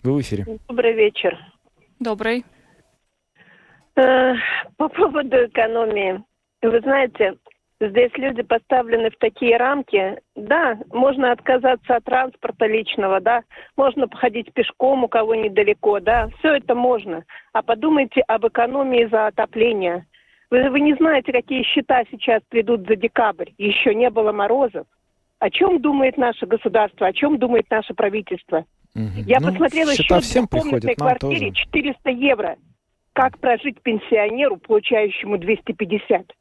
Вы 0.02 0.14
в 0.14 0.20
эфире. 0.20 0.44
Добрый 0.68 0.92
вечер. 0.94 1.38
Добрый. 2.00 2.44
По 4.82 4.88
поводу 4.88 5.36
экономии. 5.46 6.24
Вы 6.60 6.80
знаете, 6.80 7.34
здесь 7.80 8.10
люди 8.16 8.42
поставлены 8.42 9.10
в 9.10 9.16
такие 9.18 9.56
рамки. 9.56 10.18
Да, 10.34 10.76
можно 10.90 11.30
отказаться 11.30 11.94
от 11.94 12.02
транспорта 12.02 12.66
личного, 12.66 13.20
да, 13.20 13.44
можно 13.76 14.08
походить 14.08 14.52
пешком 14.52 15.04
у 15.04 15.08
кого 15.08 15.36
недалеко, 15.36 16.00
да, 16.00 16.30
все 16.38 16.56
это 16.56 16.74
можно. 16.74 17.22
А 17.52 17.62
подумайте 17.62 18.22
об 18.22 18.44
экономии 18.44 19.06
за 19.08 19.28
отопление. 19.28 20.04
Вы, 20.50 20.68
вы 20.68 20.80
не 20.80 20.94
знаете, 20.94 21.30
какие 21.30 21.62
счета 21.62 22.02
сейчас 22.10 22.42
придут 22.48 22.84
за 22.88 22.96
декабрь. 22.96 23.50
Еще 23.58 23.94
не 23.94 24.10
было 24.10 24.32
морозов. 24.32 24.88
О 25.38 25.48
чем 25.48 25.80
думает 25.80 26.16
наше 26.16 26.46
государство, 26.46 27.06
о 27.06 27.12
чем 27.12 27.38
думает 27.38 27.70
наше 27.70 27.94
правительство? 27.94 28.64
Мгм. 28.96 29.22
Я 29.28 29.38
Ну, 29.38 29.52
посмотрела 29.52 29.94
счет 29.94 30.24
всем 30.24 30.46
в 30.46 30.50
комнатной 30.50 30.96
квартире 30.96 31.50
тоже. 31.50 31.52
400 31.52 32.10
евро. 32.10 32.56
Как 33.14 33.38
прожить 33.38 33.82
пенсионеру, 33.82 34.56
получающему 34.56 35.36
250? 35.38 36.32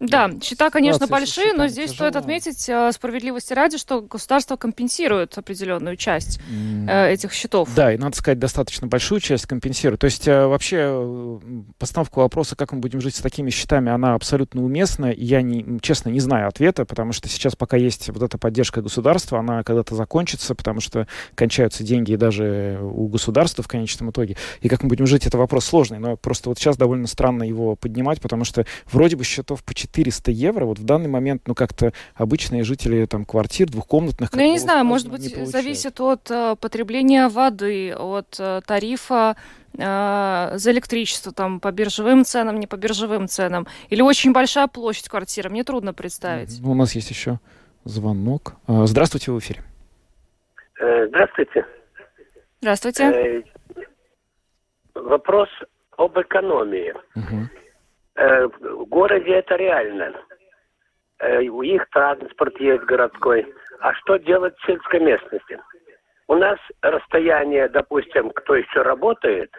Да, 0.00 0.30
счета, 0.42 0.70
конечно, 0.70 1.06
большие, 1.06 1.52
но 1.52 1.68
здесь 1.68 1.90
стоит 1.90 2.12
тяжелая. 2.12 2.22
отметить 2.22 2.68
э, 2.68 2.92
справедливости 2.92 3.52
ради, 3.52 3.78
что 3.78 4.02
государство 4.02 4.56
компенсирует 4.56 5.36
определенную 5.38 5.96
часть 5.96 6.40
э, 6.88 7.12
этих 7.12 7.32
счетов. 7.32 7.68
Да, 7.74 7.92
и 7.92 7.96
надо 7.96 8.16
сказать, 8.16 8.38
достаточно 8.38 8.86
большую 8.86 9.20
часть 9.20 9.46
компенсирует. 9.46 10.00
То 10.00 10.06
есть 10.06 10.28
э, 10.28 10.46
вообще 10.46 11.40
постановка 11.78 12.18
вопроса, 12.18 12.56
как 12.56 12.72
мы 12.72 12.80
будем 12.80 13.00
жить 13.00 13.16
с 13.16 13.20
такими 13.20 13.50
счетами, 13.50 13.90
она 13.90 14.14
абсолютно 14.14 14.62
уместна. 14.62 15.12
Я, 15.16 15.42
не, 15.42 15.80
честно, 15.80 16.10
не 16.10 16.20
знаю 16.20 16.48
ответа, 16.48 16.84
потому 16.84 17.12
что 17.12 17.28
сейчас 17.28 17.56
пока 17.56 17.76
есть 17.76 18.08
вот 18.08 18.22
эта 18.22 18.38
поддержка 18.38 18.82
государства, 18.82 19.38
она 19.38 19.62
когда-то 19.62 19.94
закончится, 19.94 20.54
потому 20.54 20.80
что 20.80 21.06
кончаются 21.34 21.82
деньги 21.84 22.14
даже 22.16 22.78
у 22.82 23.08
государства 23.08 23.62
в 23.62 23.68
конечном 23.68 24.10
итоге. 24.10 24.36
И 24.60 24.68
как 24.68 24.82
мы 24.82 24.88
будем 24.88 25.06
жить, 25.06 25.26
это 25.26 25.38
вопрос 25.38 25.64
сложный. 25.64 25.98
Но 25.98 26.16
просто 26.16 26.48
вот 26.48 26.58
сейчас 26.58 26.76
довольно 26.76 27.06
странно 27.06 27.42
его 27.42 27.76
поднимать, 27.76 28.20
потому 28.20 28.44
что 28.44 28.66
вроде 28.90 29.16
бы 29.16 29.24
счетов 29.24 29.64
по 29.64 29.74
400 29.86 30.30
евро, 30.30 30.64
вот 30.64 30.78
в 30.78 30.84
данный 30.84 31.08
момент, 31.08 31.42
ну 31.46 31.54
как-то 31.54 31.92
обычные 32.14 32.64
жители 32.64 33.06
там 33.06 33.24
квартир 33.24 33.70
двухкомнатных... 33.70 34.32
Ну, 34.32 34.40
я 34.40 34.48
не 34.48 34.58
знаю, 34.58 34.84
может 34.84 35.10
быть, 35.10 35.22
зависит 35.46 36.00
от 36.00 36.30
э, 36.30 36.56
потребления 36.60 37.28
воды, 37.28 37.94
от 37.94 38.36
э, 38.38 38.60
тарифа 38.66 39.36
э, 39.74 40.52
за 40.54 40.70
электричество, 40.70 41.32
там, 41.32 41.60
по 41.60 41.70
биржевым 41.70 42.24
ценам, 42.24 42.58
не 42.58 42.66
по 42.66 42.76
биржевым 42.76 43.28
ценам. 43.28 43.66
Или 43.88 44.02
очень 44.02 44.32
большая 44.32 44.66
площадь 44.66 45.08
квартиры, 45.08 45.50
мне 45.50 45.64
трудно 45.64 45.94
представить. 45.94 46.58
Ну, 46.60 46.72
у 46.72 46.74
нас 46.74 46.94
есть 46.94 47.10
еще 47.10 47.38
звонок. 47.84 48.54
А, 48.66 48.86
Здравствуйте, 48.86 49.30
вы 49.30 49.38
в 49.38 49.42
эфире. 49.42 49.62
Э, 50.80 51.06
Здравствуйте. 51.08 51.64
Здравствуйте. 52.60 53.04
Э, 53.04 53.42
Вопрос 54.94 55.48
об 55.96 56.18
экономии. 56.18 56.94
Мгм. 57.14 57.50
Э, 58.16 58.46
В 58.46 58.84
городе 58.86 59.32
это 59.34 59.56
реально. 59.56 60.12
Э, 61.18 61.40
У 61.48 61.62
них 61.62 61.88
транспорт 61.90 62.58
есть 62.60 62.84
городской. 62.84 63.46
А 63.80 63.92
что 63.94 64.16
делать 64.18 64.56
в 64.58 64.66
сельской 64.66 65.00
местности? 65.00 65.60
У 66.28 66.34
нас 66.34 66.58
расстояние, 66.82 67.68
допустим, 67.68 68.30
кто 68.30 68.56
еще 68.56 68.82
работает, 68.82 69.50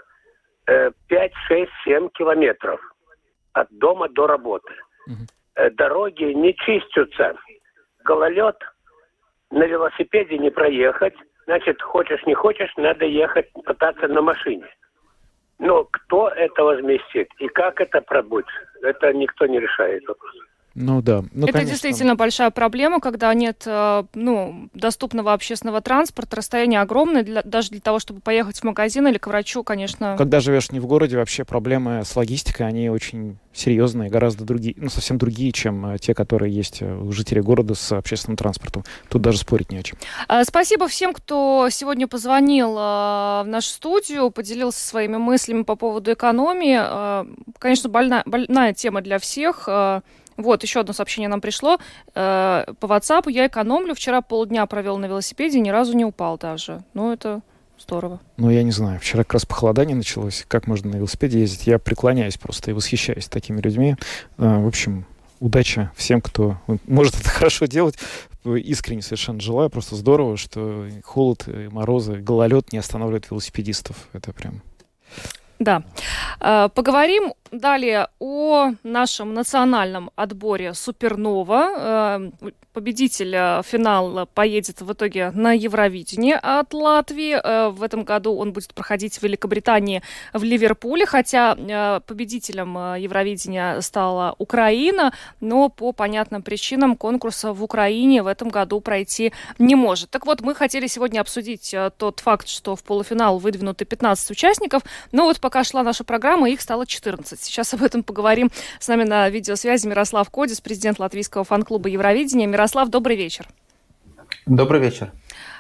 э, 0.68 0.92
5, 1.08 1.34
6, 1.48 1.72
7 1.86 2.10
километров 2.10 2.82
от 3.54 3.70
дома 3.72 4.10
до 4.10 4.28
работы. 4.28 4.74
Э, 5.56 5.70
Дороги 5.72 6.26
не 6.26 6.54
чистятся. 6.56 7.36
Гололед 8.04 8.58
на 9.52 9.66
велосипеде 9.66 10.38
не 10.38 10.50
проехать. 10.52 11.16
Значит, 11.46 11.82
хочешь 11.82 12.24
не 12.26 12.34
хочешь, 12.34 12.72
надо 12.76 13.06
ехать 13.06 13.52
пытаться 13.66 14.08
на 14.08 14.22
машине. 14.22 14.68
Но 15.60 15.86
кто 15.86 16.30
это 16.30 16.64
возместит 16.64 17.30
и 17.40 17.48
как 17.48 17.82
это 17.82 18.02
пробыть, 18.02 18.46
это 18.84 19.14
никто 19.14 19.46
не 19.48 19.60
решает 19.60 20.08
вопрос. 20.08 20.36
Ну 20.80 21.02
да. 21.02 21.24
Ну, 21.32 21.46
Это 21.48 21.54
конечно. 21.54 21.72
действительно 21.72 22.16
большая 22.16 22.52
проблема, 22.52 23.00
когда 23.00 23.34
нет 23.34 23.64
э, 23.66 24.04
ну, 24.14 24.70
доступного 24.76 25.34
общественного 25.34 25.82
транспорта, 25.82 26.36
расстояние 26.36 26.82
огромное, 26.82 27.24
для, 27.24 27.42
даже 27.42 27.72
для 27.72 27.82
того, 27.82 27.98
чтобы 27.98 28.22
поехать 28.22 28.60
в 28.60 28.64
магазин 28.64 29.08
или 29.08 29.18
к 29.18 29.26
врачу, 29.26 29.64
конечно. 29.64 30.16
Когда 30.20 30.40
живешь 30.40 30.72
не 30.72 30.80
в 30.80 30.86
городе, 30.86 31.18
вообще 31.18 31.46
проблемы 31.46 32.04
с 32.06 32.16
логистикой, 32.16 32.68
они 32.68 32.92
очень 32.92 33.40
серьезные, 33.54 34.12
гораздо 34.12 34.46
другие, 34.46 34.76
ну, 34.78 34.90
совсем 34.90 35.18
другие, 35.18 35.52
чем 35.52 35.84
э, 35.88 35.98
те, 35.98 36.14
которые 36.14 36.54
есть 36.54 36.84
э, 36.84 36.96
у 36.96 37.12
жителей 37.12 37.42
города 37.42 37.74
с 37.74 37.92
общественным 37.94 38.38
транспортом. 38.38 38.84
Тут 39.10 39.24
даже 39.24 39.40
спорить 39.40 39.72
не 39.72 39.80
о 39.80 39.84
чем. 39.84 39.98
А, 40.28 40.44
Спасибо 40.44 40.88
всем, 40.88 41.12
кто 41.12 41.70
сегодня 41.72 42.08
позвонил 42.08 42.74
в 42.74 43.46
нашу 43.48 43.70
студию, 43.70 44.30
поделился 44.30 44.88
своими 44.88 45.18
мыслями 45.18 45.64
по 45.64 45.76
поводу 45.76 46.14
экономии. 46.14 46.78
Конечно, 47.58 47.90
больна- 47.90 48.22
больная 48.28 48.74
тема 48.76 49.02
для 49.02 49.18
всех. 49.18 49.68
Вот, 50.38 50.64
еще 50.64 50.80
одно 50.80 50.94
сообщение 50.94 51.28
нам 51.30 51.42
пришло. 51.42 51.78
Э, 52.16 52.66
По 52.80 52.86
WhatsApp 52.86 53.30
я 53.32 53.48
экономлю. 53.48 53.94
Вчера 53.96 54.22
полдня 54.22 54.66
провел 54.68 54.98
на 54.98 55.06
велосипеде, 55.08 55.60
ни 55.60 55.70
разу 55.70 55.94
не 55.98 56.06
упал 56.06 56.38
даже. 56.38 56.84
Ну, 56.94 57.12
это 57.12 57.42
здорово. 57.80 58.20
Ну, 58.38 58.50
я 58.50 58.64
не 58.64 58.72
знаю, 58.72 59.00
вчера 59.00 59.24
как 59.24 59.34
раз 59.34 59.46
похолодание 59.46 59.96
началось. 59.96 60.46
Как 60.48 60.68
можно 60.68 60.92
на 60.92 60.96
велосипеде 60.98 61.40
ездить? 61.42 61.68
Я 61.68 61.80
преклоняюсь 61.80 62.38
просто 62.38 62.72
и 62.72 62.74
восхищаюсь 62.74 63.28
такими 63.28 63.60
людьми. 63.62 63.96
А, 64.38 64.60
В 64.60 64.68
общем, 64.68 65.06
удачи 65.40 65.90
всем, 65.96 66.22
кто 66.22 66.58
может 66.88 67.20
это 67.20 67.30
хорошо 67.30 67.66
делать. 67.66 67.96
Искренне 68.46 69.02
совершенно 69.02 69.42
желаю. 69.42 69.70
Просто 69.70 69.96
здорово, 69.96 70.38
что 70.38 70.88
холод, 71.04 71.48
и 71.48 71.68
морозы, 71.68 72.16
гололед 72.18 72.72
не 72.72 72.78
останавливают 72.80 73.30
велосипедистов. 73.30 74.08
Это 74.14 74.32
прям 74.34 74.62
Да. 75.60 75.82
Э, 76.40 76.70
поговорим 76.74 77.34
далее 77.52 78.10
о 78.20 78.72
нашем 78.84 79.34
национальном 79.34 80.12
отборе 80.16 80.74
«Супернова». 80.74 81.70
Э, 81.78 82.32
победитель 82.74 83.34
э, 83.36 83.62
финала 83.64 84.26
поедет 84.26 84.82
в 84.82 84.94
итоге 84.94 85.32
на 85.32 85.54
Евровидение 85.54 86.36
от 86.36 86.74
Латвии. 86.76 87.72
В 87.72 87.82
этом 87.82 88.04
году 88.04 88.36
он 88.36 88.54
будет 88.54 88.76
проходить 88.76 89.18
в 89.18 89.24
Великобритании, 89.24 90.04
в 90.34 90.44
Ливерпуле, 90.44 91.08
хотя 91.08 91.56
победителем 92.06 92.78
Евровидения 92.96 93.82
стала 93.82 94.36
Украина, 94.38 95.12
но 95.40 95.70
по 95.70 95.92
понятным 95.92 96.44
причинам 96.44 96.96
конкурса 96.96 97.52
в 97.54 97.64
Украине 97.64 98.22
в 98.22 98.28
этом 98.28 98.50
году 98.50 98.80
пройти 98.80 99.34
не 99.58 99.74
может. 99.76 100.12
Так 100.12 100.28
вот, 100.28 100.42
мы 100.42 100.54
хотели 100.54 100.86
сегодня 100.86 101.22
обсудить 101.22 101.74
тот 101.98 102.20
факт, 102.20 102.48
что 102.48 102.76
в 102.76 102.84
полуфинал 102.84 103.40
выдвинуты 103.40 103.86
15 103.86 104.32
участников, 104.32 104.84
но 105.12 105.24
вот 105.24 105.40
пока 105.48 105.64
шла 105.64 105.82
наша 105.82 106.04
программа, 106.04 106.50
их 106.50 106.60
стало 106.60 106.86
14. 106.86 107.42
Сейчас 107.42 107.74
об 107.74 107.82
этом 107.82 108.04
поговорим. 108.04 108.52
С 108.82 108.90
нами 108.90 109.06
на 109.06 109.30
видеосвязи 109.30 109.88
Мирослав 109.88 110.30
Кодис, 110.30 110.60
президент 110.60 111.00
латвийского 111.00 111.46
фан-клуба 111.46 111.88
Евровидения. 111.88 112.48
Мирослав, 112.48 112.90
добрый 112.90 113.16
вечер. 113.16 113.48
Добрый 114.46 114.82
вечер. 114.82 115.14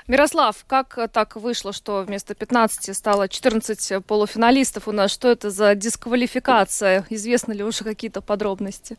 Мирослав, 0.05 0.57
как 0.67 0.99
так 1.13 1.37
вышло, 1.37 1.71
что 1.71 2.03
вместо 2.05 2.35
15 2.35 2.93
стало 2.93 3.29
14 3.29 4.05
полуфиналистов 4.05 4.89
у 4.89 4.91
нас? 4.91 5.09
Что 5.09 5.29
это 5.29 5.51
за 5.51 5.73
дисквалификация? 5.73 7.05
Известны 7.09 7.53
ли 7.53 7.63
уже 7.63 7.85
какие-то 7.85 8.19
подробности? 8.19 8.97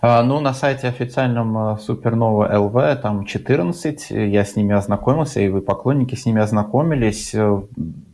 А, 0.00 0.22
ну, 0.22 0.40
на 0.40 0.54
сайте 0.54 0.88
официальном 0.88 1.56
а, 1.56 1.78
Supernova 1.78 2.52
LV 2.52 2.96
там 2.96 3.24
14, 3.24 4.10
я 4.10 4.44
с 4.44 4.56
ними 4.56 4.74
ознакомился, 4.74 5.40
и 5.40 5.48
вы, 5.48 5.60
поклонники, 5.60 6.14
с 6.14 6.26
ними 6.26 6.40
ознакомились. 6.40 7.34
Э, 7.34 7.62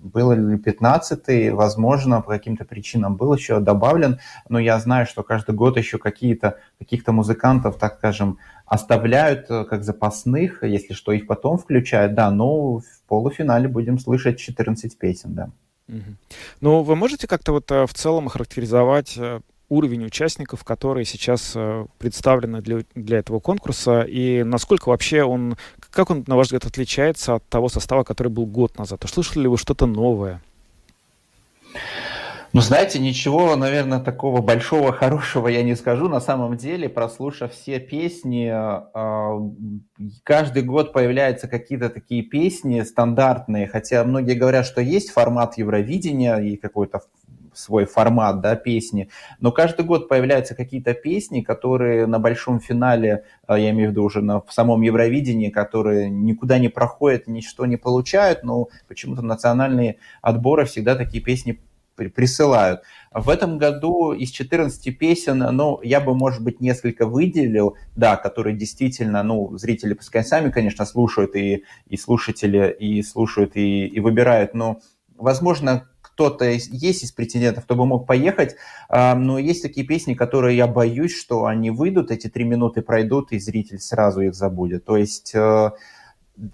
было 0.02 0.32
ли 0.32 0.58
15 0.58 1.52
возможно, 1.52 2.20
по 2.20 2.30
каким-то 2.30 2.64
причинам 2.64 3.16
был 3.16 3.34
еще 3.34 3.60
добавлен, 3.60 4.18
но 4.48 4.58
я 4.58 4.78
знаю, 4.80 5.06
что 5.06 5.22
каждый 5.22 5.54
год 5.54 5.76
еще 5.76 5.98
какие-то, 5.98 6.58
каких-то 6.78 7.12
музыкантов, 7.12 7.78
так 7.78 7.96
скажем, 7.98 8.38
оставляют 8.66 9.50
э, 9.50 9.64
как 9.64 9.84
запасных, 9.84 10.62
если 10.62 10.94
что, 10.94 11.12
их 11.12 11.26
потом 11.26 11.58
включают, 11.58 12.14
да, 12.14 12.30
но 12.30 12.78
в 12.78 13.02
полуфинале 13.08 13.68
будем 13.68 13.98
слышать 13.98 14.38
14 14.38 14.98
песен, 14.98 15.34
да. 15.34 15.50
Ну, 16.60 16.82
вы 16.82 16.96
можете 16.96 17.26
как-то 17.26 17.52
вот 17.52 17.70
э, 17.70 17.86
в 17.86 17.94
целом 17.94 18.26
охарактеризовать 18.26 19.18
уровень 19.68 20.04
участников, 20.04 20.64
которые 20.64 21.04
сейчас 21.04 21.52
э, 21.54 21.86
представлены 21.98 22.60
для, 22.62 22.80
для 22.94 23.18
этого 23.18 23.40
конкурса, 23.40 24.02
и 24.02 24.42
насколько 24.42 24.88
вообще 24.88 25.22
он, 25.22 25.56
как 25.90 26.10
он, 26.10 26.24
на 26.26 26.36
ваш 26.36 26.46
взгляд, 26.46 26.64
отличается 26.64 27.34
от 27.34 27.44
того 27.48 27.68
состава, 27.68 28.04
который 28.04 28.28
был 28.28 28.46
год 28.46 28.78
назад? 28.78 29.04
А 29.04 29.08
слышали 29.08 29.42
ли 29.42 29.48
вы 29.48 29.58
что-то 29.58 29.86
новое? 29.86 30.40
Ну, 32.54 32.62
знаете, 32.62 32.98
ничего, 32.98 33.56
наверное, 33.56 34.00
такого 34.00 34.40
большого, 34.40 34.90
хорошего 34.90 35.48
я 35.48 35.62
не 35.62 35.76
скажу. 35.76 36.08
На 36.08 36.20
самом 36.20 36.56
деле, 36.56 36.88
прослушав 36.88 37.52
все 37.52 37.78
песни, 37.78 38.50
а, 38.50 39.38
каждый 40.22 40.62
год 40.62 40.94
появляются 40.94 41.46
какие-то 41.46 41.90
такие 41.90 42.22
песни 42.22 42.80
стандартные, 42.80 43.68
хотя 43.68 44.02
многие 44.02 44.34
говорят, 44.34 44.64
что 44.64 44.80
есть 44.80 45.10
формат 45.10 45.58
Евровидения 45.58 46.36
и 46.38 46.56
какой-то 46.56 47.02
свой 47.58 47.86
формат 47.86 48.40
да, 48.40 48.56
песни, 48.56 49.08
но 49.40 49.52
каждый 49.52 49.84
год 49.84 50.08
появляются 50.08 50.54
какие-то 50.54 50.94
песни, 50.94 51.40
которые 51.40 52.06
на 52.06 52.18
большом 52.18 52.60
финале, 52.60 53.24
а, 53.46 53.58
я 53.58 53.70
имею 53.70 53.88
в 53.88 53.92
виду 53.92 54.04
уже 54.04 54.22
на, 54.22 54.40
в 54.40 54.52
самом 54.52 54.82
Евровидении, 54.82 55.50
которые 55.50 56.08
никуда 56.08 56.58
не 56.58 56.68
проходят, 56.68 57.26
ничто 57.26 57.66
не 57.66 57.76
получают, 57.76 58.44
но 58.44 58.68
почему-то 58.86 59.22
национальные 59.22 59.96
отборы 60.22 60.64
всегда 60.64 60.94
такие 60.94 61.22
песни 61.22 61.60
присылают. 62.06 62.82
В 63.12 63.28
этом 63.28 63.58
году 63.58 64.12
из 64.12 64.30
14 64.30 64.96
песен, 64.96 65.38
ну, 65.38 65.80
я 65.82 66.00
бы, 66.00 66.14
может 66.14 66.42
быть, 66.42 66.60
несколько 66.60 67.06
выделил, 67.06 67.76
да, 67.96 68.16
которые 68.16 68.56
действительно, 68.56 69.22
ну, 69.22 69.56
зрители 69.58 69.94
пускай 69.94 70.22
сами, 70.22 70.50
конечно, 70.50 70.84
слушают, 70.84 71.34
и, 71.34 71.64
и 71.88 71.96
слушатели, 71.96 72.74
и 72.78 73.02
слушают, 73.02 73.56
и, 73.56 73.86
и 73.86 74.00
выбирают, 74.00 74.54
но, 74.54 74.78
возможно, 75.16 75.88
кто-то 76.18 76.46
есть 76.46 77.04
из 77.04 77.12
претендентов, 77.12 77.62
кто 77.62 77.76
бы 77.76 77.86
мог 77.86 78.04
поехать, 78.04 78.56
но 78.90 79.38
есть 79.38 79.62
такие 79.62 79.86
песни, 79.86 80.14
которые 80.14 80.56
я 80.56 80.66
боюсь, 80.66 81.16
что 81.16 81.44
они 81.44 81.70
выйдут, 81.70 82.10
эти 82.10 82.26
три 82.26 82.42
минуты 82.42 82.82
пройдут, 82.82 83.30
и 83.30 83.38
зритель 83.38 83.78
сразу 83.78 84.22
их 84.22 84.34
забудет. 84.34 84.84
То 84.84 84.96
есть 84.96 85.32
э, 85.36 85.70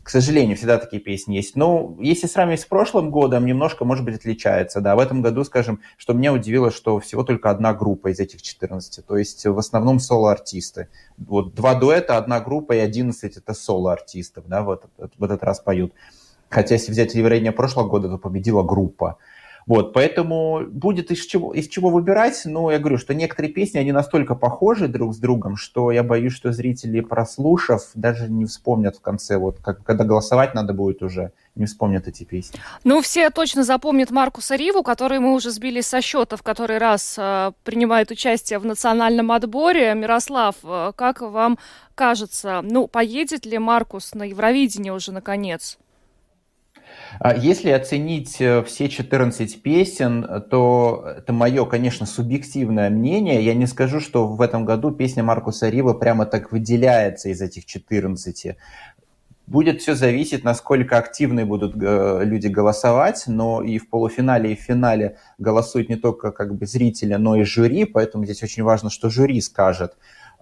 к 0.02 0.10
сожалению, 0.10 0.58
всегда 0.58 0.76
такие 0.76 1.00
песни 1.00 1.36
есть. 1.36 1.56
Но 1.56 1.96
если 1.98 2.26
сравнивать 2.26 2.60
с 2.60 2.66
прошлым 2.66 3.10
годом, 3.10 3.46
немножко, 3.46 3.86
может 3.86 4.04
быть, 4.04 4.16
отличается. 4.16 4.82
Да, 4.82 4.96
в 4.96 4.98
этом 4.98 5.22
году, 5.22 5.44
скажем, 5.44 5.80
что 5.96 6.12
меня 6.12 6.34
удивило, 6.34 6.70
что 6.70 7.00
всего 7.00 7.24
только 7.24 7.48
одна 7.48 7.72
группа 7.72 8.08
из 8.08 8.20
этих 8.20 8.42
14. 8.42 9.06
То 9.06 9.16
есть 9.16 9.46
в 9.46 9.58
основном 9.58 9.98
соло-артисты. 9.98 10.88
Вот 11.16 11.54
два 11.54 11.74
дуэта, 11.74 12.18
одна 12.18 12.40
группа 12.40 12.74
и 12.74 12.80
11 12.80 13.38
это 13.38 13.54
соло-артистов, 13.54 14.44
да, 14.46 14.62
вот, 14.62 14.84
в 14.98 15.24
этот 15.24 15.42
раз 15.42 15.60
поют. 15.60 15.94
Хотя, 16.54 16.74
если 16.74 16.92
взять 16.92 17.14
явление 17.14 17.50
прошлого 17.50 17.88
года, 17.88 18.08
то 18.08 18.16
победила 18.16 18.62
группа. 18.62 19.18
Вот, 19.66 19.92
поэтому 19.92 20.66
будет 20.66 21.10
из 21.10 21.24
чего, 21.24 21.54
из 21.54 21.68
чего 21.68 21.90
выбирать, 21.90 22.42
но 22.44 22.70
я 22.70 22.78
говорю, 22.78 22.98
что 22.98 23.14
некоторые 23.14 23.52
песни, 23.52 23.78
они 23.78 23.92
настолько 23.92 24.34
похожи 24.34 24.88
друг 24.88 25.14
с 25.14 25.18
другом, 25.18 25.56
что 25.56 25.90
я 25.90 26.02
боюсь, 26.02 26.32
что 26.32 26.52
зрители, 26.52 27.00
прослушав, 27.00 27.90
даже 27.94 28.28
не 28.28 28.44
вспомнят 28.44 28.96
в 28.96 29.00
конце, 29.00 29.38
вот 29.38 29.58
как, 29.62 29.82
когда 29.82 30.04
голосовать 30.04 30.54
надо 30.54 30.74
будет 30.74 31.02
уже, 31.02 31.32
не 31.54 31.66
вспомнят 31.66 32.08
эти 32.08 32.24
песни. 32.24 32.58
Ну, 32.82 33.00
все 33.00 33.30
точно 33.30 33.64
запомнят 33.64 34.10
Маркуса 34.10 34.56
Риву, 34.56 34.82
который 34.82 35.20
мы 35.20 35.32
уже 35.32 35.50
сбили 35.50 35.80
со 35.80 36.00
счета, 36.00 36.36
в 36.36 36.42
который 36.42 36.78
раз 36.78 37.16
э, 37.16 37.52
принимает 37.62 38.10
участие 38.10 38.58
в 38.58 38.66
национальном 38.66 39.30
отборе. 39.32 39.94
Мирослав, 39.94 40.56
э, 40.64 40.92
как 40.96 41.20
вам 41.20 41.58
кажется, 41.94 42.60
ну, 42.62 42.88
поедет 42.88 43.46
ли 43.46 43.58
Маркус 43.58 44.14
на 44.14 44.24
Евровидение 44.24 44.92
уже 44.92 45.12
наконец? 45.12 45.78
А 47.20 47.34
если 47.34 47.70
оценить 47.70 48.40
э, 48.40 48.62
все 48.64 48.88
14 48.88 49.62
песен, 49.62 50.44
то 50.50 51.04
это 51.18 51.32
мое, 51.32 51.64
конечно, 51.66 52.06
субъективное 52.06 52.90
мнение. 52.90 53.44
Я 53.44 53.54
не 53.54 53.66
скажу, 53.66 54.00
что 54.00 54.26
в 54.26 54.40
этом 54.40 54.64
году 54.64 54.90
песня 54.90 55.22
Маркуса 55.22 55.68
Рива 55.68 55.94
прямо 55.94 56.26
так 56.26 56.52
выделяется 56.52 57.28
из 57.28 57.40
этих 57.40 57.66
14. 57.66 58.56
Будет 59.46 59.82
все 59.82 59.94
зависеть, 59.94 60.42
насколько 60.42 60.96
активны 60.96 61.44
будут 61.44 61.76
э, 61.76 62.20
люди 62.24 62.46
голосовать, 62.46 63.24
но 63.26 63.62
и 63.62 63.78
в 63.78 63.90
полуфинале, 63.90 64.52
и 64.52 64.56
в 64.56 64.60
финале 64.60 65.18
голосуют 65.38 65.90
не 65.90 65.96
только 65.96 66.32
как 66.32 66.54
бы 66.56 66.66
зрители, 66.66 67.14
но 67.14 67.36
и 67.36 67.44
жюри, 67.44 67.84
поэтому 67.84 68.24
здесь 68.24 68.42
очень 68.42 68.62
важно, 68.62 68.88
что 68.88 69.10
жюри 69.10 69.40
скажет. 69.42 69.96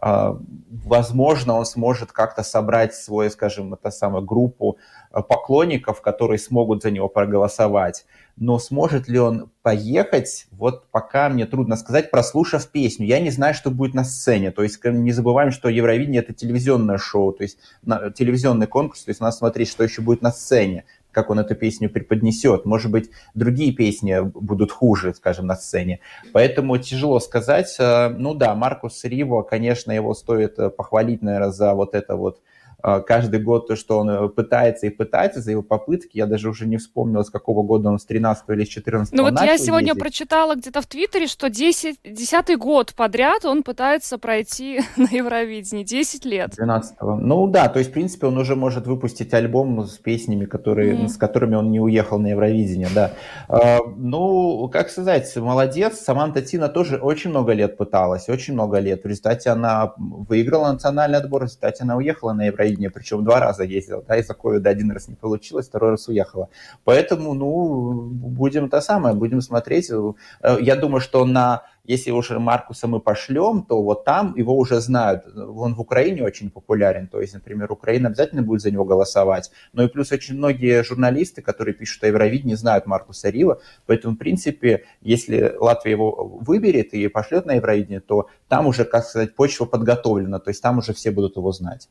А, 0.04 0.36
возможно, 0.84 1.54
он 1.54 1.64
сможет 1.64 2.10
как-то 2.10 2.42
собрать 2.42 2.92
свою, 2.92 3.30
скажем, 3.30 3.72
это 3.72 3.92
самую 3.92 4.24
группу 4.24 4.78
поклонников, 5.12 6.00
которые 6.00 6.38
смогут 6.38 6.82
за 6.82 6.90
него 6.90 7.08
проголосовать. 7.08 8.06
Но 8.36 8.58
сможет 8.58 9.08
ли 9.08 9.18
он 9.18 9.50
поехать, 9.60 10.46
вот 10.52 10.86
пока 10.90 11.28
мне 11.28 11.44
трудно 11.44 11.76
сказать, 11.76 12.10
прослушав 12.10 12.66
песню. 12.68 13.06
Я 13.06 13.20
не 13.20 13.30
знаю, 13.30 13.54
что 13.54 13.70
будет 13.70 13.94
на 13.94 14.04
сцене. 14.04 14.50
То 14.50 14.62
есть 14.62 14.82
не 14.82 15.12
забываем, 15.12 15.50
что 15.50 15.68
Евровидение 15.68 16.22
это 16.22 16.32
телевизионное 16.32 16.96
шоу, 16.96 17.32
то 17.32 17.42
есть 17.42 17.58
телевизионный 17.84 18.66
конкурс, 18.66 19.04
то 19.04 19.10
есть 19.10 19.20
надо 19.20 19.36
смотреть, 19.36 19.68
что 19.68 19.84
еще 19.84 20.00
будет 20.00 20.22
на 20.22 20.32
сцене 20.32 20.84
как 21.12 21.30
он 21.30 21.38
эту 21.38 21.54
песню 21.54 21.88
преподнесет. 21.90 22.64
Может 22.64 22.90
быть, 22.90 23.10
другие 23.34 23.72
песни 23.72 24.18
будут 24.20 24.72
хуже, 24.72 25.14
скажем, 25.14 25.46
на 25.46 25.56
сцене. 25.56 26.00
Поэтому 26.32 26.78
тяжело 26.78 27.20
сказать. 27.20 27.76
Э, 27.78 28.08
ну 28.08 28.34
да, 28.34 28.54
Маркус 28.54 29.04
Риво, 29.04 29.42
конечно, 29.42 29.92
его 29.92 30.14
стоит 30.14 30.58
э, 30.58 30.70
похвалить, 30.70 31.22
наверное, 31.22 31.50
за 31.50 31.74
вот 31.74 31.94
это 31.94 32.16
вот 32.16 32.40
каждый 32.82 33.40
год 33.40 33.68
то, 33.68 33.76
что 33.76 33.98
он 33.98 34.10
э, 34.10 34.28
пытается 34.28 34.86
и 34.86 34.90
пытается, 34.90 35.40
за 35.40 35.52
его 35.52 35.62
попытки. 35.62 36.16
Я 36.16 36.26
даже 36.26 36.48
уже 36.48 36.66
не 36.66 36.76
вспомнила, 36.76 37.22
с 37.22 37.30
какого 37.30 37.62
года 37.62 37.90
он, 37.90 37.98
с 37.98 38.04
13 38.04 38.44
или 38.48 38.64
с 38.64 38.68
14 38.68 39.14
Ну 39.14 39.22
вот 39.22 39.40
я 39.40 39.56
сегодня 39.56 39.88
ездить. 39.88 40.02
прочитала 40.02 40.56
где-то 40.56 40.82
в 40.82 40.86
Твиттере, 40.86 41.26
что 41.26 41.48
10, 41.48 42.00
10 42.04 42.58
год 42.58 42.94
подряд 42.94 43.44
он 43.44 43.62
пытается 43.62 44.18
пройти 44.18 44.80
на 44.96 45.08
Евровидении. 45.10 45.84
10 45.84 46.24
лет. 46.24 46.50
12 46.56 46.98
-го. 46.98 47.16
Ну 47.16 47.46
да, 47.46 47.68
то 47.68 47.78
есть, 47.78 47.90
в 47.90 47.92
принципе, 47.92 48.26
он 48.26 48.38
уже 48.38 48.56
может 48.56 48.86
выпустить 48.86 49.32
альбом 49.32 49.86
с 49.86 49.98
песнями, 49.98 50.46
которые, 50.46 50.94
mm. 50.94 51.08
с 51.08 51.16
которыми 51.16 51.54
он 51.54 51.70
не 51.70 51.80
уехал 51.80 52.18
на 52.18 52.28
Евровидение, 52.28 52.88
да. 52.94 53.12
А, 53.48 53.78
ну, 53.96 54.68
как 54.72 54.90
сказать, 54.90 55.36
молодец. 55.36 56.00
Саманта 56.00 56.42
Тина 56.42 56.68
тоже 56.68 56.96
очень 56.96 57.30
много 57.30 57.52
лет 57.52 57.76
пыталась, 57.76 58.28
очень 58.28 58.54
много 58.54 58.80
лет. 58.80 59.04
В 59.04 59.06
результате 59.06 59.50
она 59.50 59.92
выиграла 59.96 60.72
национальный 60.72 61.18
отбор, 61.18 61.42
в 61.42 61.44
результате 61.44 61.84
она 61.84 61.96
уехала 61.96 62.32
на 62.32 62.46
Евровидение 62.46 62.71
Украине, 62.72 62.90
причем 62.90 63.24
два 63.24 63.40
раза 63.40 63.64
ездила, 63.64 64.02
да, 64.08 64.16
из-за 64.16 64.34
ковида 64.34 64.70
один 64.70 64.90
раз 64.92 65.08
не 65.08 65.14
получилось, 65.14 65.68
второй 65.68 65.90
раз 65.90 66.08
уехала. 66.08 66.48
Поэтому, 66.84 67.34
ну, 67.34 67.92
будем 68.02 68.68
то 68.68 68.80
самое, 68.80 69.14
будем 69.14 69.40
смотреть. 69.40 69.90
Э, 69.90 70.56
я 70.60 70.76
думаю, 70.76 71.00
что 71.00 71.24
на 71.24 71.62
если 71.84 72.10
уже 72.12 72.38
Маркуса 72.38 72.86
мы 72.86 73.00
пошлем, 73.00 73.64
то 73.68 73.82
вот 73.82 74.04
там 74.04 74.34
его 74.36 74.56
уже 74.56 74.80
знают. 74.80 75.24
Он 75.36 75.74
в 75.74 75.80
Украине 75.80 76.22
очень 76.22 76.50
популярен, 76.50 77.08
то 77.08 77.20
есть, 77.20 77.34
например, 77.34 77.72
Украина 77.72 78.08
обязательно 78.08 78.42
будет 78.42 78.62
за 78.62 78.70
него 78.70 78.84
голосовать. 78.84 79.50
Но 79.72 79.82
и 79.82 79.88
плюс 79.88 80.12
очень 80.12 80.36
многие 80.36 80.84
журналисты, 80.84 81.42
которые 81.42 81.74
пишут 81.74 82.04
о 82.04 82.06
Евровидении, 82.06 82.54
знают 82.54 82.86
Маркуса 82.86 83.30
Рива, 83.30 83.60
поэтому, 83.86 84.14
в 84.14 84.18
принципе, 84.18 84.84
если 85.00 85.54
Латвия 85.58 85.92
его 85.92 86.38
выберет 86.40 86.94
и 86.94 87.08
пошлет 87.08 87.46
на 87.46 87.54
Евровидение, 87.54 88.00
то 88.00 88.28
там 88.48 88.66
уже, 88.66 88.84
как 88.84 89.04
сказать, 89.04 89.34
почва 89.34 89.64
подготовлена, 89.64 90.38
то 90.38 90.50
есть 90.50 90.62
там 90.62 90.78
уже 90.78 90.92
все 90.92 91.10
будут 91.10 91.36
его 91.36 91.50
знать. 91.52 91.88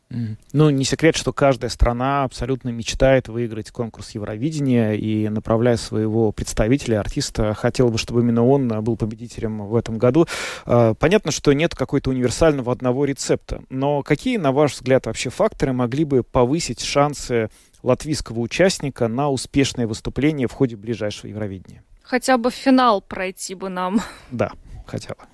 Ну, 0.53 0.69
не 0.69 0.85
секрет, 0.85 1.15
что 1.17 1.33
каждая 1.33 1.69
страна 1.69 2.23
абсолютно 2.23 2.69
мечтает 2.69 3.27
выиграть 3.27 3.71
конкурс 3.71 4.11
Евровидения 4.11 4.93
и, 4.93 5.27
направляя 5.27 5.75
своего 5.75 6.31
представителя, 6.31 6.99
артиста, 6.99 7.53
хотел 7.53 7.89
бы, 7.89 7.97
чтобы 7.97 8.21
именно 8.21 8.45
он 8.45 8.69
был 8.83 8.95
победителем 8.95 9.65
в 9.65 9.80
этом 9.81 9.97
году. 9.97 10.27
А, 10.65 10.93
понятно, 10.93 11.31
что 11.31 11.51
нет 11.53 11.75
какой-то 11.75 12.09
универсального 12.09 12.71
одного 12.71 13.05
рецепта, 13.05 13.61
но 13.69 14.01
какие, 14.01 14.37
на 14.37 14.51
ваш 14.51 14.73
взгляд, 14.73 15.05
вообще 15.05 15.29
факторы 15.29 15.73
могли 15.73 16.05
бы 16.05 16.23
повысить 16.23 16.81
шансы 16.81 17.49
латвийского 17.83 18.39
участника 18.39 19.07
на 19.07 19.29
успешное 19.29 19.87
выступление 19.87 20.47
в 20.47 20.53
ходе 20.53 20.75
ближайшего 20.75 21.27
Евровидения? 21.27 21.83
Хотя 22.03 22.37
бы 22.37 22.51
финал 22.51 23.01
пройти 23.01 23.55
бы 23.55 23.69
нам. 23.69 24.01
Да, 24.31 24.51
хотя 24.85 25.09
бы. 25.09 25.30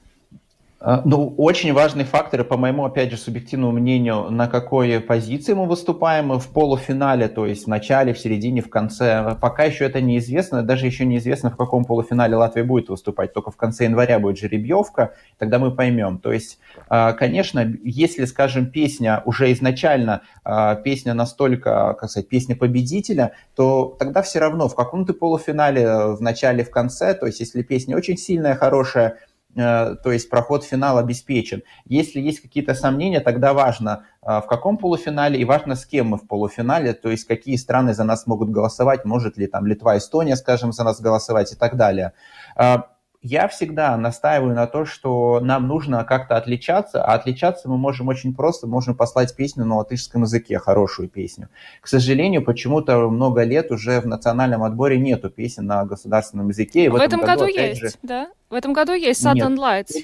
А, 0.79 1.01
ну, 1.05 1.33
очень 1.37 1.73
важные 1.73 2.05
факторы, 2.05 2.43
по 2.43 2.55
моему, 2.55 2.85
опять 2.85 3.09
же, 3.09 3.17
субъективному 3.17 3.71
мнению, 3.71 4.29
на 4.29 4.47
какой 4.47 4.99
позиции 4.99 5.53
мы 5.53 5.65
выступаем 5.65 6.39
в 6.39 6.47
полуфинале, 6.49 7.27
то 7.29 7.47
есть 7.47 7.65
в 7.65 7.67
начале, 7.67 8.13
в 8.13 8.19
середине, 8.19 8.61
в 8.61 8.69
конце. 8.69 9.35
Пока 9.41 9.63
еще 9.63 9.85
это 9.85 10.01
неизвестно, 10.01 10.61
даже 10.61 10.85
еще 10.85 11.05
неизвестно, 11.05 11.49
в 11.49 11.57
каком 11.57 11.83
полуфинале 11.83 12.35
Латвия 12.35 12.63
будет 12.63 12.89
выступать. 12.89 13.33
Только 13.33 13.49
в 13.49 13.57
конце 13.57 13.85
января 13.85 14.19
будет 14.19 14.37
жеребьевка, 14.37 15.13
тогда 15.39 15.57
мы 15.57 15.71
поймем. 15.71 16.19
То 16.19 16.31
есть, 16.31 16.59
а, 16.89 17.13
конечно, 17.13 17.73
если, 17.83 18.25
скажем, 18.25 18.67
песня 18.67 19.23
уже 19.25 19.51
изначально, 19.53 20.21
а, 20.43 20.75
песня 20.75 21.15
настолько, 21.15 21.95
как 21.99 22.11
сказать, 22.11 22.29
песня 22.29 22.55
победителя, 22.55 23.31
то 23.55 23.95
тогда 23.97 24.21
все 24.21 24.37
равно 24.37 24.67
в 24.67 24.75
каком-то 24.75 25.13
полуфинале, 25.13 26.15
в 26.15 26.21
начале, 26.21 26.63
в 26.63 26.69
конце, 26.69 27.15
то 27.15 27.25
есть 27.25 27.39
если 27.39 27.63
песня 27.63 27.97
очень 27.97 28.17
сильная, 28.17 28.53
хорошая, 28.53 29.17
то 29.57 30.11
есть 30.11 30.29
проход 30.29 30.63
в 30.63 30.67
финал 30.67 30.97
обеспечен. 30.97 31.63
Если 31.85 32.19
есть 32.19 32.41
какие-то 32.41 32.75
сомнения, 32.75 33.19
тогда 33.19 33.53
важно, 33.53 34.05
э, 34.21 34.39
в 34.39 34.45
каком 34.47 34.77
полуфинале 34.77 35.39
и 35.39 35.45
важно, 35.45 35.75
с 35.75 35.85
кем 35.85 36.07
мы 36.07 36.17
в 36.17 36.27
полуфинале, 36.27 36.93
то 36.93 37.09
есть 37.09 37.25
какие 37.25 37.55
страны 37.55 37.93
за 37.93 38.03
нас 38.03 38.27
могут 38.27 38.49
голосовать, 38.49 39.03
может 39.05 39.37
ли 39.37 39.47
там 39.47 39.65
Литва, 39.65 39.97
Эстония, 39.97 40.35
скажем, 40.35 40.71
за 40.71 40.83
нас 40.83 41.01
голосовать 41.01 41.51
и 41.51 41.55
так 41.55 41.75
далее. 41.75 42.13
Я 43.21 43.47
всегда 43.47 43.97
настаиваю 43.97 44.53
на 44.53 44.67
то, 44.67 44.85
что 44.85 45.39
нам 45.41 45.67
нужно 45.67 46.03
как-то 46.03 46.37
отличаться, 46.37 47.03
а 47.03 47.13
отличаться 47.15 47.67
мы 47.67 47.77
можем 47.77 48.07
очень 48.09 48.35
просто, 48.35 48.67
можем 48.67 48.95
послать 48.95 49.35
песню 49.35 49.65
на 49.65 49.77
латышском 49.77 50.21
языке, 50.21 50.59
хорошую 50.59 51.09
песню. 51.09 51.49
К 51.81 51.87
сожалению, 51.87 52.43
почему-то 52.43 53.09
много 53.09 53.43
лет 53.43 53.71
уже 53.71 54.01
в 54.01 54.05
национальном 54.05 54.63
отборе 54.63 54.99
нету 54.99 55.29
песен 55.31 55.65
на 55.65 55.83
государственном 55.85 56.49
языке. 56.49 56.85
И 56.85 56.89
в, 56.89 56.93
в 56.93 56.95
этом, 56.95 57.19
этом 57.19 57.21
году, 57.21 57.45
году 57.45 57.53
есть, 57.53 57.81
же... 57.81 57.89
да? 58.03 58.29
В 58.49 58.53
этом 58.53 58.73
году 58.73 58.93
есть 58.93 59.25
Sudden 59.25 59.55
Lights. 59.57 59.95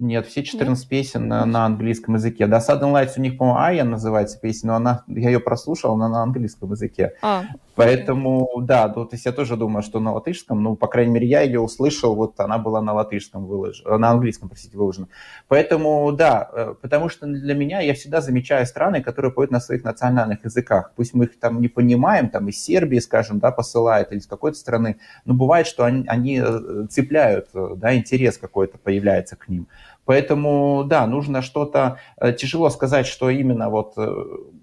Нет, 0.00 0.26
все 0.26 0.42
14 0.42 0.82
Нет? 0.82 0.88
песен 0.88 1.28
на, 1.28 1.44
на 1.44 1.66
английском 1.66 2.14
языке. 2.14 2.46
Да, 2.46 2.58
Sudden 2.58 2.92
Lights 2.92 3.12
у 3.18 3.20
них, 3.20 3.36
по-моему, 3.36 3.58
Ая 3.58 3.84
называется 3.84 4.40
песня, 4.40 4.68
но 4.68 4.76
она, 4.76 5.04
я 5.06 5.28
ее 5.28 5.40
прослушал, 5.40 5.92
она 5.92 6.08
на 6.08 6.22
английском 6.22 6.70
языке. 6.70 7.12
А, 7.20 7.44
Поэтому, 7.80 8.50
okay. 8.56 8.64
да, 8.64 8.88
то 8.88 9.08
есть 9.10 9.24
я 9.24 9.32
тоже 9.32 9.56
думаю, 9.56 9.82
что 9.82 10.00
на 10.00 10.12
латышском, 10.12 10.62
ну, 10.62 10.76
по 10.76 10.86
крайней 10.86 11.12
мере, 11.12 11.26
я 11.26 11.40
ее 11.40 11.60
услышал, 11.60 12.14
вот 12.14 12.38
она 12.38 12.58
была 12.58 12.82
на 12.82 12.92
латышском 12.92 13.46
выложена, 13.46 13.96
на 13.96 14.10
английском, 14.10 14.48
простите, 14.48 14.76
выложена. 14.76 15.08
Поэтому, 15.48 16.12
да, 16.12 16.50
э, 16.52 16.74
потому 16.80 17.08
что 17.08 17.26
для 17.26 17.54
меня 17.54 17.80
я 17.80 17.94
всегда 17.94 18.20
замечаю 18.20 18.66
страны, 18.66 19.02
которые 19.02 19.32
поют 19.32 19.50
на 19.50 19.60
своих 19.60 19.82
национальных 19.82 20.44
языках. 20.44 20.92
Пусть 20.94 21.14
мы 21.14 21.24
их 21.24 21.38
там 21.38 21.60
не 21.60 21.68
понимаем, 21.68 22.28
там 22.28 22.48
из 22.48 22.62
Сербии, 22.62 22.98
скажем, 22.98 23.38
да, 23.38 23.50
посылают, 23.50 24.12
или 24.12 24.18
из 24.18 24.26
какой-то 24.26 24.58
страны, 24.58 24.98
но 25.24 25.32
бывает, 25.32 25.66
что 25.66 25.84
они, 25.84 26.04
они 26.06 26.38
э, 26.44 26.86
цепляют, 26.90 27.48
э, 27.54 27.74
да, 27.76 27.94
интерес 27.94 28.36
какой-то 28.36 28.76
появляется 28.76 29.36
к 29.36 29.48
ним. 29.48 29.68
Поэтому, 30.10 30.82
да, 30.88 31.06
нужно 31.06 31.40
что-то... 31.40 32.00
Э, 32.16 32.32
тяжело 32.32 32.68
сказать, 32.70 33.06
что 33.06 33.30
именно 33.30 33.70
вот 33.70 33.92
э, 33.96 34.08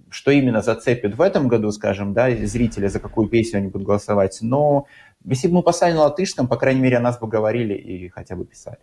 что 0.09 0.31
именно 0.31 0.61
зацепит 0.61 1.15
в 1.15 1.21
этом 1.21 1.47
году, 1.47 1.71
скажем, 1.71 2.13
да, 2.13 2.29
зрители, 2.45 2.87
за 2.87 2.99
какую 2.99 3.29
песню 3.29 3.59
они 3.59 3.67
будут 3.69 3.87
голосовать. 3.87 4.39
Но 4.41 4.87
если 5.23 5.47
бы 5.47 5.53
мы 5.53 5.63
послали 5.63 5.93
на 5.93 6.01
латышском, 6.01 6.49
по 6.49 6.57
крайней 6.57 6.81
мере, 6.81 6.97
о 6.97 6.99
нас 6.99 7.17
бы 7.17 7.27
говорили 7.29 7.75
и 7.75 8.09
хотя 8.09 8.35
бы 8.35 8.43
писали. 8.43 8.79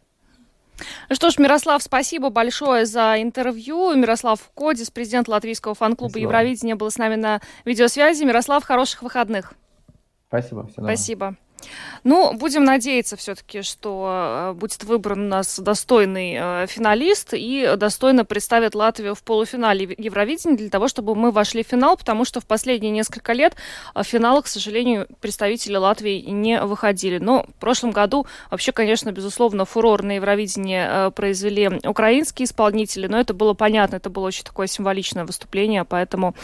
Ну 1.11 1.15
что 1.15 1.29
ж, 1.29 1.37
Мирослав, 1.37 1.83
спасибо 1.83 2.31
большое 2.31 2.87
за 2.87 3.17
интервью. 3.19 3.95
Мирослав 3.95 4.41
Кодис, 4.55 4.91
президент 4.91 5.29
латвийского 5.29 5.75
фан-клуба 5.75 6.19
Евровидения, 6.19 6.77
был 6.77 6.91
с 6.91 6.97
нами 6.97 7.17
на 7.17 7.43
видеосвязи. 7.67 8.25
Мирослав, 8.25 8.65
хороших 8.65 9.03
выходных. 9.03 9.53
Спасибо. 10.29 10.67
Спасибо. 10.73 11.37
Ну, 12.05 12.35
будем 12.35 12.65
надеяться 12.65 13.17
все-таки, 13.17 13.63
что 13.63 14.53
э, 14.53 14.53
будет 14.53 14.85
выбран 14.85 15.21
у 15.21 15.29
нас 15.29 15.59
достойный 15.59 16.37
э, 16.39 16.67
финалист 16.67 17.31
и 17.33 17.75
достойно 17.79 18.25
представит 18.27 18.75
Латвию 18.75 19.15
в 19.15 19.23
полуфинале 19.23 19.95
Евровидения 19.97 20.57
для 20.57 20.69
того, 20.69 20.89
чтобы 20.89 21.15
мы 21.15 21.31
вошли 21.31 21.65
в 21.65 21.69
финал, 21.69 21.97
потому 21.97 22.27
что 22.27 22.41
в 22.41 22.47
последние 22.47 22.93
несколько 22.93 23.33
лет 23.33 23.55
в 23.95 24.03
финал, 24.05 24.43
к 24.43 24.47
сожалению, 24.47 25.07
представители 25.21 25.77
Латвии 25.77 26.21
не 26.21 26.61
выходили. 26.61 27.19
Но 27.19 27.47
в 27.57 27.61
прошлом 27.61 27.91
году 27.91 28.27
вообще, 28.51 28.73
конечно, 28.73 29.11
безусловно, 29.11 29.65
фурор 29.65 30.03
на 30.03 30.17
Евровидении 30.17 30.85
э, 30.87 31.11
произвели 31.11 31.71
украинские 31.85 32.45
исполнители, 32.45 33.07
но 33.07 33.19
это 33.19 33.33
было 33.33 33.55
понятно, 33.55 33.97
это 33.97 34.11
было 34.11 34.27
очень 34.27 34.45
такое 34.45 34.67
символичное 34.67 35.25
выступление, 35.25 35.85
поэтому 35.85 36.35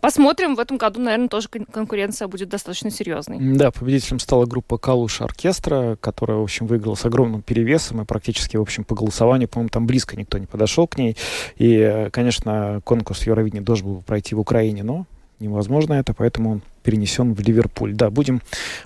посмотрим. 0.00 0.56
В 0.56 0.60
этом 0.60 0.76
году, 0.76 1.00
наверное, 1.00 1.28
тоже 1.28 1.48
конкуренция 1.48 2.28
будет 2.28 2.48
достаточно 2.48 2.90
серьезной. 2.90 3.38
Да, 3.40 3.70
победителем 3.70 4.18
стала 4.24 4.46
группа 4.46 4.76
«Калуш 4.76 5.20
Оркестра», 5.20 5.96
которая, 6.00 6.38
в 6.38 6.42
общем, 6.42 6.66
выиграла 6.66 6.96
с 6.96 7.04
огромным 7.04 7.42
перевесом, 7.42 8.02
и 8.02 8.04
практически, 8.04 8.56
в 8.56 8.62
общем, 8.62 8.82
по 8.82 8.96
голосованию, 8.96 9.48
по-моему, 9.48 9.68
там 9.68 9.86
близко 9.86 10.16
никто 10.16 10.38
не 10.38 10.46
подошел 10.46 10.88
к 10.88 10.98
ней. 10.98 11.16
И, 11.56 12.08
конечно, 12.10 12.80
конкурс 12.84 13.24
Евровидения 13.26 13.64
должен 13.64 13.86
был 13.86 14.02
пройти 14.02 14.34
в 14.34 14.40
Украине, 14.40 14.82
но 14.82 15.06
невозможно 15.38 15.94
это, 15.94 16.14
поэтому 16.14 16.50
он 16.52 16.62
перенесен 16.82 17.34
в 17.34 17.40
Ливерпуль. 17.40 17.94
Да, 17.94 18.10
будем 18.10 18.40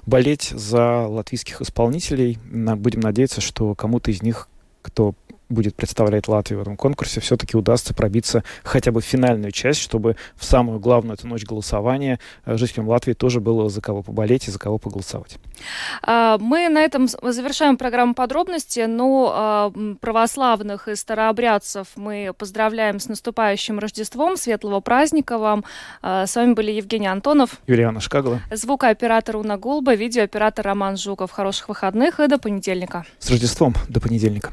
болеть 0.07 0.51
за 0.51 1.07
латвийских 1.07 1.63
исполнителей. 1.63 2.39
Будем 2.45 3.01
надеяться, 3.01 3.41
что 3.41 3.75
кому-то 3.75 4.11
из 4.11 4.23
них, 4.23 4.49
кто 4.83 5.15
будет 5.49 5.75
представлять 5.75 6.29
Латвию 6.29 6.59
в 6.59 6.63
этом 6.63 6.77
конкурсе, 6.77 7.21
все-таки 7.21 7.57
удастся 7.57 7.95
пробиться 7.95 8.45
хотя 8.63 8.93
бы 8.93 9.01
в 9.01 9.05
финальную 9.05 9.53
часть, 9.53 9.81
чтобы 9.81 10.17
в 10.37 10.45
самую 10.45 10.79
главную 10.79 11.15
эту 11.15 11.27
ночь 11.27 11.45
голосования 11.45 12.19
э, 12.45 12.57
жителям 12.57 12.89
Латвии 12.89 13.15
тоже 13.15 13.41
было 13.41 13.69
за 13.69 13.81
кого 13.81 14.03
поболеть 14.03 14.49
и 14.49 14.51
за 14.51 14.59
кого 14.59 14.79
поголосовать. 14.79 15.39
А, 16.03 16.39
мы 16.39 16.69
на 16.69 16.81
этом 16.81 17.09
завершаем 17.09 17.77
программу 17.77 18.15
подробности, 18.15 18.81
но 18.87 19.33
а, 19.35 19.73
православных 20.01 20.89
и 20.89 20.95
старообрядцев 20.95 21.89
мы 21.97 22.33
поздравляем 22.37 23.01
с 23.01 23.09
наступающим 23.09 23.79
Рождеством, 23.79 24.37
светлого 24.37 24.81
праздника 24.81 25.39
вам. 25.39 25.65
А, 26.03 26.27
с 26.27 26.37
вами 26.37 26.53
были 26.53 26.73
Евгений 26.73 27.09
Антонов, 27.09 27.61
Юлиана 27.67 28.01
Шкагова, 28.01 28.41
звукооператор 28.53 29.37
Уна 29.37 29.57
Гулба, 29.57 29.95
видеооператор 29.95 30.65
Роман 30.65 30.97
Жуков. 30.97 31.31
Хороших 31.31 31.69
выходных 31.69 32.21
и 32.21 32.27
до 32.27 32.39
понедельника. 32.39 33.05
С 33.19 33.31
Рождеством, 33.31 33.75
до 33.89 34.01
понедельника. 34.01 34.53